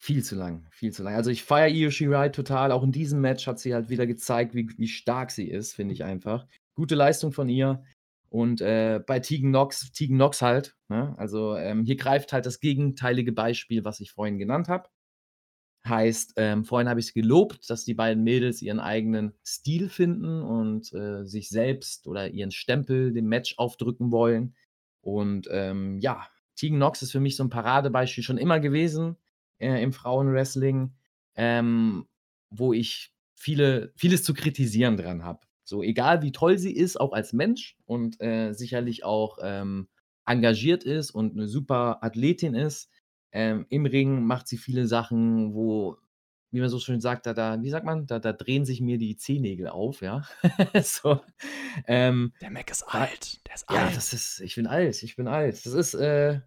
viel 0.03 0.25
zu 0.25 0.35
lang, 0.35 0.67
viel 0.71 0.93
zu 0.93 1.03
lang. 1.03 1.15
Also 1.15 1.31
ich 1.31 1.45
feiere 1.45 1.69
Io 1.69 1.91
Shirai 1.91 2.31
total. 2.31 2.73
Auch 2.73 2.83
in 2.83 2.91
diesem 2.91 3.21
Match 3.21 3.47
hat 3.47 3.59
sie 3.61 3.75
halt 3.75 3.91
wieder 3.91 4.07
gezeigt, 4.07 4.55
wie, 4.55 4.67
wie 4.79 4.89
stark 4.89 5.31
sie 5.31 5.47
ist, 5.47 5.75
finde 5.75 5.93
ich 5.93 6.05
einfach. 6.05 6.47
Gute 6.81 6.95
Leistung 6.95 7.31
von 7.31 7.51
ihr. 7.51 7.85
Und 8.31 8.63
äh, 8.63 9.03
bei 9.07 9.21
Tegan 9.21 9.51
Knox, 9.51 9.93
Tegan 9.93 10.17
Knox 10.17 10.41
halt. 10.41 10.75
Ne? 10.89 11.15
Also 11.19 11.57
ähm, 11.57 11.85
hier 11.85 11.97
greift 11.97 12.33
halt 12.33 12.47
das 12.47 12.59
gegenteilige 12.59 13.33
Beispiel, 13.33 13.85
was 13.85 14.01
ich 14.01 14.13
vorhin 14.13 14.39
genannt 14.39 14.69
habe. 14.69 14.89
Heißt, 15.87 16.33
ähm, 16.37 16.65
vorhin 16.65 16.89
habe 16.89 16.99
ich 16.99 17.09
es 17.09 17.13
gelobt, 17.13 17.69
dass 17.69 17.85
die 17.85 17.93
beiden 17.93 18.25
Mädels 18.25 18.63
ihren 18.63 18.81
eigenen 18.81 19.35
Stil 19.45 19.91
finden 19.91 20.41
und 20.41 20.91
äh, 20.95 21.27
sich 21.27 21.51
selbst 21.51 22.07
oder 22.07 22.31
ihren 22.31 22.51
Stempel 22.51 23.13
dem 23.13 23.27
Match 23.27 23.59
aufdrücken 23.59 24.11
wollen. 24.11 24.55
Und 25.03 25.49
ähm, 25.51 25.99
ja, 25.99 26.27
Tegan 26.57 26.79
Knox 26.79 27.03
ist 27.03 27.13
für 27.13 27.21
mich 27.21 27.37
so 27.37 27.45
ein 27.45 27.51
Paradebeispiel 27.51 28.25
schon 28.25 28.39
immer 28.39 28.59
gewesen 28.59 29.17
äh, 29.59 29.83
im 29.83 29.93
Frauenwrestling, 29.93 30.95
ähm, 31.35 32.07
wo 32.49 32.73
ich 32.73 33.13
viele, 33.35 33.93
vieles 33.97 34.25
zu 34.25 34.33
kritisieren 34.33 34.97
dran 34.97 35.25
habe. 35.25 35.41
So, 35.71 35.85
egal 35.85 36.21
wie 36.21 36.33
toll 36.33 36.59
sie 36.59 36.75
ist, 36.75 37.01
auch 37.01 37.13
als 37.13 37.33
Mensch 37.33 37.77
und 37.87 38.21
äh, 38.21 38.53
sicherlich 38.53 39.05
auch 39.05 39.39
ähm, 39.41 39.89
engagiert 40.27 40.83
ist 40.83 41.13
und 41.13 41.35
eine 41.35 41.47
super 41.47 42.03
Athletin 42.03 42.55
ist. 42.55 42.91
Ähm, 43.31 43.67
Im 43.69 43.87
Ring 43.87 44.25
macht 44.25 44.49
sie 44.49 44.59
viele 44.59 44.89
Sachen, 44.89 45.55
wo, 45.55 45.97
wie 46.51 46.59
man 46.59 46.69
so 46.69 46.81
schön 46.81 47.01
sagt, 47.01 47.27
da, 47.27 47.35
da 47.35 47.63
wie 47.63 47.71
sagt 47.71 47.87
man, 47.87 48.09
da, 48.09 48.19
da 48.19 48.33
drehen 48.33 48.65
sich 48.65 48.81
mir 48.81 48.99
die 48.99 49.17
Zehennägel 49.17 49.69
auf, 49.69 50.03
ja. 50.03 50.23
so, 50.83 51.21
ähm, 51.87 52.33
Der 52.41 52.51
Mac 52.51 52.69
ist 52.69 52.83
alt. 52.83 53.41
Der 53.47 53.55
ist 53.55 53.71
ja, 53.71 53.87
alt. 53.87 53.97
das 53.97 54.13
ist, 54.13 54.41
ich 54.41 54.57
bin 54.57 54.67
alt, 54.67 55.01
ich 55.05 55.15
bin 55.15 55.29
alt. 55.29 55.65
Das 55.65 55.73
ist 55.73 55.95
äh, 55.95 56.41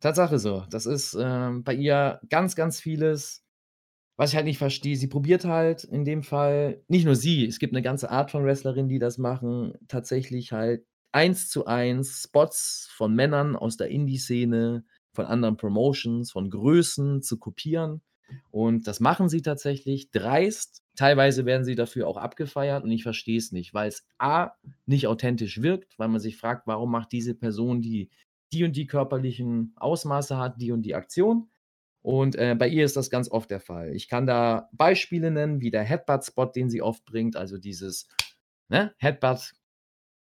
Tatsache 0.00 0.38
so. 0.38 0.66
Das 0.68 0.84
ist 0.84 1.16
ähm, 1.18 1.64
bei 1.64 1.72
ihr 1.72 2.20
ganz, 2.28 2.54
ganz 2.56 2.78
vieles, 2.78 3.42
was 4.20 4.32
ich 4.32 4.36
halt 4.36 4.44
nicht 4.44 4.58
verstehe. 4.58 4.96
Sie 4.96 5.06
probiert 5.06 5.46
halt 5.46 5.82
in 5.82 6.04
dem 6.04 6.22
Fall, 6.22 6.82
nicht 6.88 7.06
nur 7.06 7.16
sie, 7.16 7.46
es 7.46 7.58
gibt 7.58 7.72
eine 7.72 7.80
ganze 7.80 8.10
Art 8.10 8.30
von 8.30 8.44
Wrestlerinnen, 8.44 8.90
die 8.90 8.98
das 8.98 9.16
machen, 9.16 9.72
tatsächlich 9.88 10.52
halt 10.52 10.84
eins 11.10 11.48
zu 11.48 11.64
eins 11.64 12.24
Spots 12.24 12.90
von 12.92 13.14
Männern 13.14 13.56
aus 13.56 13.78
der 13.78 13.88
Indie-Szene, 13.88 14.84
von 15.14 15.24
anderen 15.24 15.56
Promotions, 15.56 16.32
von 16.32 16.50
Größen 16.50 17.22
zu 17.22 17.38
kopieren. 17.38 18.02
Und 18.50 18.86
das 18.86 19.00
machen 19.00 19.30
sie 19.30 19.40
tatsächlich 19.40 20.10
dreist. 20.10 20.82
Teilweise 20.96 21.46
werden 21.46 21.64
sie 21.64 21.74
dafür 21.74 22.06
auch 22.06 22.18
abgefeiert 22.18 22.84
und 22.84 22.90
ich 22.90 23.04
verstehe 23.04 23.38
es 23.38 23.52
nicht, 23.52 23.72
weil 23.72 23.88
es 23.88 24.04
A, 24.18 24.50
nicht 24.84 25.06
authentisch 25.06 25.62
wirkt, 25.62 25.98
weil 25.98 26.08
man 26.08 26.20
sich 26.20 26.36
fragt, 26.36 26.66
warum 26.66 26.90
macht 26.90 27.12
diese 27.12 27.34
Person, 27.34 27.80
die 27.80 28.10
die 28.52 28.64
und 28.64 28.76
die 28.76 28.86
körperlichen 28.86 29.72
Ausmaße 29.76 30.36
hat, 30.36 30.60
die 30.60 30.72
und 30.72 30.82
die 30.82 30.94
Aktion. 30.94 31.49
Und 32.02 32.36
äh, 32.36 32.56
bei 32.58 32.68
ihr 32.68 32.84
ist 32.84 32.96
das 32.96 33.10
ganz 33.10 33.30
oft 33.30 33.50
der 33.50 33.60
Fall. 33.60 33.94
Ich 33.94 34.08
kann 34.08 34.26
da 34.26 34.68
Beispiele 34.72 35.30
nennen, 35.30 35.60
wie 35.60 35.70
der 35.70 35.82
Headbutt-Spot, 35.82 36.46
den 36.46 36.70
sie 36.70 36.82
oft 36.82 37.04
bringt, 37.04 37.36
also 37.36 37.58
dieses 37.58 38.08
ne, 38.68 38.94
Headbutt 38.98 39.52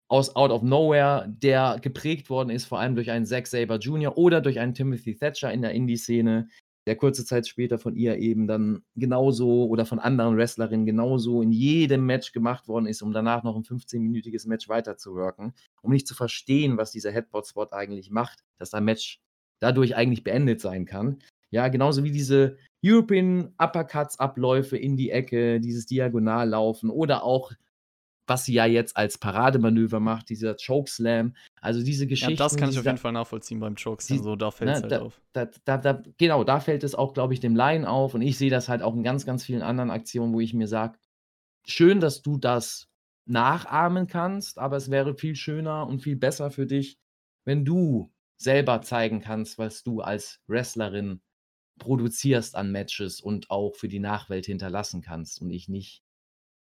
aus 0.10 0.36
Out 0.36 0.52
of 0.52 0.64
Nowhere, 0.64 1.28
der 1.28 1.80
geprägt 1.82 2.30
worden 2.30 2.50
ist, 2.50 2.66
vor 2.66 2.80
allem 2.80 2.96
durch 2.96 3.12
einen 3.12 3.26
Zack 3.26 3.48
Saber 3.48 3.78
Jr. 3.78 4.18
oder 4.18 4.42
durch 4.42 4.60
einen 4.60 4.74
Timothy 4.74 5.16
Thatcher 5.16 5.52
in 5.52 5.62
der 5.62 5.72
Indie-Szene, 5.72 6.48
der 6.88 6.96
kurze 6.96 7.26
Zeit 7.26 7.46
später 7.48 7.78
von 7.78 7.96
ihr 7.98 8.18
eben 8.18 8.48
dann 8.48 8.84
genauso 8.96 9.66
oder 9.68 9.86
von 9.86 10.00
anderen 10.00 10.38
Wrestlerinnen 10.38 10.86
genauso 10.86 11.42
in 11.42 11.52
jedem 11.52 12.06
Match 12.06 12.32
gemacht 12.32 12.70
worden 12.70 12.86
ist, 12.86 13.02
um 13.02 13.12
danach 13.12 13.44
noch 13.44 13.58
ein 13.58 13.64
15-minütiges 13.64 14.48
Match 14.48 14.70
weiterzuworken, 14.70 15.54
um 15.82 15.92
nicht 15.92 16.08
zu 16.08 16.16
verstehen, 16.16 16.78
was 16.78 16.92
dieser 16.92 17.12
Headbutt-Spot 17.12 17.68
eigentlich 17.72 18.10
macht, 18.10 18.46
dass 18.58 18.74
ein 18.74 18.86
Match 18.86 19.20
dadurch 19.60 19.98
eigentlich 19.98 20.24
beendet 20.24 20.62
sein 20.62 20.86
kann. 20.86 21.20
Ja, 21.52 21.68
genauso 21.70 22.04
wie 22.04 22.12
diese 22.12 22.58
European 22.86 23.54
Uppercuts-Abläufe 23.58 24.78
in 24.78 24.98
die 24.98 25.12
Ecke, 25.12 25.60
dieses 25.60 25.86
Diagonallaufen 25.86 26.90
oder 26.90 27.24
auch, 27.24 27.52
was 28.28 28.44
sie 28.46 28.54
ja 28.54 28.66
jetzt 28.66 28.98
als 28.98 29.18
Parademanöver 29.18 30.00
macht, 30.02 30.30
dieser 30.30 30.56
Chokeslam. 30.56 31.36
Also 31.62 31.82
diese 31.84 32.04
Ja, 32.04 32.10
Geschichten. 32.10 32.36
das 32.38 32.58
kann 32.58 32.70
ich 32.70 32.78
auf 32.78 32.86
jeden 32.86 32.98
Fall 32.98 33.14
nachvollziehen 33.14 33.60
beim 33.60 33.76
Chokes. 33.76 34.08
die- 34.08 34.18
Also 34.18 34.36
da 34.36 34.52
fällt 34.52 34.70
es 34.72 34.76
ne, 34.78 34.82
halt 34.84 34.92
da, 34.92 35.02
auf. 35.02 35.22
Da, 35.34 35.46
da, 35.66 35.78
da, 35.78 36.04
genau, 36.18 36.44
da 36.44 36.60
fällt 36.60 36.84
es 36.84 36.94
auch, 36.94 37.14
glaube 37.14 37.34
ich, 37.34 37.40
dem 37.40 37.56
Laien 37.56 37.86
auf. 37.86 38.14
Und 38.14 38.22
ich 38.22 38.38
sehe 38.38 38.50
das 38.50 38.68
halt 38.68 38.82
auch 38.82 38.94
in 38.96 39.04
ganz, 39.04 39.26
ganz 39.26 39.46
vielen 39.46 39.62
anderen 39.62 39.92
Aktionen, 39.92 40.34
wo 40.34 40.42
ich 40.42 40.54
mir 40.54 40.68
sage, 40.68 41.00
schön, 41.66 42.00
dass 42.02 42.22
du 42.22 42.38
das 42.38 42.90
nachahmen 43.26 44.08
kannst, 44.08 44.58
aber 44.60 44.78
es 44.78 44.90
wäre 44.92 45.16
viel 45.16 45.36
schöner 45.36 45.88
und 45.88 46.02
viel 46.02 46.16
besser 46.18 46.52
für 46.52 46.66
dich, 46.66 46.98
wenn 47.46 47.66
du 47.66 48.12
selber 48.38 48.82
zeigen 48.82 49.22
kannst, 49.22 49.58
was 49.58 49.84
du 49.84 50.02
als 50.02 50.42
Wrestlerin 50.48 51.22
produzierst 51.78 52.56
an 52.56 52.72
Matches 52.72 53.22
und 53.22 53.50
auch 53.50 53.76
für 53.76 53.88
die 53.88 54.00
Nachwelt 54.00 54.46
hinterlassen 54.46 55.02
kannst 55.02 55.42
und 55.42 55.50
ich 55.50 55.68
nicht 55.70 56.04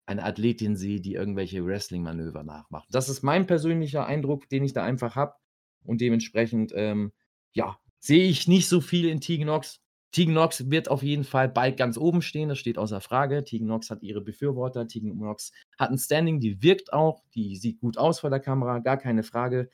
eine 0.05 0.23
Athletin 0.23 0.75
sehe, 0.75 1.01
die 1.01 1.13
irgendwelche 1.13 1.63
Wrestling-Manöver 1.63 2.43
nachmacht. 2.43 2.87
Das 2.91 3.09
ist 3.09 3.21
mein 3.21 3.45
persönlicher 3.45 4.05
Eindruck, 4.07 4.49
den 4.49 4.63
ich 4.63 4.73
da 4.73 4.83
einfach 4.83 5.15
habe. 5.15 5.35
Und 5.83 6.01
dementsprechend, 6.01 6.71
ähm, 6.75 7.13
ja, 7.53 7.77
sehe 7.99 8.27
ich 8.27 8.47
nicht 8.47 8.67
so 8.67 8.81
viel 8.81 9.07
in 9.07 9.21
Tegan 9.21 9.47
Knox. 9.47 9.81
Tegan 10.11 10.33
Knox 10.33 10.71
wird 10.71 10.89
auf 10.89 11.03
jeden 11.03 11.23
Fall 11.23 11.47
bald 11.47 11.77
ganz 11.77 11.95
oben 11.95 12.23
stehen, 12.23 12.49
das 12.49 12.57
steht 12.57 12.79
außer 12.79 13.01
Frage. 13.01 13.43
Tegan 13.43 13.67
Knox 13.67 13.91
hat 13.91 14.01
ihre 14.01 14.21
Befürworter, 14.21 14.87
Tegan 14.87 15.13
Knox 15.13 15.51
hat 15.77 15.91
ein 15.91 15.99
Standing, 15.99 16.39
die 16.39 16.63
wirkt 16.63 16.91
auch, 16.91 17.23
die 17.35 17.55
sieht 17.55 17.79
gut 17.79 17.97
aus 17.97 18.21
vor 18.21 18.31
der 18.31 18.39
Kamera, 18.39 18.79
gar 18.79 18.97
keine 18.97 19.21
Frage. 19.21 19.69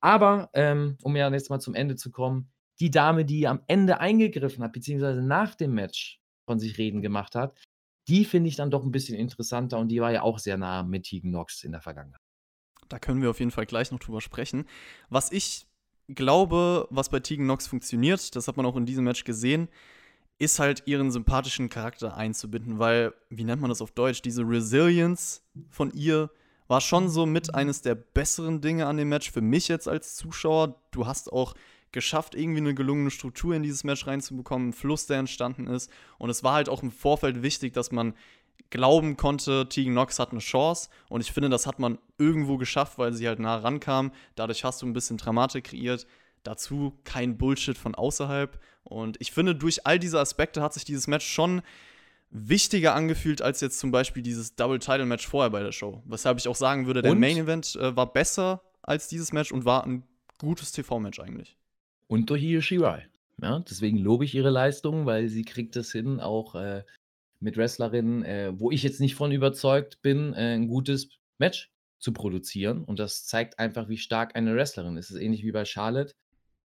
Aber, 0.00 0.50
ähm, 0.54 0.96
um 1.02 1.16
ja 1.16 1.30
jetzt 1.30 1.50
mal 1.50 1.60
zum 1.60 1.74
Ende 1.74 1.96
zu 1.96 2.10
kommen, 2.12 2.52
die 2.82 2.90
Dame, 2.90 3.24
die 3.24 3.46
am 3.46 3.60
Ende 3.68 4.00
eingegriffen 4.00 4.64
hat, 4.64 4.72
beziehungsweise 4.72 5.22
nach 5.22 5.54
dem 5.54 5.72
Match 5.72 6.20
von 6.48 6.58
sich 6.58 6.78
reden 6.78 7.00
gemacht 7.00 7.36
hat, 7.36 7.56
die 8.08 8.24
finde 8.24 8.48
ich 8.48 8.56
dann 8.56 8.72
doch 8.72 8.82
ein 8.82 8.90
bisschen 8.90 9.16
interessanter 9.16 9.78
und 9.78 9.86
die 9.86 10.00
war 10.00 10.10
ja 10.10 10.22
auch 10.22 10.40
sehr 10.40 10.58
nah 10.58 10.82
mit 10.82 11.04
Tegan 11.04 11.30
Knox 11.30 11.62
in 11.62 11.70
der 11.70 11.80
Vergangenheit. 11.80 12.20
Da 12.88 12.98
können 12.98 13.22
wir 13.22 13.30
auf 13.30 13.38
jeden 13.38 13.52
Fall 13.52 13.66
gleich 13.66 13.92
noch 13.92 14.00
drüber 14.00 14.20
sprechen. 14.20 14.64
Was 15.08 15.30
ich 15.30 15.68
glaube, 16.08 16.88
was 16.90 17.08
bei 17.08 17.20
Tegan 17.20 17.44
Knox 17.44 17.68
funktioniert, 17.68 18.34
das 18.34 18.48
hat 18.48 18.56
man 18.56 18.66
auch 18.66 18.74
in 18.76 18.84
diesem 18.84 19.04
Match 19.04 19.22
gesehen, 19.22 19.68
ist 20.38 20.58
halt 20.58 20.82
ihren 20.86 21.12
sympathischen 21.12 21.68
Charakter 21.68 22.16
einzubinden, 22.16 22.80
weil, 22.80 23.14
wie 23.30 23.44
nennt 23.44 23.62
man 23.62 23.68
das 23.68 23.80
auf 23.80 23.92
Deutsch, 23.92 24.22
diese 24.22 24.42
Resilience 24.42 25.44
von 25.70 25.92
ihr 25.92 26.30
war 26.66 26.80
schon 26.80 27.08
so 27.08 27.26
mit 27.26 27.54
eines 27.54 27.82
der 27.82 27.94
besseren 27.94 28.60
Dinge 28.60 28.86
an 28.86 28.96
dem 28.96 29.08
Match 29.08 29.30
für 29.30 29.40
mich 29.40 29.68
jetzt 29.68 29.86
als 29.86 30.16
Zuschauer. 30.16 30.82
Du 30.90 31.06
hast 31.06 31.32
auch 31.32 31.54
geschafft, 31.92 32.34
irgendwie 32.34 32.60
eine 32.60 32.74
gelungene 32.74 33.10
Struktur 33.10 33.54
in 33.54 33.62
dieses 33.62 33.84
Match 33.84 34.06
reinzubekommen, 34.06 34.66
einen 34.66 34.72
Fluss, 34.72 35.06
der 35.06 35.18
entstanden 35.18 35.66
ist. 35.66 35.90
Und 36.18 36.30
es 36.30 36.42
war 36.42 36.54
halt 36.54 36.68
auch 36.68 36.82
im 36.82 36.90
Vorfeld 36.90 37.42
wichtig, 37.42 37.72
dass 37.74 37.92
man 37.92 38.14
glauben 38.70 39.16
konnte, 39.16 39.68
Tegan 39.68 39.92
Knox 39.92 40.18
hat 40.18 40.30
eine 40.30 40.40
Chance. 40.40 40.88
Und 41.08 41.20
ich 41.20 41.32
finde, 41.32 41.50
das 41.50 41.66
hat 41.66 41.78
man 41.78 41.98
irgendwo 42.18 42.56
geschafft, 42.56 42.98
weil 42.98 43.12
sie 43.12 43.28
halt 43.28 43.38
nah 43.38 43.56
rankam. 43.56 44.12
Dadurch 44.34 44.64
hast 44.64 44.82
du 44.82 44.86
ein 44.86 44.94
bisschen 44.94 45.18
Dramatik 45.18 45.64
kreiert. 45.64 46.06
Dazu 46.42 46.98
kein 47.04 47.36
Bullshit 47.36 47.78
von 47.78 47.94
außerhalb. 47.94 48.58
Und 48.82 49.16
ich 49.20 49.30
finde, 49.30 49.54
durch 49.54 49.86
all 49.86 49.98
diese 49.98 50.18
Aspekte 50.18 50.62
hat 50.62 50.74
sich 50.74 50.84
dieses 50.84 51.06
Match 51.06 51.26
schon 51.26 51.62
wichtiger 52.30 52.94
angefühlt 52.94 53.42
als 53.42 53.60
jetzt 53.60 53.78
zum 53.78 53.90
Beispiel 53.90 54.22
dieses 54.22 54.56
Double-Title-Match 54.56 55.26
vorher 55.26 55.50
bei 55.50 55.62
der 55.62 55.72
Show. 55.72 56.02
Weshalb 56.06 56.38
ich 56.38 56.48
auch 56.48 56.56
sagen 56.56 56.86
würde, 56.86 57.02
der 57.02 57.14
Main-Event 57.14 57.76
äh, 57.76 57.94
war 57.94 58.10
besser 58.10 58.62
als 58.80 59.06
dieses 59.06 59.32
Match 59.32 59.52
und 59.52 59.66
war 59.66 59.84
ein 59.84 60.02
gutes 60.38 60.72
TV-Match 60.72 61.20
eigentlich. 61.20 61.56
Und 62.12 62.28
durch 62.28 62.42
Io 62.42 62.60
Shirai. 62.60 63.08
Ja, 63.40 63.60
deswegen 63.60 63.96
lobe 63.96 64.26
ich 64.26 64.34
ihre 64.34 64.50
Leistung, 64.50 65.06
weil 65.06 65.28
sie 65.28 65.46
kriegt 65.46 65.76
es 65.76 65.92
hin, 65.92 66.20
auch 66.20 66.54
äh, 66.54 66.84
mit 67.40 67.56
Wrestlerinnen, 67.56 68.22
äh, 68.22 68.52
wo 68.54 68.70
ich 68.70 68.82
jetzt 68.82 69.00
nicht 69.00 69.14
von 69.14 69.32
überzeugt 69.32 70.02
bin, 70.02 70.34
äh, 70.34 70.52
ein 70.52 70.68
gutes 70.68 71.08
Match 71.38 71.72
zu 71.98 72.12
produzieren. 72.12 72.84
Und 72.84 72.98
das 72.98 73.24
zeigt 73.24 73.58
einfach, 73.58 73.88
wie 73.88 73.96
stark 73.96 74.36
eine 74.36 74.54
Wrestlerin 74.54 74.98
ist. 74.98 75.06
Es 75.06 75.16
ist 75.16 75.22
ähnlich 75.22 75.42
wie 75.42 75.52
bei 75.52 75.64
Charlotte, 75.64 76.12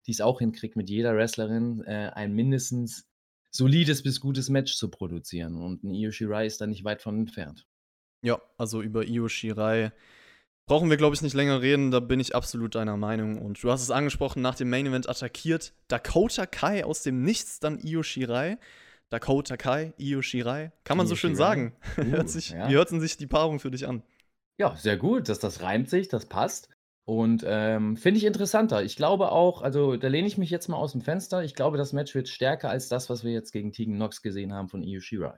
die 0.07 0.13
es 0.13 0.19
auch 0.19 0.39
hinkriegt, 0.39 0.77
mit 0.77 0.89
jeder 0.89 1.15
Wrestlerin 1.15 1.83
äh, 1.83 2.09
ein 2.15 2.33
mindestens 2.33 3.07
solides 3.51 4.01
bis 4.01 4.19
gutes 4.19 4.49
Match 4.49 4.75
zu 4.75 4.89
produzieren. 4.89 5.61
Und 5.61 5.83
ein 5.83 5.93
Io 5.93 6.09
Shirai 6.09 6.47
ist 6.47 6.59
da 6.59 6.65
nicht 6.65 6.85
weit 6.85 7.03
von 7.03 7.19
entfernt. 7.19 7.67
Ja, 8.23 8.41
also 8.57 8.81
über 8.81 9.07
Io 9.07 9.27
Shirai 9.27 9.91
brauchen 10.65 10.89
wir, 10.89 10.97
glaube 10.97 11.15
ich, 11.15 11.21
nicht 11.21 11.33
länger 11.33 11.61
reden. 11.61 11.91
Da 11.91 11.99
bin 11.99 12.19
ich 12.19 12.35
absolut 12.35 12.75
deiner 12.75 12.97
Meinung. 12.97 13.41
Und 13.41 13.61
du 13.61 13.71
hast 13.71 13.81
es 13.81 13.91
angesprochen, 13.91 14.41
nach 14.41 14.55
dem 14.55 14.69
Main 14.69 14.85
Event 14.85 15.07
attackiert 15.09 15.73
Dakota 15.87 16.45
Kai 16.45 16.85
aus 16.85 17.03
dem 17.03 17.23
Nichts 17.23 17.59
dann 17.59 17.79
Io 17.79 18.03
Shirai. 18.03 18.57
Dakota 19.09 19.55
Kai, 19.57 19.93
Io 19.97 20.21
Shirai. 20.21 20.71
Kann 20.83 20.97
man 20.97 21.05
Io 21.05 21.09
so 21.09 21.15
schön 21.15 21.35
Shirai. 21.35 21.47
sagen. 21.47 21.75
Uh, 21.97 22.03
hört 22.05 22.29
sich, 22.29 22.49
ja. 22.51 22.69
Wie 22.69 22.73
hörten 22.73 22.99
sich 22.99 23.17
die 23.17 23.27
Paarung 23.27 23.59
für 23.59 23.71
dich 23.71 23.87
an? 23.87 24.03
Ja, 24.57 24.75
sehr 24.75 24.97
gut. 24.97 25.29
Das, 25.29 25.39
das 25.39 25.61
reimt 25.61 25.89
sich, 25.89 26.07
das 26.07 26.25
passt. 26.25 26.69
Und 27.07 27.43
ähm, 27.45 27.97
finde 27.97 28.17
ich 28.17 28.25
interessanter. 28.25 28.83
Ich 28.83 28.95
glaube 28.95 29.31
auch, 29.31 29.61
also 29.61 29.95
da 29.95 30.07
lehne 30.07 30.27
ich 30.27 30.39
mich 30.39 30.49
jetzt 30.49 30.69
mal 30.69 30.77
aus 30.77 30.93
dem 30.93 31.01
Fenster. 31.01 31.43
Ich 31.43 31.53
glaube, 31.53 31.77
das 31.77 31.93
Match 31.93 32.15
wird 32.15 32.27
stärker 32.27 32.71
als 32.71 32.89
das, 32.89 33.11
was 33.11 33.23
wir 33.23 33.31
jetzt 33.31 33.51
gegen 33.51 33.71
Tegan 33.71 33.97
Nox 33.97 34.23
gesehen 34.23 34.53
haben 34.53 34.69
von 34.69 34.81
Io 34.81 34.99
Shirai. 35.01 35.37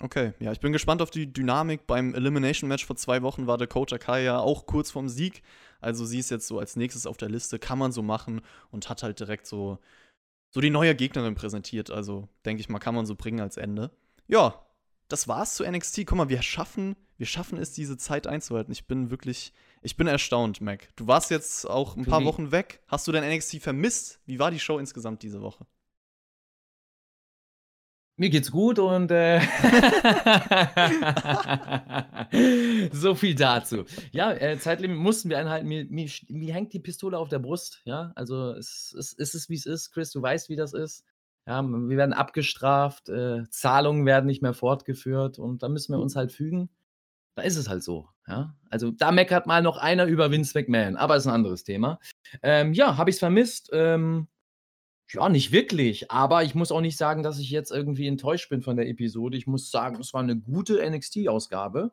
Okay, 0.00 0.32
ja, 0.38 0.52
ich 0.52 0.60
bin 0.60 0.72
gespannt 0.72 1.02
auf 1.02 1.10
die 1.10 1.32
Dynamik. 1.32 1.86
Beim 1.86 2.14
Elimination 2.14 2.68
Match 2.68 2.86
vor 2.86 2.96
zwei 2.96 3.22
Wochen 3.22 3.46
war 3.46 3.58
Dakota 3.58 3.98
Kai 3.98 4.22
ja 4.22 4.38
auch 4.38 4.66
kurz 4.66 4.90
vorm 4.90 5.08
Sieg. 5.08 5.42
Also 5.80 6.04
sie 6.04 6.18
ist 6.18 6.30
jetzt 6.30 6.46
so 6.46 6.58
als 6.58 6.76
nächstes 6.76 7.06
auf 7.06 7.16
der 7.16 7.28
Liste, 7.28 7.58
kann 7.58 7.78
man 7.78 7.92
so 7.92 8.02
machen 8.02 8.40
und 8.70 8.88
hat 8.88 9.02
halt 9.02 9.18
direkt 9.18 9.46
so, 9.46 9.78
so 10.50 10.60
die 10.60 10.70
neue 10.70 10.94
Gegnerin 10.94 11.34
präsentiert. 11.34 11.90
Also 11.90 12.28
denke 12.44 12.60
ich 12.60 12.68
mal, 12.68 12.78
kann 12.78 12.94
man 12.94 13.06
so 13.06 13.14
bringen 13.16 13.40
als 13.40 13.56
Ende. 13.56 13.90
Ja, 14.28 14.62
das 15.08 15.26
war's 15.26 15.54
zu 15.54 15.68
NXT. 15.68 16.06
Guck 16.06 16.18
mal, 16.18 16.28
wir 16.28 16.42
schaffen, 16.42 16.94
wir 17.16 17.26
schaffen 17.26 17.58
es, 17.58 17.72
diese 17.72 17.96
Zeit 17.96 18.26
einzuhalten. 18.26 18.70
Ich 18.70 18.86
bin 18.86 19.10
wirklich, 19.10 19.52
ich 19.82 19.96
bin 19.96 20.06
erstaunt, 20.06 20.60
Mac. 20.60 20.88
Du 20.96 21.06
warst 21.08 21.30
jetzt 21.30 21.68
auch 21.68 21.96
ein 21.96 22.04
paar 22.04 22.24
Wochen 22.24 22.52
weg. 22.52 22.80
Hast 22.86 23.08
du 23.08 23.12
dein 23.12 23.28
NXT 23.28 23.62
vermisst? 23.62 24.20
Wie 24.26 24.38
war 24.38 24.50
die 24.50 24.60
Show 24.60 24.78
insgesamt 24.78 25.22
diese 25.22 25.40
Woche? 25.40 25.66
Mir 28.20 28.30
geht's 28.30 28.50
gut 28.50 28.80
und 28.80 29.12
äh 29.12 29.40
so 32.92 33.14
viel 33.14 33.36
dazu. 33.36 33.84
Ja, 34.10 34.32
äh, 34.32 34.58
Zeitlimit 34.58 34.98
mussten 34.98 35.30
wir 35.30 35.38
einhalten. 35.38 35.68
Mir, 35.68 35.86
mir, 35.88 36.10
mir, 36.26 36.52
hängt 36.52 36.72
die 36.72 36.80
Pistole 36.80 37.16
auf 37.16 37.28
der 37.28 37.38
Brust. 37.38 37.80
Ja, 37.84 38.10
also 38.16 38.54
es, 38.54 38.92
es, 38.98 39.14
es 39.16 39.34
ist, 39.34 39.48
wie 39.48 39.54
es 39.54 39.66
ist. 39.66 39.92
Chris, 39.92 40.10
du 40.10 40.20
weißt, 40.20 40.48
wie 40.48 40.56
das 40.56 40.74
ist. 40.74 41.04
Ja, 41.46 41.62
wir 41.62 41.96
werden 41.96 42.12
abgestraft, 42.12 43.08
äh, 43.08 43.48
Zahlungen 43.50 44.04
werden 44.04 44.26
nicht 44.26 44.42
mehr 44.42 44.52
fortgeführt 44.52 45.38
und 45.38 45.62
da 45.62 45.68
müssen 45.68 45.94
wir 45.94 46.00
uns 46.00 46.16
halt 46.16 46.32
fügen. 46.32 46.70
Da 47.36 47.42
ist 47.42 47.56
es 47.56 47.68
halt 47.68 47.84
so. 47.84 48.08
Ja? 48.26 48.56
Also 48.68 48.90
da 48.90 49.12
meckert 49.12 49.46
mal 49.46 49.62
noch 49.62 49.76
einer 49.76 50.06
über 50.06 50.32
Vince 50.32 50.58
McMahon, 50.58 50.96
aber 50.96 51.14
ist 51.14 51.28
ein 51.28 51.32
anderes 51.32 51.62
Thema. 51.62 52.00
Ähm, 52.42 52.72
ja, 52.72 52.96
habe 52.96 53.10
ich 53.10 53.16
es 53.16 53.20
vermisst. 53.20 53.70
Ähm, 53.72 54.26
ja, 55.10 55.28
nicht 55.28 55.52
wirklich, 55.52 56.10
aber 56.10 56.44
ich 56.44 56.54
muss 56.54 56.70
auch 56.70 56.80
nicht 56.80 56.96
sagen, 56.96 57.22
dass 57.22 57.38
ich 57.38 57.50
jetzt 57.50 57.70
irgendwie 57.70 58.06
enttäuscht 58.06 58.50
bin 58.50 58.62
von 58.62 58.76
der 58.76 58.88
Episode. 58.88 59.38
Ich 59.38 59.46
muss 59.46 59.70
sagen, 59.70 59.98
es 60.00 60.12
war 60.12 60.22
eine 60.22 60.36
gute 60.36 60.78
NXT-Ausgabe. 60.88 61.92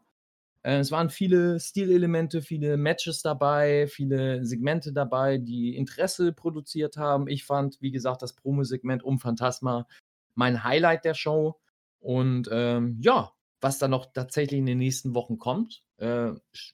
Äh, 0.63 0.79
es 0.79 0.91
waren 0.91 1.09
viele 1.09 1.59
Stilelemente, 1.59 2.41
viele 2.41 2.75
Matches 2.75 3.21
dabei, 3.21 3.87
viele 3.87 4.45
Segmente 4.45 4.91
dabei, 4.91 5.37
die 5.37 5.75
Interesse 5.77 6.33
produziert 6.33 6.97
haben. 6.97 7.27
Ich 7.27 7.45
fand, 7.45 7.81
wie 7.81 7.91
gesagt, 7.91 8.21
das 8.21 8.33
Promo-Segment 8.33 9.03
um 9.03 9.19
Phantasma 9.19 9.87
mein 10.33 10.63
Highlight 10.65 11.05
der 11.05 11.13
Show. 11.13 11.59
Und 11.99 12.49
ähm, 12.51 12.99
ja, 13.01 13.31
was 13.61 13.79
dann 13.79 13.91
noch 13.91 14.11
tatsächlich 14.13 14.59
in 14.59 14.65
den 14.65 14.77
nächsten 14.77 15.15
Wochen 15.15 15.37
kommt, 15.37 15.83
äh, 15.97 16.31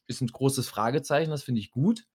ist 0.08 0.22
ein 0.22 0.28
großes 0.28 0.68
Fragezeichen. 0.68 1.30
Das 1.30 1.44
finde 1.44 1.62
ich 1.62 1.70
gut 1.70 2.08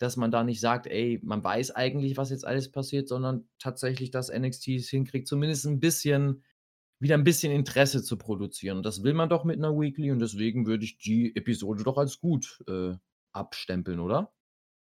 dass 0.00 0.16
man 0.16 0.30
da 0.30 0.42
nicht 0.42 0.60
sagt, 0.60 0.86
ey, 0.86 1.20
man 1.22 1.44
weiß 1.44 1.72
eigentlich, 1.72 2.16
was 2.16 2.30
jetzt 2.30 2.46
alles 2.46 2.72
passiert, 2.72 3.06
sondern 3.06 3.46
tatsächlich, 3.58 4.10
dass 4.10 4.32
NXT 4.32 4.68
es 4.68 4.88
hinkriegt, 4.88 5.28
zumindest 5.28 5.66
ein 5.66 5.78
bisschen, 5.78 6.42
wieder 6.98 7.16
ein 7.16 7.24
bisschen 7.24 7.52
Interesse 7.52 8.02
zu 8.02 8.16
produzieren. 8.16 8.78
Und 8.78 8.86
das 8.86 9.02
will 9.02 9.12
man 9.12 9.28
doch 9.28 9.44
mit 9.44 9.58
einer 9.58 9.78
Weekly 9.78 10.10
und 10.10 10.18
deswegen 10.18 10.66
würde 10.66 10.84
ich 10.84 10.96
die 10.96 11.36
Episode 11.36 11.84
doch 11.84 11.98
als 11.98 12.18
gut 12.18 12.64
äh, 12.66 12.94
abstempeln, 13.32 14.00
oder? 14.00 14.32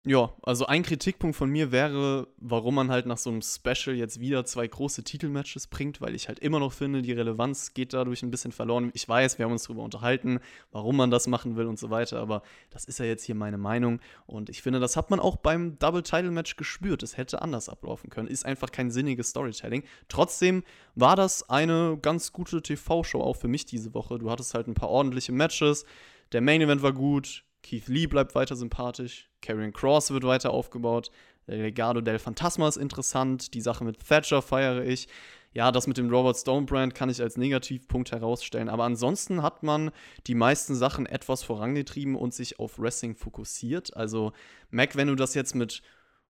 Ja, 0.06 0.34
also 0.42 0.66
ein 0.66 0.84
Kritikpunkt 0.84 1.34
von 1.34 1.50
mir 1.50 1.72
wäre, 1.72 2.28
warum 2.36 2.76
man 2.76 2.92
halt 2.92 3.06
nach 3.06 3.18
so 3.18 3.30
einem 3.30 3.42
Special 3.42 3.96
jetzt 3.96 4.20
wieder 4.20 4.44
zwei 4.44 4.68
große 4.68 5.06
Titelmatches 5.06 5.68
bringt, 5.68 6.02
weil 6.02 6.14
ich 6.14 6.28
halt 6.28 6.40
immer 6.40 6.60
noch 6.60 6.74
finde, 6.74 7.02
die 7.02 7.14
Relevanz 7.14 7.74
geht 7.74 7.94
dadurch 7.94 8.22
ein 8.22 8.30
bisschen 8.30 8.52
verloren. 8.52 8.92
Ich 8.94 9.08
weiß, 9.08 9.38
wir 9.38 9.46
haben 9.46 9.54
uns 9.54 9.64
darüber 9.64 9.82
unterhalten, 9.82 10.42
warum 10.74 10.98
man 10.98 11.10
das 11.10 11.28
machen 11.28 11.56
will 11.56 11.68
und 11.68 11.80
so 11.80 11.90
weiter, 11.90 12.20
aber 12.20 12.44
das 12.70 12.84
ist 12.84 13.00
ja 13.00 13.06
jetzt 13.06 13.24
hier 13.24 13.36
meine 13.36 13.58
Meinung 13.58 14.02
und 14.26 14.50
ich 14.50 14.62
finde, 14.62 14.82
das 14.82 14.98
hat 14.98 15.10
man 15.10 15.22
auch 15.22 15.38
beim 15.38 15.80
Double 15.80 16.04
Title 16.04 16.32
Match 16.32 16.58
gespürt. 16.58 17.02
Es 17.02 17.16
hätte 17.16 17.42
anders 17.42 17.70
ablaufen 17.70 18.10
können. 18.10 18.28
Ist 18.28 18.46
einfach 18.46 18.72
kein 18.74 18.92
sinniges 18.92 19.30
Storytelling. 19.30 19.84
Trotzdem 20.10 20.64
war 20.96 21.16
das 21.16 21.50
eine 21.50 21.98
ganz 22.02 22.34
gute 22.34 22.62
TV-Show 22.62 23.22
auch 23.22 23.38
für 23.38 23.48
mich 23.48 23.66
diese 23.66 23.94
Woche. 23.94 24.20
Du 24.20 24.30
hattest 24.30 24.54
halt 24.54 24.68
ein 24.68 24.74
paar 24.74 24.90
ordentliche 24.90 25.32
Matches. 25.32 25.86
Der 26.34 26.42
Main 26.42 26.60
Event 26.60 26.82
war 26.82 26.92
gut, 26.92 27.46
Keith 27.62 27.88
Lee 27.88 28.08
bleibt 28.08 28.36
weiter 28.36 28.58
sympathisch. 28.58 29.30
Karrion 29.44 29.74
Cross 29.74 30.12
wird 30.12 30.24
weiter 30.24 30.52
aufgebaut. 30.52 31.12
Legado 31.46 32.02
del 32.02 32.20
Phantasma 32.20 32.68
ist 32.68 32.78
interessant. 32.78 33.54
Die 33.54 33.62
Sache 33.62 33.84
mit 33.84 34.00
Thatcher 34.08 34.42
feiere 34.42 34.84
ich. 34.84 35.08
Ja, 35.54 35.72
das 35.72 35.86
mit 35.86 35.98
dem 35.98 36.10
Robert 36.10 36.38
Stone 36.38 36.66
Brand 36.66 36.96
kann 36.96 37.10
ich 37.10 37.22
als 37.22 37.38
Negativpunkt 37.38 38.12
herausstellen. 38.12 38.70
Aber 38.70 38.86
ansonsten 38.86 39.44
hat 39.44 39.62
man 39.62 39.92
die 40.26 40.34
meisten 40.34 40.74
Sachen 40.74 41.06
etwas 41.06 41.44
vorangetrieben 41.44 42.16
und 42.16 42.34
sich 42.34 42.58
auf 42.58 42.80
Wrestling 42.80 43.16
fokussiert. 43.16 43.96
Also, 43.96 44.32
Mac, 44.72 44.96
wenn 44.96 45.10
du 45.10 45.16
das 45.16 45.36
jetzt 45.36 45.54
mit 45.54 45.84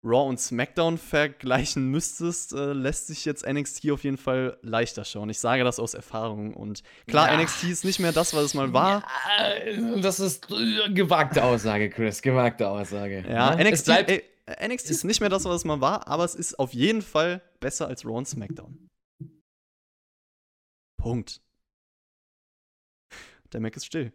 Raw 0.05 0.29
und 0.29 0.39
SmackDown 0.39 0.97
vergleichen 0.97 1.91
müsstest, 1.91 2.53
äh, 2.53 2.73
lässt 2.73 3.09
sich 3.09 3.25
jetzt 3.25 3.45
NXT 3.47 3.91
auf 3.91 4.05
jeden 4.05 4.17
Fall 4.17 4.57
leichter 4.63 5.05
schauen. 5.05 5.29
Ich 5.29 5.41
sage 5.41 5.65
das 5.65 5.81
aus 5.81 5.95
Erfahrung. 5.95 6.55
Und 6.55 6.83
klar, 7.07 7.33
ja. 7.33 7.43
NXT 7.43 7.65
ist 7.65 7.85
nicht 7.85 7.99
mehr 7.99 8.13
das, 8.13 8.33
was 8.33 8.45
es 8.45 8.55
mal 8.55 8.73
war. 8.73 9.05
Ja, 9.39 10.01
das 10.01 10.21
ist 10.21 10.47
gewagte 10.47 11.43
Aussage, 11.43 11.91
Chris. 11.91 12.23
Gewagte 12.23 12.69
Aussage. 12.69 13.25
Ja, 13.29 13.59
ja? 13.59 13.65
NXT, 13.71 13.89
ey, 13.89 14.23
NXT 14.69 14.91
ist 14.91 15.05
nicht 15.05 15.21
mehr 15.21 15.31
das, 15.31 15.45
was 15.45 15.57
es 15.57 15.65
mal 15.65 15.81
war, 15.81 16.07
aber 16.07 16.25
es 16.25 16.37
ist 16.37 16.59
auf 16.59 16.73
jeden 16.73 17.03
Fall 17.03 17.43
besser 17.59 17.89
als 17.89 18.05
Raw 18.05 18.19
und 18.19 18.29
SmackDown. 18.29 18.89
Punkt. 20.97 21.41
Der 23.53 23.61
Mac 23.61 23.77
ist 23.77 23.87
still. 23.87 24.13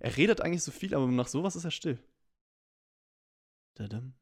Er 0.00 0.16
redet 0.16 0.40
eigentlich 0.40 0.62
so 0.62 0.72
viel, 0.72 0.94
aber 0.94 1.06
nach 1.06 1.28
sowas 1.28 1.56
ist 1.56 1.64
er 1.64 1.70
still. 1.70 1.98
Dadam. 3.74 4.14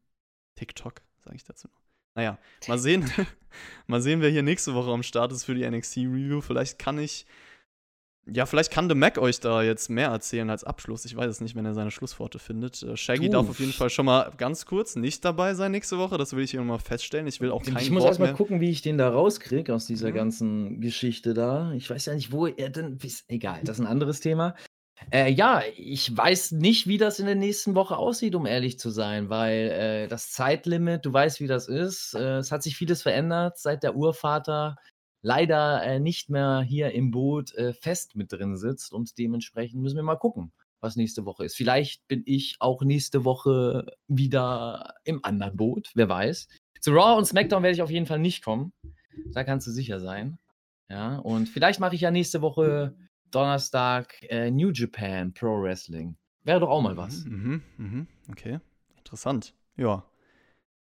TikTok, 0.56 1.02
sage 1.18 1.36
ich 1.36 1.44
dazu 1.44 1.68
noch. 1.68 1.80
Naja, 2.14 2.38
mal 2.68 2.78
sehen, 2.78 3.10
mal 3.86 4.00
sehen, 4.02 4.20
wer 4.20 4.30
hier 4.30 4.42
nächste 4.42 4.74
Woche 4.74 4.90
am 4.90 5.02
Start 5.02 5.32
ist 5.32 5.44
für 5.44 5.54
die 5.54 5.68
NXT-Review. 5.68 6.40
Vielleicht 6.40 6.78
kann 6.78 6.98
ich 6.98 7.26
ja, 8.32 8.44
vielleicht 8.46 8.70
kann 8.70 8.88
The 8.88 8.94
Mac 8.94 9.16
euch 9.18 9.40
da 9.40 9.62
jetzt 9.62 9.88
mehr 9.88 10.08
erzählen 10.10 10.50
als 10.50 10.62
Abschluss. 10.62 11.04
Ich 11.06 11.16
weiß 11.16 11.28
es 11.28 11.40
nicht, 11.40 11.56
wenn 11.56 11.64
er 11.64 11.72
seine 11.74 11.90
Schlussworte 11.90 12.38
findet. 12.38 12.80
Äh, 12.82 12.96
Shaggy 12.96 13.26
Du. 13.26 13.32
darf 13.32 13.48
auf 13.48 13.58
jeden 13.58 13.72
Fall 13.72 13.90
schon 13.90 14.06
mal 14.06 14.30
ganz 14.36 14.66
kurz 14.66 14.94
nicht 14.94 15.24
dabei 15.24 15.54
sein 15.54 15.72
nächste 15.72 15.98
Woche. 15.98 16.18
Das 16.18 16.34
will 16.36 16.44
ich 16.44 16.50
hier 16.50 16.60
nochmal 16.60 16.78
feststellen. 16.78 17.26
Ich 17.26 17.40
will 17.40 17.50
auch 17.50 17.62
kein 17.64 17.78
Ich 17.78 17.90
muss 17.90 18.04
erstmal 18.04 18.34
gucken, 18.34 18.60
wie 18.60 18.70
ich 18.70 18.82
den 18.82 18.98
da 18.98 19.08
rauskriege 19.08 19.74
aus 19.74 19.86
dieser 19.86 20.10
Mhm. 20.10 20.14
ganzen 20.14 20.80
Geschichte 20.80 21.32
da. 21.34 21.72
Ich 21.72 21.88
weiß 21.88 22.06
ja 22.06 22.14
nicht, 22.14 22.30
wo 22.30 22.46
er 22.46 22.68
denn. 22.68 22.98
Ist, 23.02 23.24
egal, 23.28 23.60
das 23.64 23.78
ist 23.78 23.84
ein 23.84 23.90
anderes 23.90 24.20
Thema. 24.20 24.54
Äh, 25.10 25.32
ja, 25.32 25.62
ich 25.76 26.16
weiß 26.16 26.52
nicht, 26.52 26.86
wie 26.86 26.98
das 26.98 27.18
in 27.18 27.26
der 27.26 27.34
nächsten 27.34 27.74
Woche 27.74 27.96
aussieht, 27.96 28.34
um 28.34 28.46
ehrlich 28.46 28.78
zu 28.78 28.90
sein, 28.90 29.28
weil 29.28 29.70
äh, 29.70 30.08
das 30.08 30.30
Zeitlimit, 30.32 31.04
du 31.04 31.12
weißt, 31.12 31.40
wie 31.40 31.46
das 31.46 31.68
ist. 31.68 32.14
Äh, 32.14 32.38
es 32.38 32.52
hat 32.52 32.62
sich 32.62 32.76
vieles 32.76 33.02
verändert, 33.02 33.58
seit 33.58 33.82
der 33.82 33.96
Urvater 33.96 34.76
leider 35.22 35.82
äh, 35.82 36.00
nicht 36.00 36.30
mehr 36.30 36.62
hier 36.62 36.92
im 36.92 37.10
Boot 37.10 37.54
äh, 37.54 37.72
fest 37.72 38.16
mit 38.16 38.32
drin 38.32 38.56
sitzt 38.56 38.92
und 38.92 39.18
dementsprechend 39.18 39.82
müssen 39.82 39.96
wir 39.96 40.02
mal 40.02 40.16
gucken, 40.16 40.52
was 40.80 40.96
nächste 40.96 41.24
Woche 41.24 41.44
ist. 41.44 41.56
Vielleicht 41.56 42.06
bin 42.08 42.22
ich 42.24 42.56
auch 42.60 42.82
nächste 42.82 43.24
Woche 43.24 43.86
wieder 44.08 44.94
im 45.04 45.24
anderen 45.24 45.56
Boot, 45.56 45.90
wer 45.94 46.08
weiß. 46.08 46.48
Zu 46.80 46.92
Raw 46.92 47.18
und 47.18 47.26
SmackDown 47.26 47.62
werde 47.62 47.74
ich 47.74 47.82
auf 47.82 47.90
jeden 47.90 48.06
Fall 48.06 48.18
nicht 48.18 48.42
kommen. 48.42 48.72
Da 49.32 49.44
kannst 49.44 49.66
du 49.66 49.70
sicher 49.70 50.00
sein. 50.00 50.38
Ja, 50.88 51.18
und 51.18 51.48
vielleicht 51.48 51.78
mache 51.78 51.94
ich 51.94 52.00
ja 52.00 52.10
nächste 52.10 52.42
Woche 52.42 52.96
Donnerstag 53.30 54.14
äh, 54.28 54.50
New 54.50 54.70
Japan 54.70 55.32
Pro 55.32 55.62
Wrestling. 55.62 56.16
Wäre 56.44 56.60
doch 56.60 56.70
auch 56.70 56.82
mal 56.82 56.96
was. 56.96 57.24
Mhm, 57.24 57.62
mhm, 57.76 57.86
mhm. 57.86 58.06
Okay, 58.30 58.60
interessant. 58.98 59.54
Ja. 59.76 60.04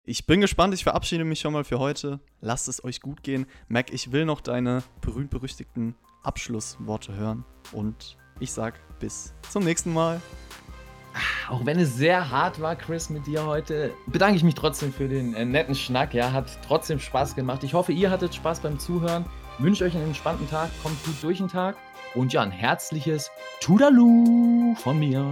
Ich 0.03 0.25
bin 0.25 0.41
gespannt. 0.41 0.73
Ich 0.73 0.83
verabschiede 0.83 1.23
mich 1.23 1.39
schon 1.39 1.53
mal 1.53 1.63
für 1.63 1.77
heute. 1.77 2.19
Lasst 2.39 2.67
es 2.67 2.83
euch 2.83 3.01
gut 3.01 3.21
gehen. 3.21 3.45
Mac, 3.67 3.93
ich 3.93 4.11
will 4.11 4.25
noch 4.25 4.41
deine 4.41 4.83
berühmt-berüchtigten 5.01 5.95
Abschlussworte 6.23 7.13
hören. 7.15 7.45
Und 7.71 8.17
ich 8.39 8.51
sag 8.51 8.79
bis 8.99 9.33
zum 9.49 9.63
nächsten 9.63 9.93
Mal. 9.93 10.19
Auch 11.49 11.65
wenn 11.65 11.79
es 11.79 11.95
sehr 11.95 12.31
hart 12.31 12.61
war, 12.61 12.75
Chris, 12.75 13.09
mit 13.09 13.27
dir 13.27 13.45
heute, 13.45 13.93
bedanke 14.07 14.37
ich 14.37 14.43
mich 14.43 14.55
trotzdem 14.55 14.93
für 14.93 15.07
den 15.07 15.33
äh, 15.33 15.45
netten 15.45 15.75
Schnack. 15.75 16.13
Ja, 16.13 16.31
hat 16.31 16.59
trotzdem 16.65 16.99
Spaß 16.99 17.35
gemacht. 17.35 17.63
Ich 17.63 17.73
hoffe, 17.73 17.91
ihr 17.91 18.09
hattet 18.09 18.33
Spaß 18.33 18.61
beim 18.61 18.79
Zuhören. 18.79 19.25
Wünsche 19.59 19.83
euch 19.83 19.95
einen 19.95 20.07
entspannten 20.07 20.49
Tag, 20.49 20.71
kommt 20.81 21.03
gut 21.03 21.21
durch 21.21 21.37
den 21.37 21.47
Tag. 21.49 21.75
Und 22.13 22.33
ja, 22.33 22.41
ein 22.41 22.51
herzliches 22.51 23.31
Tudaloo 23.61 24.75
von 24.75 24.99
mir. 24.99 25.31